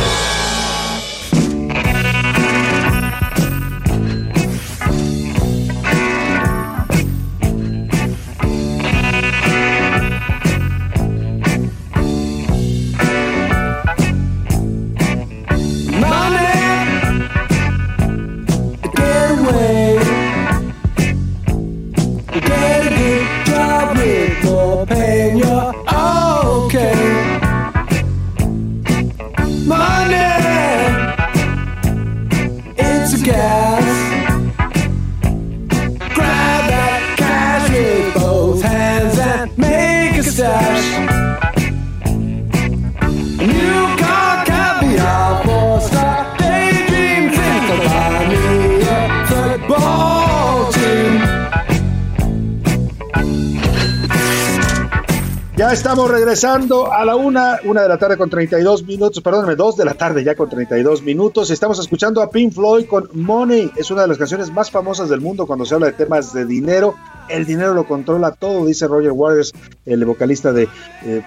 [56.31, 59.95] Regresando a la una, una de la tarde con 32 minutos, perdóname, dos de la
[59.95, 61.51] tarde ya con 32 minutos.
[61.51, 63.69] Estamos escuchando a Pink Floyd con Money.
[63.75, 66.45] Es una de las canciones más famosas del mundo cuando se habla de temas de
[66.45, 66.95] dinero.
[67.27, 69.51] El dinero lo controla todo, dice Roger Waters,
[69.85, 70.69] el vocalista de,
[71.03, 71.21] eh,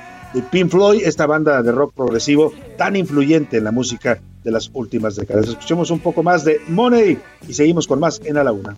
[0.51, 5.17] Pink Floyd, esta banda de rock progresivo tan influyente en la música de las últimas
[5.17, 5.49] décadas.
[5.49, 8.75] Escuchemos un poco más de Money y seguimos con más en A la Una.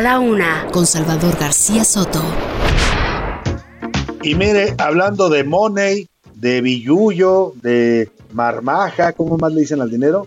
[0.00, 2.22] A la una, con Salvador García Soto.
[4.22, 10.26] Y mire, hablando de money, de billuyo, de marmaja, ¿cómo más le dicen al dinero?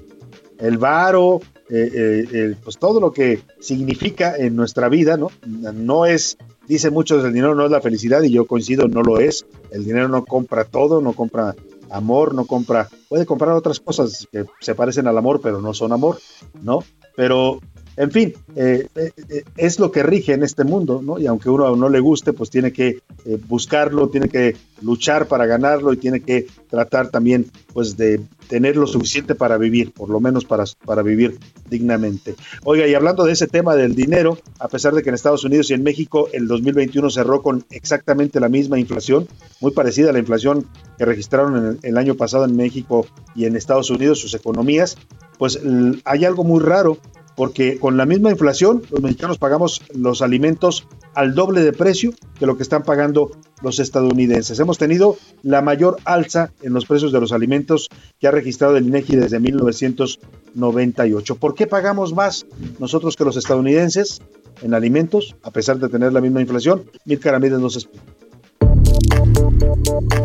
[0.59, 1.41] El varo,
[1.71, 5.31] eh, eh, eh, pues todo lo que significa en nuestra vida, ¿no?
[5.47, 6.37] No es,
[6.67, 9.43] dicen muchos, el dinero no es la felicidad y yo coincido, no lo es.
[9.71, 11.55] El dinero no compra todo, no compra
[11.89, 15.93] amor, no compra, puede comprar otras cosas que se parecen al amor, pero no son
[15.93, 16.19] amor,
[16.61, 16.83] ¿no?
[17.15, 17.59] Pero
[17.95, 21.19] en fin, eh, eh, eh, es lo que rige en este mundo, ¿no?
[21.19, 22.99] Y aunque uno no le guste, pues tiene que
[23.47, 28.87] buscarlo, tiene que luchar para ganarlo y tiene que tratar también, pues, de tener lo
[28.87, 31.37] suficiente para vivir, por lo menos para, para vivir
[31.69, 32.35] dignamente.
[32.63, 35.69] Oiga, y hablando de ese tema del dinero, a pesar de que en Estados Unidos
[35.69, 39.27] y en México el 2021 cerró con exactamente la misma inflación,
[39.61, 40.67] muy parecida a la inflación
[40.97, 43.05] que registraron en el, año pasado en México
[43.35, 44.97] y en Estados Unidos, sus economías,
[45.37, 45.59] pues
[46.05, 46.97] hay algo muy raro
[47.35, 52.45] porque con la misma inflación los mexicanos pagamos los alimentos al doble de precio que
[52.45, 53.31] lo que están pagando
[53.61, 54.59] los estadounidenses.
[54.59, 57.89] Hemos tenido la mayor alza en los precios de los alimentos
[58.19, 61.35] que ha registrado el INEGI desde 1998.
[61.35, 62.45] ¿Por qué pagamos más
[62.79, 64.21] nosotros que los estadounidenses
[64.61, 66.83] en alimentos a pesar de tener la misma inflación?
[67.05, 68.03] Mil Ramírez nos explica.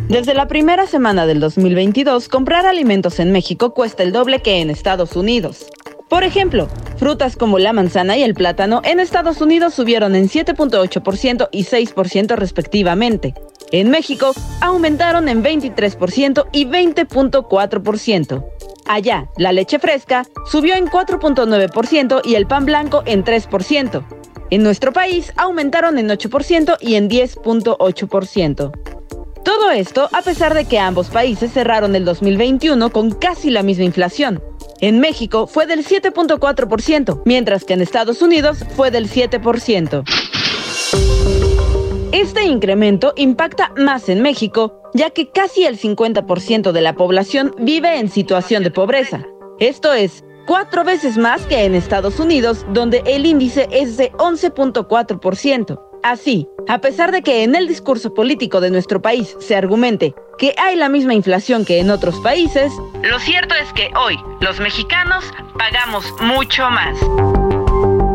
[0.08, 4.70] Desde la primera semana del 2022, comprar alimentos en México cuesta el doble que en
[4.70, 5.66] Estados Unidos.
[6.08, 11.48] Por ejemplo, frutas como la manzana y el plátano en Estados Unidos subieron en 7.8%
[11.52, 13.34] y 6% respectivamente.
[13.72, 14.32] En México
[14.62, 18.44] aumentaron en 23% y 20.4%.
[18.86, 24.02] Allá, la leche fresca subió en 4.9% y el pan blanco en 3%.
[24.50, 28.72] En nuestro país aumentaron en 8% y en 10.8%.
[29.44, 33.84] Todo esto a pesar de que ambos países cerraron el 2021 con casi la misma
[33.84, 34.42] inflación.
[34.80, 40.04] En México fue del 7.4%, mientras que en Estados Unidos fue del 7%.
[42.12, 47.98] Este incremento impacta más en México, ya que casi el 50% de la población vive
[47.98, 49.24] en situación de pobreza.
[49.58, 55.87] Esto es cuatro veces más que en Estados Unidos, donde el índice es de 11.4%.
[56.02, 60.54] Así, a pesar de que en el discurso político de nuestro país se argumente que
[60.56, 62.72] hay la misma inflación que en otros países,
[63.02, 65.24] lo cierto es que hoy los mexicanos
[65.58, 66.96] pagamos mucho más.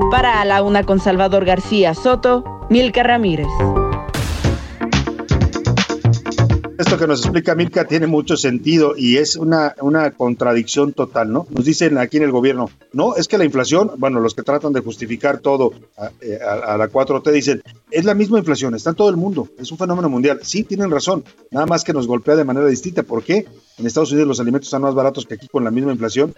[0.10, 3.48] Para A la una con Salvador García Soto, Milka Ramírez.
[6.78, 11.46] Esto que nos explica Milka tiene mucho sentido y es una, una contradicción total, ¿no?
[11.52, 14.74] Nos dicen aquí en el gobierno, no, es que la inflación, bueno, los que tratan
[14.74, 18.96] de justificar todo a, eh, a- la 4T dicen, es la misma inflación, está en
[18.96, 20.40] todo el mundo, es un fenómeno mundial.
[20.42, 23.04] Sí, tienen razón, nada más que nos golpea de manera distinta.
[23.04, 23.46] ¿Por qué?
[23.78, 26.34] En Estados Unidos los alimentos están más baratos que aquí con la misma inflación.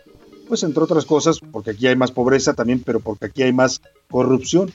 [0.49, 3.81] Pues entre otras cosas, porque aquí hay más pobreza también, pero porque aquí hay más
[4.11, 4.71] corrupción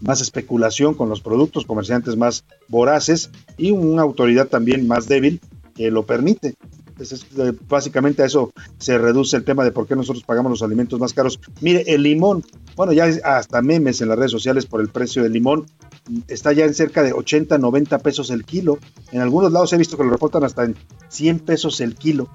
[0.00, 5.40] más especulación con los productos, comerciantes más voraces y una autoridad también más débil
[5.74, 6.54] que lo permite.
[6.94, 10.62] Entonces, eh, básicamente a eso se reduce el tema de por qué nosotros pagamos los
[10.62, 11.40] alimentos más caros.
[11.60, 12.44] Mire, el limón,
[12.76, 15.66] bueno, ya hasta memes en las redes sociales por el precio del limón,
[16.28, 18.78] está ya en cerca de 80, 90 pesos el kilo.
[19.10, 20.76] En algunos lados he visto que lo reportan hasta en
[21.08, 22.28] 100 pesos el kilo.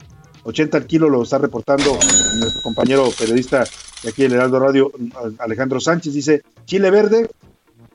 [0.50, 1.98] 80 el kilo lo está reportando
[2.38, 3.64] nuestro compañero periodista
[4.04, 4.92] de aquí del Heraldo Radio,
[5.38, 7.30] Alejandro Sánchez, dice, chile verde,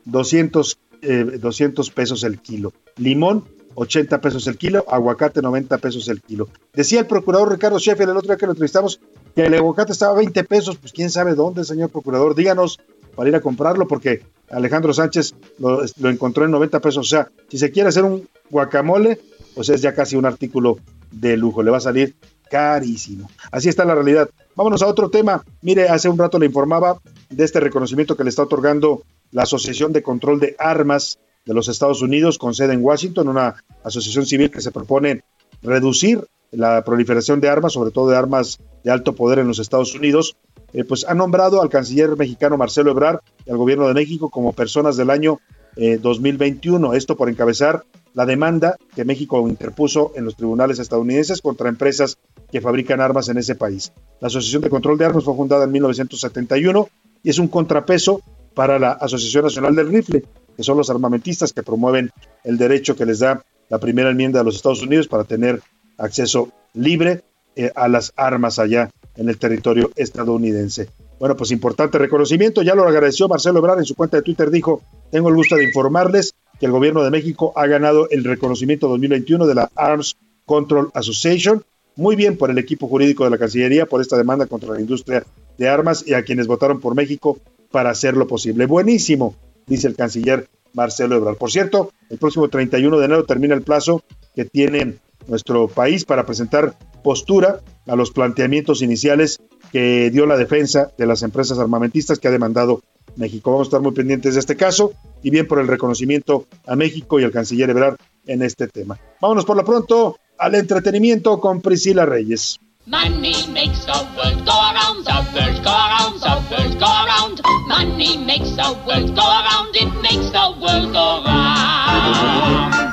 [0.04, 2.72] 200, eh, 200 pesos el kilo.
[2.96, 3.44] Limón,
[3.74, 4.84] 80 pesos el kilo.
[4.88, 6.48] Aguacate, 90 pesos el kilo.
[6.72, 9.00] Decía el procurador Ricardo Sheffield el otro día que lo entrevistamos
[9.34, 10.76] que el aguacate estaba a 20 pesos.
[10.76, 12.34] Pues quién sabe dónde, señor procurador.
[12.34, 12.78] Díganos
[13.16, 17.06] para ir a comprarlo porque Alejandro Sánchez lo, lo encontró en 90 pesos.
[17.06, 19.18] O sea, si se quiere hacer un guacamole,
[19.54, 20.78] pues es ya casi un artículo
[21.10, 21.62] de lujo.
[21.62, 22.14] Le va a salir
[22.50, 23.30] carísimo.
[23.50, 24.30] Así está la realidad.
[24.54, 25.44] Vámonos a otro tema.
[25.62, 26.98] Mire, hace un rato le informaba
[27.30, 29.02] de este reconocimiento que le está otorgando
[29.32, 33.56] la Asociación de Control de Armas de los Estados Unidos, con sede en Washington, una
[33.82, 35.24] asociación civil que se propone
[35.62, 39.94] reducir la proliferación de armas, sobre todo de armas de alto poder en los Estados
[39.94, 40.36] Unidos,
[40.72, 44.52] eh, pues ha nombrado al canciller mexicano Marcelo Ebrard y al gobierno de México como
[44.52, 45.40] personas del año
[45.76, 46.94] eh, 2021.
[46.94, 47.84] Esto por encabezar
[48.14, 52.16] la demanda que México interpuso en los tribunales estadounidenses contra empresas
[52.50, 53.92] que fabrican armas en ese país.
[54.20, 56.88] La Asociación de Control de Armas fue fundada en 1971
[57.22, 58.22] y es un contrapeso
[58.54, 60.24] para la Asociación Nacional del Rifle,
[60.56, 62.10] que son los armamentistas que promueven
[62.44, 65.60] el derecho que les da la primera enmienda de los Estados Unidos para tener
[65.98, 67.24] acceso libre
[67.56, 70.88] eh, a las armas allá en el territorio estadounidense.
[71.18, 74.82] Bueno, pues importante reconocimiento, ya lo agradeció Marcelo Ebrard en su cuenta de Twitter, dijo,
[75.10, 76.34] tengo el gusto de informarles
[76.64, 80.16] el gobierno de México ha ganado el reconocimiento 2021 de la Arms
[80.46, 81.64] Control Association.
[81.96, 85.24] Muy bien por el equipo jurídico de la Cancillería por esta demanda contra la industria
[85.58, 87.38] de armas y a quienes votaron por México
[87.70, 88.66] para hacerlo posible.
[88.66, 89.34] Buenísimo,
[89.66, 91.36] dice el canciller Marcelo Ebrard.
[91.36, 94.02] Por cierto, el próximo 31 de enero termina el plazo
[94.34, 94.96] que tiene
[95.26, 99.40] nuestro país para presentar postura a los planteamientos iniciales
[99.72, 102.82] que dio la defensa de las empresas armamentistas que ha demandado
[103.16, 103.50] México.
[103.50, 104.92] Vamos a estar muy pendientes de este caso
[105.22, 107.96] y bien por el reconocimiento a México y al canciller Ebrard
[108.26, 108.98] en este tema.
[109.20, 112.58] Vámonos por lo pronto al entretenimiento con Priscila Reyes.
[112.86, 117.40] Money makes the world go around, the world go around, the world go around.
[117.66, 122.84] Money makes the world go around, it makes the world go round.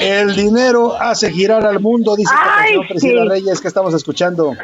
[0.00, 3.28] El dinero hace girar al mundo, dice Ay, canción Priscila sí.
[3.28, 4.54] Reyes que estamos escuchando.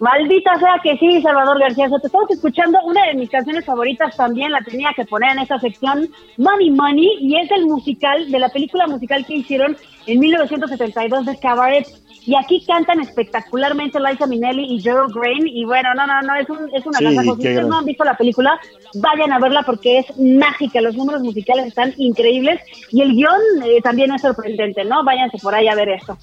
[0.00, 2.06] Maldita sea que sí, Salvador García Soto.
[2.06, 6.08] Estamos escuchando una de mis canciones favoritas también, la tenía que poner en esta sección,
[6.36, 9.76] Money Money, y es el musical, de la película musical que hicieron
[10.08, 11.86] en 1972 de Cabaret.
[12.26, 15.46] Y aquí cantan espectacularmente Liza Minnelli y Gerald Grain.
[15.46, 17.36] Y bueno, no, no, no, es, un, es una Sí, agasajo.
[17.36, 18.60] Si ustedes no han visto la película,
[18.94, 20.80] vayan a verla porque es mágica.
[20.82, 22.60] Los números musicales están increíbles
[22.90, 25.04] y el guion eh, también es sorprendente, ¿no?
[25.04, 26.18] Váyanse por ahí a ver esto.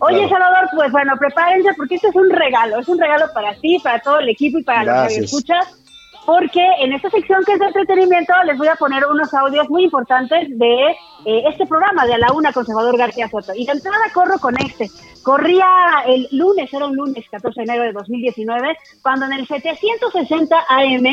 [0.00, 0.30] Oye, Claro.
[0.30, 4.00] Salvador, pues bueno, prepárense porque este es un regalo, es un regalo para ti, para
[4.00, 5.81] todo el equipo y para los que escuchas,
[6.26, 9.84] porque en esta sección que es de entretenimiento les voy a poner unos audios muy
[9.84, 10.74] importantes de
[11.26, 13.52] eh, este programa de A la Una con Salvador García Soto.
[13.54, 14.88] Y de entrada corro con este.
[15.22, 15.66] Corría
[16.06, 21.06] el lunes, era un lunes 14 de enero de 2019, cuando en el 760 AM,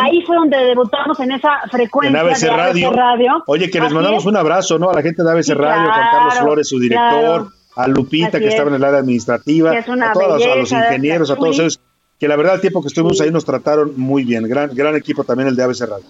[0.00, 2.90] ahí fue donde debutamos en esa frecuencia En ABC de Radio.
[2.92, 3.42] Radio.
[3.46, 4.26] Oye, que les mandamos es.
[4.26, 4.90] un abrazo, ¿no?
[4.90, 7.50] A la gente de ABC Sí, Radio, claro, Carlos Flores, su director, claro.
[7.76, 8.50] a Lupita, Así que es.
[8.54, 10.38] estaba en el área administrativa, a todos los- a los
[10.70, 11.80] belleza, ingenieros, a todos ellos,
[12.20, 14.44] que la verdad el tiempo que estuvimos ahí nos trataron muy bien.
[14.44, 16.04] Gran, gran equipo también el de ABC Radio.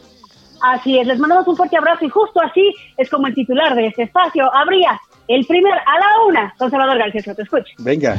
[0.61, 3.87] Así es, les mandamos un fuerte abrazo y justo así es como el titular de
[3.87, 7.43] este espacio habría el primer a la una con Salvador García Soto.
[7.43, 7.73] Escuche.
[7.78, 8.16] Venga.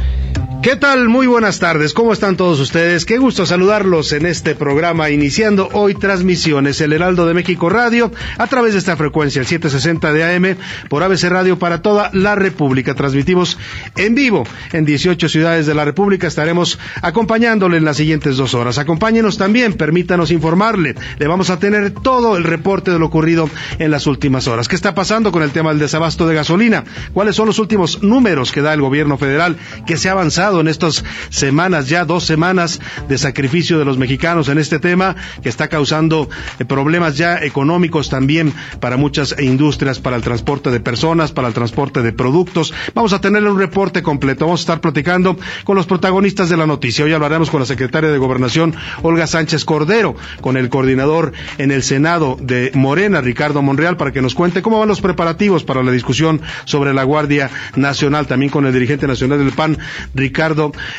[0.62, 1.10] ¿Qué tal?
[1.10, 1.92] Muy buenas tardes.
[1.92, 3.06] ¿Cómo están todos ustedes?
[3.06, 8.46] Qué gusto saludarlos en este programa iniciando hoy transmisiones El Heraldo de México Radio a
[8.46, 10.58] través de esta frecuencia el 760 de AM
[10.88, 12.94] por ABC Radio para toda la República.
[12.94, 13.58] Transmitimos
[13.98, 16.28] en vivo en 18 ciudades de la República.
[16.28, 18.78] Estaremos acompañándole en las siguientes dos horas.
[18.78, 20.94] Acompáñenos también, permítanos informarle.
[21.18, 24.68] Le vamos a tener todo el reporte de lo ocurrido en las últimas horas.
[24.68, 26.84] ¿Qué está pasando con el tema del desabasto de gasolina?
[27.14, 29.58] ¿Cuáles son los últimos números que da el gobierno federal?
[29.88, 34.50] ¿Qué se ha avanzado en estas semanas, ya dos semanas de sacrificio de los mexicanos
[34.50, 36.30] en este tema que está causando
[36.60, 41.54] eh, problemas ya económicos también para muchas industrias, para el transporte de personas, para el
[41.54, 42.74] transporte de productos?
[42.94, 44.46] Vamos a tener un reporte completo.
[44.46, 47.06] Vamos a estar platicando con los protagonistas de la noticia.
[47.06, 51.84] Hoy hablaremos con la secretaria de Gobernación, Olga Sánchez Cordero, con el coordinador en el
[51.84, 55.92] Senado de Morena, Ricardo Monreal, para que nos cuente cómo van los preparativos para la
[55.92, 59.78] discusión sobre la Guardia Nacional, también con el dirigente nacional del PAN,
[60.14, 60.41] Ricardo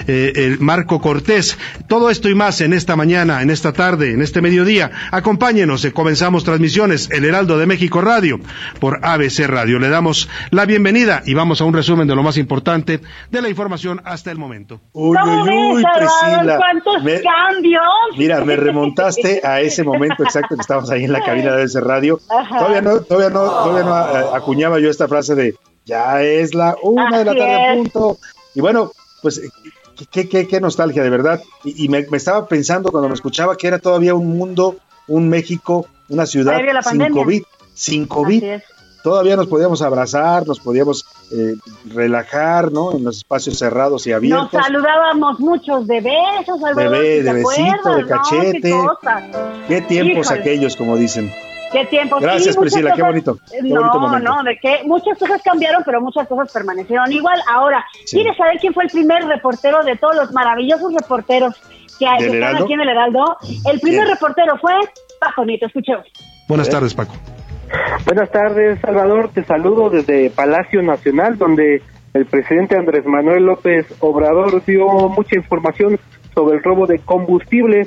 [0.06, 1.58] eh, el Marco Cortés.
[1.88, 4.90] Todo esto y más en esta mañana, en esta tarde, en este mediodía.
[5.10, 8.38] Acompáñenos, eh, comenzamos transmisiones, El Heraldo de México Radio,
[8.80, 9.78] por ABC Radio.
[9.78, 13.00] Le damos la bienvenida y vamos a un resumen de lo más importante
[13.30, 14.80] de la información hasta el momento.
[14.92, 15.82] Uy, ¿Cómo uy, uy?
[15.96, 16.56] Priscila.
[16.56, 17.82] ¿Cuántos Me- cambios?
[18.16, 21.80] Mira, me remontaste a ese momento exacto que estábamos ahí en la cabina de ese
[21.80, 22.20] radio.
[22.30, 22.58] Ajá.
[22.58, 25.54] Todavía no, todavía no, todavía no eh, acuñaba yo esta frase de
[25.84, 28.18] ya es la una de la tarde punto.
[28.54, 29.50] Y bueno, pues eh,
[30.10, 31.40] qué, qué, qué nostalgia de verdad.
[31.64, 34.76] Y, y me, me estaba pensando cuando me escuchaba que era todavía un mundo,
[35.08, 37.08] un México, una ciudad sin.
[37.12, 37.42] COVID,
[37.74, 38.44] sin COVID.
[39.02, 41.56] Todavía nos podíamos abrazar, nos podíamos eh,
[41.92, 42.92] relajar, ¿no?
[42.92, 44.50] En los espacios cerrados y Nos abiertos.
[44.64, 46.92] saludábamos muchos de besos, Salvador.
[46.92, 48.08] De be- ¿te de besito, acuerdas, de no?
[48.08, 48.60] cachete.
[48.60, 49.22] Qué cosa.
[49.66, 50.40] Qué tiempos Híjole.
[50.40, 51.32] aquellos, como dicen.
[51.72, 52.18] Qué tiempo.
[52.20, 54.30] Gracias, Sí, Priscila, qué bonito, qué no, bonito momento.
[54.34, 57.40] no, de que muchas cosas cambiaron, pero muchas cosas permanecieron igual.
[57.50, 58.16] Ahora, Sí.
[58.16, 61.54] ¿quieres saber quién fue el primer reportero de todos los maravillosos reporteros
[61.98, 62.64] que, hay- ¿Del que están Heraldo?
[62.64, 63.36] aquí en el Heraldo?
[63.70, 64.72] El primer reportero fue
[65.20, 66.04] Paco Nieto, escuchemos.
[66.48, 67.14] Buenas tardes, Paco.
[68.04, 69.30] Buenas tardes, Salvador.
[69.32, 71.82] Te saludo desde Palacio Nacional, donde
[72.12, 75.98] el presidente Andrés Manuel López Obrador dio mucha información
[76.34, 77.86] sobre el robo de combustible.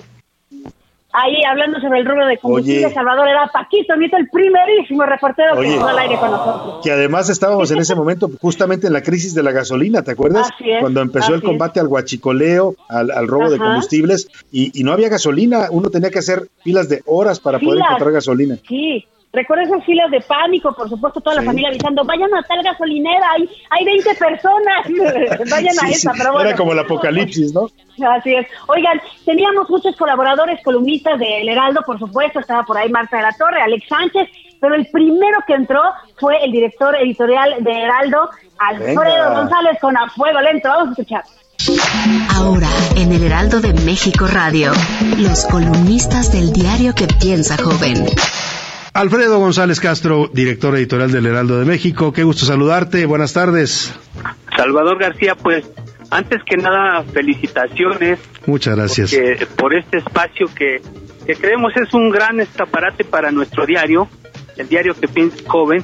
[1.15, 2.93] Ahí hablando sobre el rubro de combustible, Oye.
[2.93, 5.67] Salvador era Paquito Nieto, el primerísimo reportero Oye.
[5.69, 6.79] que estuvo al aire con nosotros.
[6.83, 10.49] Que además estábamos en ese momento justamente en la crisis de la gasolina, ¿te acuerdas?
[10.53, 11.49] Así es, Cuando empezó el así es.
[11.49, 13.65] combate al guachicoleo, al, al robo de Ajá.
[13.65, 17.75] combustibles, y, y no había gasolina, uno tenía que hacer filas de horas para poder
[17.75, 17.87] Filas.
[17.89, 18.57] encontrar gasolina.
[18.67, 19.05] Sí,
[19.35, 21.47] recuerdo esas filas de pánico, por supuesto, toda la Sí.
[21.47, 24.85] familia avisando, vayan a tal gasolinera, hay, hay 20 personas,
[25.51, 26.49] vayan a esa, sí, pero bueno.
[26.49, 27.69] Era como el apocalipsis, ¿no?
[28.09, 28.47] Así es.
[28.67, 33.23] Oigan, teníamos muchos colaboradores, columnistas de El Heraldo, por supuesto, estaba por ahí Marta de
[33.23, 34.27] la Torre, Alex Sánchez,
[34.59, 35.81] pero el primero que entró
[36.17, 39.39] fue el director editorial de Heraldo, Alfredo Venga.
[39.41, 40.69] González, con A Fuego Lento.
[40.69, 41.23] Vamos a escuchar.
[42.35, 44.71] Ahora, en el Heraldo de México Radio,
[45.17, 48.05] los columnistas del diario que piensa joven.
[48.95, 53.93] Alfredo González Castro, director editorial del Heraldo de México, qué gusto saludarte, buenas tardes.
[54.55, 55.69] Salvador García, pues
[56.09, 59.11] antes que nada felicitaciones Muchas gracias.
[59.11, 60.77] que- por este espacio que,
[61.25, 64.07] que creemos es un gran escaparate para nuestro diario,
[64.55, 65.83] el diario que piensa joven,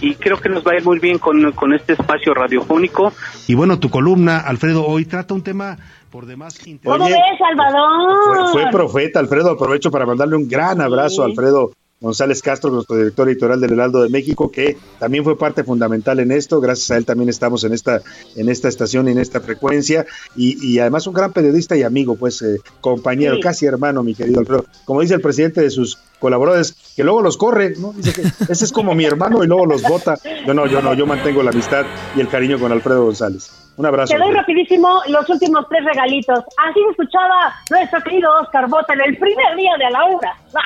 [0.00, 3.12] y creo que nos va a ir muy bien con, con este espacio radiofónico.
[3.48, 5.78] Y bueno, tu columna, Alfredo, hoy trata un tema
[6.12, 8.52] por demás ¿Cómo Oye, ves, Salvador?
[8.52, 9.50] Fue, fue profeta, Alfredo.
[9.50, 11.72] Aprovecho para mandarle un gran abrazo a Alfredo
[12.02, 16.32] González Castro, nuestro director editorial del Heraldo de México, que también fue parte fundamental en
[16.32, 16.60] esto.
[16.60, 18.02] Gracias a él también estamos en esta,
[18.36, 20.04] en esta estación y en esta frecuencia.
[20.36, 23.40] Y, y además un gran periodista y amigo, pues eh, compañero, Sí.
[23.40, 24.66] casi hermano, mi querido Alfredo.
[24.84, 27.92] Como dice el presidente de sus colaboradores, que luego los corre, ¿no?
[27.92, 28.22] Dice que
[28.52, 30.18] ese es como mi hermano y luego los vota.
[30.46, 31.84] Yo no, yo no, yo mantengo la amistad
[32.16, 33.50] y el cariño con Alfredo González.
[33.76, 34.12] Un abrazo.
[34.12, 36.40] Te doy rapidísimo los últimos tres regalitos.
[36.68, 40.36] Así escuchaba nuestro querido Oscar Bota en el primer día de la obra.
[40.54, 40.60] Va.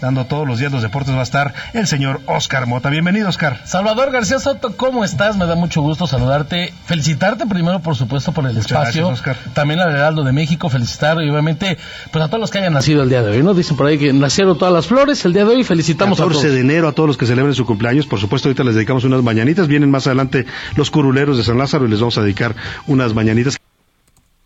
[0.00, 2.88] Dando todos los días los deportes va a estar el señor Oscar Mota.
[2.88, 3.60] Bienvenido, Oscar.
[3.66, 5.36] Salvador García Soto, ¿cómo estás?
[5.36, 6.72] Me da mucho gusto saludarte.
[6.86, 8.80] Felicitarte primero, por supuesto, por el espacio.
[8.80, 9.36] gracias, Oscar.
[9.52, 11.76] También al Heraldo de México, felicitar y obviamente
[12.10, 13.52] pues a todos los que hayan nacido el día de hoy, ¿no?
[13.52, 15.64] Dicen por ahí que nacieron todas las flores el día de hoy.
[15.64, 16.54] Felicitamos a 14 todos.
[16.54, 18.06] de enero a todos los que celebren su cumpleaños.
[18.06, 19.68] Por supuesto, ahorita les dedicamos unas mañanitas.
[19.68, 20.46] Vienen más adelante
[20.76, 22.54] los curuleros de San Lázaro y les vamos a dedicar
[22.86, 23.58] unas mañanitas.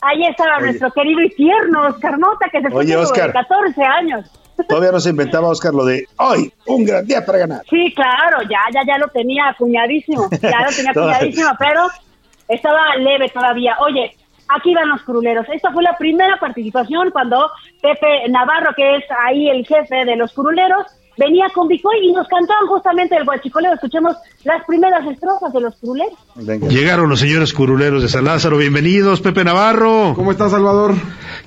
[0.02, 0.66] Ahí estaba Oye.
[0.66, 3.28] nuestro querido y tierno Oscar Mota, que se fue Oye, como Oscar.
[3.28, 4.26] de 14 años.
[4.68, 7.62] Todavía no se inventaba, Oscar, lo de hoy, un gran día para ganar.
[7.68, 10.28] Sí, claro, ya, ya, ya lo tenía acuñadísimo.
[10.30, 11.82] Ya lo tenía acuñadísimo, pero
[12.48, 13.76] estaba leve todavía.
[13.80, 14.16] Oye,
[14.48, 15.46] aquí van los curuleros.
[15.52, 17.50] Esta fue la primera participación cuando
[17.82, 20.86] Pepe Navarro, que es ahí el jefe de los curuleros,
[21.18, 23.74] venía con Bicoy y nos cantaban justamente el guachicoleo.
[23.74, 26.14] Escuchemos las primeras estrofas de los curuleros.
[26.70, 28.56] Llegaron los señores curuleros de San Lázaro.
[28.58, 30.12] Bienvenidos, Pepe Navarro.
[30.14, 30.94] ¿Cómo estás, Salvador?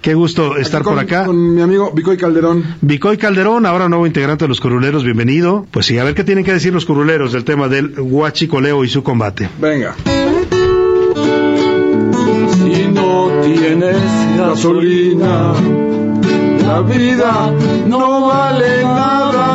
[0.01, 1.25] Qué gusto estar con- por acá.
[1.25, 2.63] Con mi amigo Vicoy Calderón.
[2.81, 5.03] Vicoy Calderón, ahora nuevo integrante de los curuleros.
[5.03, 5.65] Bienvenido.
[5.71, 8.89] Pues sí, a ver qué tienen que decir los curuleros del tema del huachicoleo y
[8.89, 9.49] su combate.
[9.59, 9.95] Venga.
[12.53, 13.97] Si no tienes
[14.37, 15.53] gasolina,
[16.77, 17.31] la vida
[17.87, 19.47] no vale nada.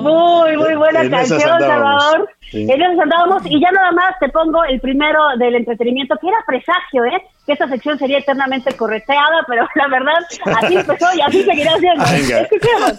[0.00, 1.40] Muy, muy buena En canción.
[1.40, 2.30] Salvador.
[2.50, 2.62] Sí.
[2.62, 6.38] En esas andábamos y ya nada más te pongo el primero del entretenimiento, que era
[6.46, 7.22] presagio, ¿eh?
[7.44, 10.14] Que esta sección sería eternamente correteada, pero la verdad,
[10.62, 12.04] así empezó y así seguirá siendo.
[12.04, 12.94] Escuchemos.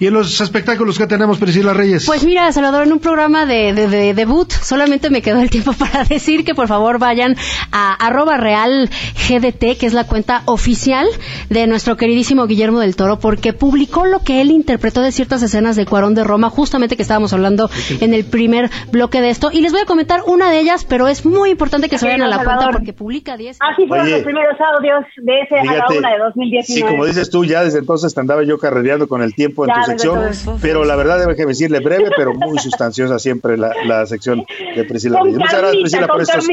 [0.00, 2.06] Y en los espectáculos que tenemos, Priscila Reyes.
[2.06, 5.72] Pues mira, Salvador, en un programa de, de- de debut, solamente me quedó el tiempo
[5.72, 7.36] para decir que por favor vayan
[7.72, 8.88] a arroba real
[9.28, 11.06] GDT, que es la cuenta oficial
[11.50, 15.76] de nuestro queridísimo Guillermo del Toro, porque publicó lo que él interpretó de ciertas escenas
[15.76, 17.68] de Cuarón de Roma, justamente que estábamos hablando
[18.00, 19.50] en el primer bloque de esto.
[19.52, 22.22] Y les voy a comentar una de ellas, pero es muy importante que se vayan
[22.22, 22.58] a la Salvador.
[22.64, 23.58] cuenta porque publica 10.
[23.60, 24.16] Así fueron Oye.
[24.16, 26.90] los primeros audios de ese a la Fíjate, una de Sí, 2019.
[26.92, 29.74] como dices tú, ya desde entonces te andaba yo carrereando con el tiempo en Ya,
[29.88, 34.44] sección, pero la verdad debo que decirle breve, pero muy sustanciosa siempre la, la sección
[34.76, 35.20] de Priscila.
[35.24, 36.46] Muchas gracias, Priscila, por estos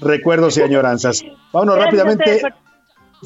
[0.00, 1.24] recuerdos y añoranzas.
[1.52, 2.42] Vámonos rápidamente.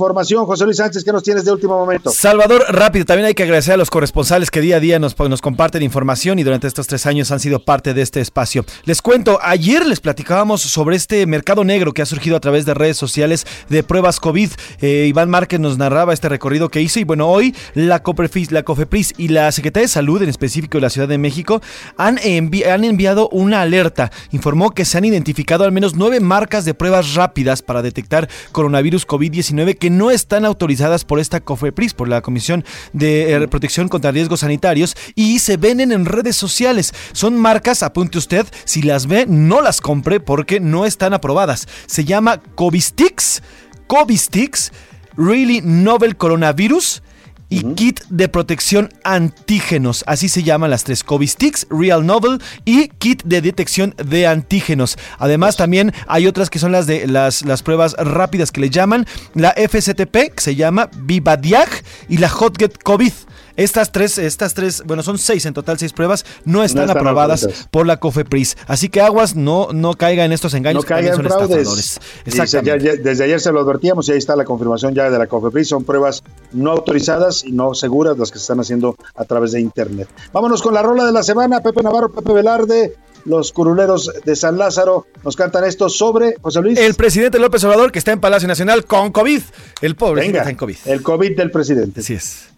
[0.00, 2.10] Información, José Luis Sánchez, ¿qué nos tienes de último momento?
[2.10, 5.40] Salvador, rápido, también hay que agradecer a los corresponsales que día a día nos, nos
[5.40, 8.66] comparten información y durante estos tres años han sido parte de este espacio.
[8.84, 12.74] Les cuento, ayer les platicábamos sobre este mercado negro que ha surgido a través de
[12.74, 14.50] redes sociales de pruebas COVID.
[14.82, 18.64] Eh, Iván Márquez nos narraba este recorrido que hizo y bueno, hoy la, Coprefis, la
[18.64, 21.62] COFEPRIS y la Secretaría de Salud, en específico de la Ciudad de México,
[21.96, 24.10] han, envi- han enviado una alerta.
[24.32, 29.06] Informó que se han identificado al menos nueve marcas de pruebas rápidas para detectar coronavirus
[29.06, 34.12] COVID-19 que no están autorizadas por esta COFEPRIS, por la Comisión de eh, Protección contra
[34.12, 36.92] Riesgos Sanitarios, y se venden en redes sociales.
[37.12, 41.68] Son marcas, apunte usted, si las ve, no las compre porque no están aprobadas.
[41.86, 43.42] Se llama Covistix,
[43.86, 44.72] Covistix,
[45.16, 47.02] Really Novel Coronavirus
[47.48, 50.04] y kit de protección antígenos.
[50.06, 54.98] Así se llaman las tres COVID Sticks, Real Novel y kit de detección de antígenos.
[55.18, 59.06] Además, también hay otras que son las de las, las pruebas rápidas que le llaman,
[59.34, 61.68] la FSTP, que se llama Vivadiag,
[62.08, 63.12] y la Hotget COVID.
[63.56, 67.48] Estas tres, estas tres, bueno, son seis en total, seis pruebas, no están, están aprobadas
[67.70, 68.56] por la COFEPRIS.
[68.66, 70.84] Así que aguas, no, no caiga en estos engaños.
[70.84, 72.00] no caigan son fraudes.
[72.24, 75.18] Dice, ya- ya- desde ayer se lo advertíamos y ahí está la confirmación ya de
[75.18, 75.68] la COFEPRIS.
[75.68, 76.22] Son pruebas
[76.52, 80.08] no autorizadas y no seguras las que se están haciendo a través de Internet.
[80.32, 81.60] Vámonos con la rola de la semana.
[81.60, 86.78] Pepe Navarro, Pepe Velarde, los curuleros de San Lázaro nos cantan esto sobre José Luis.
[86.78, 89.42] El presidente López Obrador que está en Palacio Nacional con COVID.
[89.80, 90.76] El pobre Venga, está en COVID.
[90.84, 92.00] el COVID del presidente.
[92.00, 92.48] Así es.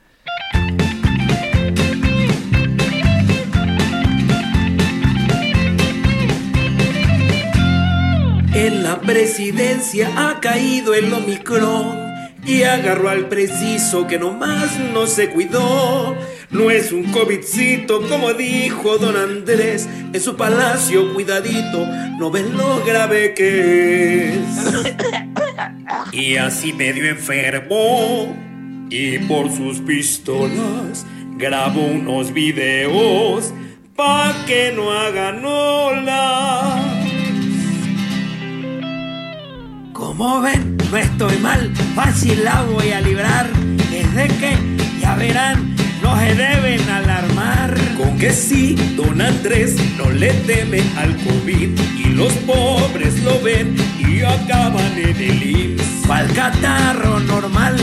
[8.55, 12.09] En la presidencia ha caído el Omicron
[12.45, 16.17] y agarró al preciso que nomás no se cuidó.
[16.51, 21.87] No es un COVIDcito como dijo don Andrés en su palacio, cuidadito,
[22.19, 24.39] no ven lo grave que es.
[26.13, 28.48] Y así medio enfermo
[28.91, 31.07] y por sus pistolas
[31.37, 33.53] grabó unos videos
[33.95, 37.09] pa' que no hagan olas.
[39.93, 43.49] Como ven, no estoy mal, fácil la voy a librar.
[43.93, 44.57] Es de que,
[45.01, 47.75] ya verán, no se deben alarmar.
[47.97, 53.77] Con que sí, don Andrés no le teme al COVID y los pobres lo ven
[53.99, 56.07] y acaban en el IMSS.
[56.07, 57.77] Pa'l catarro normal,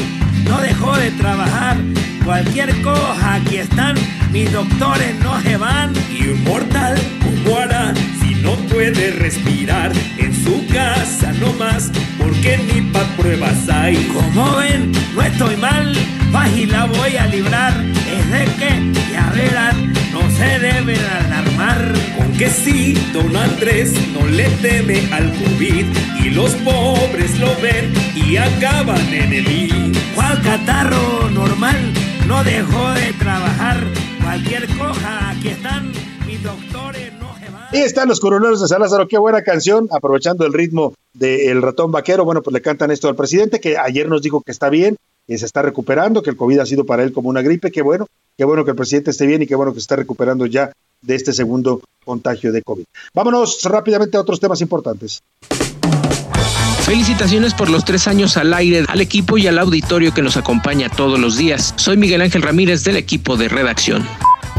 [0.45, 1.77] no dejó de trabajar.
[2.23, 3.95] Cualquier cosa, aquí están,
[4.31, 5.93] mis doctores no se van.
[6.09, 11.91] Y un mortal, ¿cómo hará si no puede respirar en su casa nomás?
[12.17, 13.95] Porque ni pa' pruebas hay.
[14.13, 15.95] Como ven, no estoy mal,
[16.31, 17.73] fácil la voy a librar.
[18.17, 21.93] Es de que, ya verán, no se deben alarmar.
[22.17, 25.85] Con que sí, don Andrés no le teme al COVID
[26.23, 29.94] y los pobres lo ven y acaban en el IMSS.
[30.15, 31.93] Cual catarro normal,
[32.27, 33.83] no dejó de trabajar.
[34.23, 35.91] Cualquier coja, aquí están
[36.25, 37.67] mis doctores, no se van.
[37.73, 41.91] Y están los curuleros de San Lázaro, qué buena canción, aprovechando el ritmo del ratón
[41.91, 42.23] vaquero.
[42.25, 44.95] Bueno, pues le cantan esto al presidente, que ayer nos dijo que está bien,
[45.27, 47.71] que se está recuperando, que el COVID ha sido para él como una gripe.
[47.71, 49.97] Qué bueno, qué bueno que el presidente esté bien y qué bueno que se está
[49.97, 50.71] recuperando ya
[51.01, 52.85] de este segundo contagio de COVID.
[53.13, 55.21] Vámonos rápidamente a otros temas importantes.
[56.85, 60.87] Felicitaciones por los tres años al aire al equipo y al auditorio que nos acompaña
[60.87, 61.73] todos los días.
[61.77, 64.07] Soy Miguel Ángel Ramírez del equipo de redacción.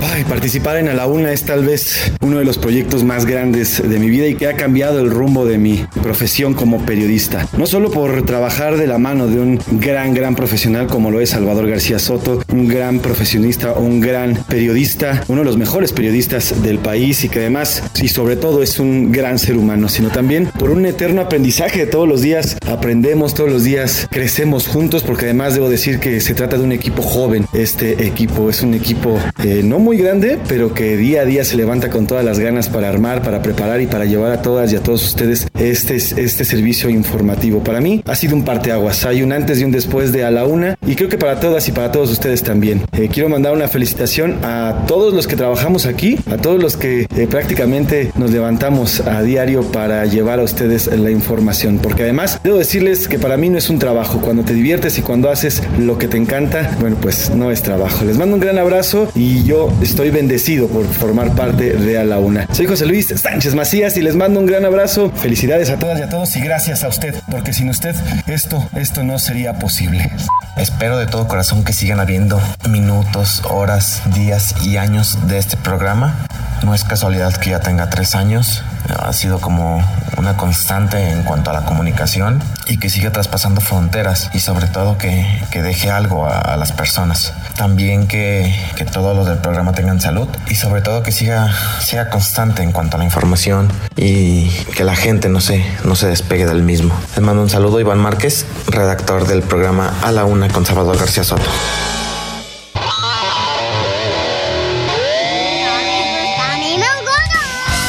[0.03, 3.83] Ay, participar en A la Una es tal vez uno de los proyectos más grandes
[3.87, 7.49] de mi vida y que ha cambiado el rumbo de mi profesión como periodista.
[7.57, 11.31] No solo por trabajar de la mano de un gran, gran profesional como lo es
[11.31, 16.79] Salvador García Soto, un gran profesionista, un gran periodista, uno de los mejores periodistas del
[16.79, 20.71] país y que además, y sobre todo, es un gran ser humano, sino también por
[20.71, 21.87] un eterno aprendizaje.
[21.87, 26.35] Todos los días aprendemos, todos los días crecemos juntos, porque además debo decir que se
[26.35, 27.47] trata de un equipo joven.
[27.55, 31.57] Este equipo es un equipo eh, no muy grande, pero que día a día se
[31.57, 34.77] levanta con todas las ganas para armar, para preparar y para llevar a todas y
[34.77, 37.63] a todos ustedes este, este servicio informativo.
[37.63, 39.05] Para mí ha sido un parteaguas.
[39.05, 41.69] Hay un antes y un después de a la una y creo que para todas
[41.69, 42.83] y para todos ustedes también.
[42.93, 47.03] Eh, quiero mandar una felicitación a todos los que trabajamos aquí, a todos los que
[47.03, 51.79] eh, prácticamente nos levantamos a diario para llevar a ustedes la información.
[51.83, 54.21] Porque además debo decirles que para mí no es un trabajo.
[54.21, 58.05] Cuando te diviertes y cuando haces lo que te encanta, bueno, pues no es trabajo.
[58.05, 62.19] Les mando un gran abrazo y yo estoy bendecido por formar parte de A la
[62.19, 62.47] Una.
[62.53, 65.11] Soy José Luis Sánchez Macías y les mando un gran abrazo.
[65.11, 67.95] Felicidades a todas y a todos y gracias a usted, porque sin usted
[68.27, 70.11] esto, esto no sería posible.
[70.57, 76.27] Espero de todo corazón que sigan habiendo minutos, horas, días y años de este programa.
[76.63, 78.63] No es casualidad que ya tenga tres años.
[78.99, 79.85] Ha sido como
[80.17, 84.99] una constante en cuanto a la comunicación y que siga traspasando fronteras y sobre todo
[84.99, 87.33] que, que deje algo a, las personas.
[87.57, 92.11] También que, que todos los del programa tengan salud y sobre todo que siga, siga
[92.11, 96.47] constante en cuanto a la información y que la gente no se, no se despegue
[96.47, 96.95] del mismo.
[97.15, 101.25] Les mando un saludo, Iván Márquez, redactor del programa A la Una con Salvador García
[101.25, 101.51] Soto.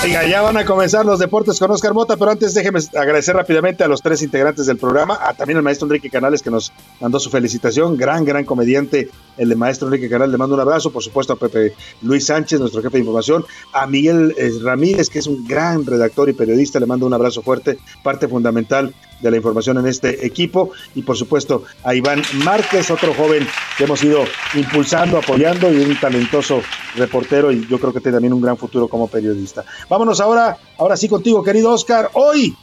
[0.07, 3.83] Oiga, ya van a comenzar los deportes con Oscar Mota, pero antes déjeme agradecer rápidamente
[3.83, 6.71] a los tres integrantes del programa, a también al maestro Enrique Canales que nos
[7.01, 11.03] mandó su felicitación, gran, gran comediante, el maestro Enrique Canales, le mando un abrazo, por
[11.03, 11.73] supuesto a Pepe
[12.03, 13.43] Luis Sánchez, nuestro jefe de información,
[13.73, 17.41] a Miguel eh, Ramírez, que es un gran redactor y periodista, le mando un abrazo
[17.41, 22.91] fuerte, parte fundamental de la información en este equipo y por supuesto a Iván Márquez,
[22.91, 23.47] otro joven
[23.77, 24.23] que hemos ido
[24.53, 26.61] impulsando, apoyando y un talentoso
[26.95, 29.63] reportero y yo creo que tiene también un gran futuro como periodista.
[29.97, 32.11] Vámonos ahora, ahora sí contigo, querido Oscar.
[32.13, 32.55] Hoy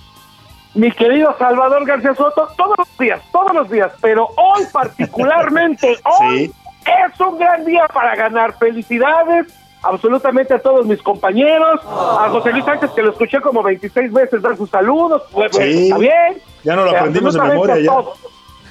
[0.75, 6.45] mi querido Salvador García Soto, todos los días, todos los días, pero hoy particularmente, hoy
[6.45, 8.57] es un gran día para ganar.
[8.57, 9.53] Felicidades
[9.83, 14.41] absolutamente a todos mis compañeros, a José Luis Sánchez que lo escuché como 26 veces
[14.41, 16.41] dar sus saludos, pues, pues, está bien.
[16.63, 17.93] Ya no lo aprendimos de memoria ya.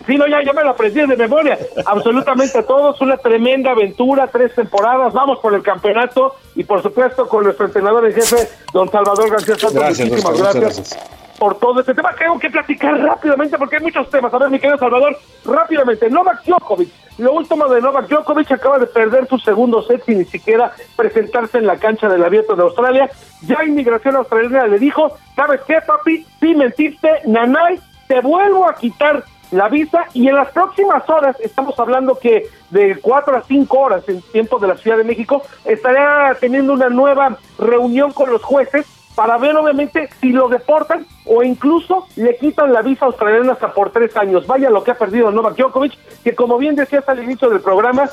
[0.06, 1.58] Sí, no, ya, ya me lo aprendí de memoria.
[1.86, 7.28] Absolutamente a todos, una tremenda aventura, tres temporadas, vamos por el campeonato y por supuesto
[7.28, 9.56] con nuestro entrenador en jefe, don Salvador García.
[9.74, 10.98] Gracias, Muchísimas gracias
[11.44, 12.16] por todo este tema.
[12.18, 14.34] Tengo que platicar rápidamente porque hay muchos temas.
[14.34, 16.10] A ver, mi querido Salvador, rápidamente.
[16.10, 16.90] Novak Djokovic.
[17.18, 21.58] Lo último de Novak Djokovic acaba de perder su segundo set sin ni siquiera presentarse
[21.58, 23.10] en la cancha del abierto de Australia.
[23.42, 26.26] Ya Inmigración Australiana le dijo, ¿sabes qué, papi?
[26.40, 29.24] Si mentiste, nanay, te vuelvo a quitar
[29.54, 34.04] la visa y en las próximas horas, estamos hablando que de cuatro a cinco horas
[34.10, 38.88] en tiempo de la Ciudad de México, estará teniendo una nueva reunión con los jueces
[39.16, 43.92] para ver obviamente si lo deportan o incluso le quitan la visa australiana hasta por
[43.92, 44.46] tres años.
[44.48, 48.10] Vaya lo que ha perdido Novak Djokovic, que como bien decías al inicio del programa,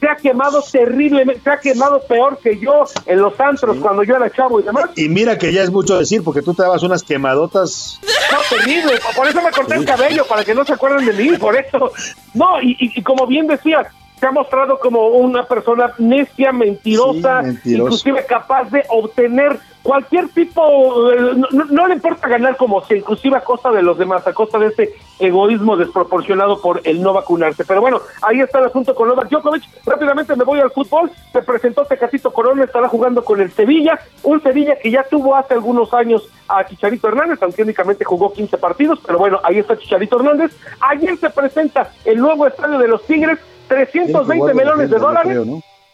[0.00, 4.16] se ha quemado terriblemente, se ha quemado peor que yo en los antros cuando yo
[4.16, 4.90] era chavo y demás.
[4.96, 8.00] Y mira que ya es mucho decir, porque tú te dabas unas quemadotas.
[8.32, 11.36] No, terrible, por eso me corté el cabello, para que no se acuerden de mí,
[11.36, 11.92] por eso.
[12.32, 13.86] No, y, y, y como bien decías,
[14.24, 21.36] se ha mostrado como una persona necia, mentirosa, inclusive capaz de obtener cualquier tipo, eh,
[21.52, 24.68] no, le importa ganar como si inclusive a costa de los demás, a costa de
[24.68, 27.66] ese egoísmo desproporcionado por el no vacunarse.
[27.66, 29.62] Pero bueno, ahí está el asunto con Novak Djokovic.
[29.84, 31.10] Rápidamente me voy al fútbol.
[31.30, 35.52] Se presentó Tecatito Corona, estará jugando con el Sevilla, un Sevilla que ya tuvo hace
[35.52, 40.16] algunos años a Chicharito Hernández, aunque únicamente jugó 15 partidos, pero bueno, ahí está Chicharito
[40.16, 40.56] Hernández.
[40.80, 43.38] Ayer se presenta el nuevo estadio de los Tigres,
[43.74, 45.38] 320 millones de dólares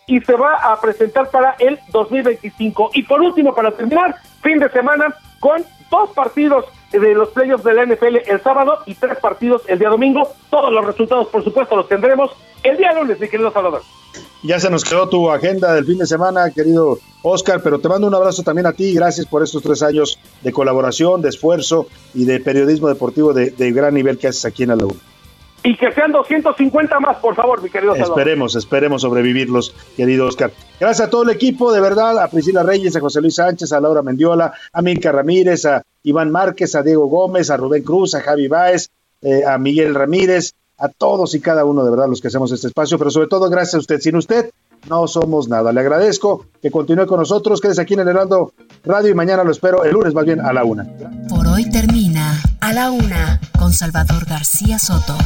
[0.06, 2.90] y se va a presentar para el 2025.
[2.94, 7.74] Y por último, para terminar, fin de semana con dos partidos de los playoffs de
[7.74, 10.28] la NFL el sábado y tres partidos el día domingo.
[10.50, 12.30] Todos los resultados, por supuesto, los tendremos
[12.62, 13.82] el día lunes, mi querido Salvador.
[14.42, 18.06] Ya se nos quedó tu agenda del fin de semana, querido Oscar, pero te mando
[18.06, 18.94] un abrazo también a ti.
[18.94, 23.70] Gracias por estos tres años de colaboración, de esfuerzo y de periodismo deportivo de, de
[23.70, 25.00] gran nivel que haces aquí en la Laguna.
[25.62, 28.18] Y que sean 250 más, por favor, mi querido Salvador.
[28.18, 30.50] Esperemos, esperemos sobrevivirlos, querido Oscar.
[30.78, 33.80] Gracias a todo el equipo, de verdad, a Priscila Reyes, a José Luis Sánchez, a
[33.80, 38.22] Laura Mendiola, a Minka Ramírez, a Iván Márquez, a Diego Gómez, a Rubén Cruz, a
[38.22, 38.88] Javi Báez,
[39.20, 42.68] eh, a Miguel Ramírez, a todos y cada uno de verdad los que hacemos este
[42.68, 44.00] espacio, pero sobre todo gracias a usted.
[44.00, 44.50] Sin usted
[44.88, 45.72] no somos nada.
[45.72, 48.54] Le agradezco que continúe con nosotros, quédese aquí en el Heraldo
[48.84, 50.86] Radio y mañana lo espero el lunes más bien a la una.
[51.28, 52.29] Por hoy termina
[52.70, 55.18] a la una con Salvador García Soto.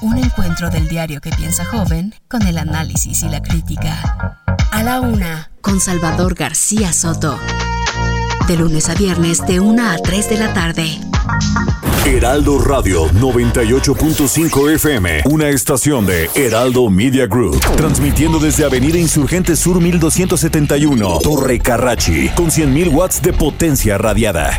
[0.00, 4.40] Un encuentro del diario que piensa joven con el análisis y la crítica.
[4.70, 7.38] A la una con Salvador García Soto.
[8.48, 11.00] De lunes a viernes de 1 a 3 de la tarde.
[12.06, 19.82] Heraldo Radio 98.5 FM, una estación de Heraldo Media Group, transmitiendo desde Avenida Insurgente Sur
[19.82, 24.58] 1271, Torre Carrachi, con 100.000 watts de potencia radiada.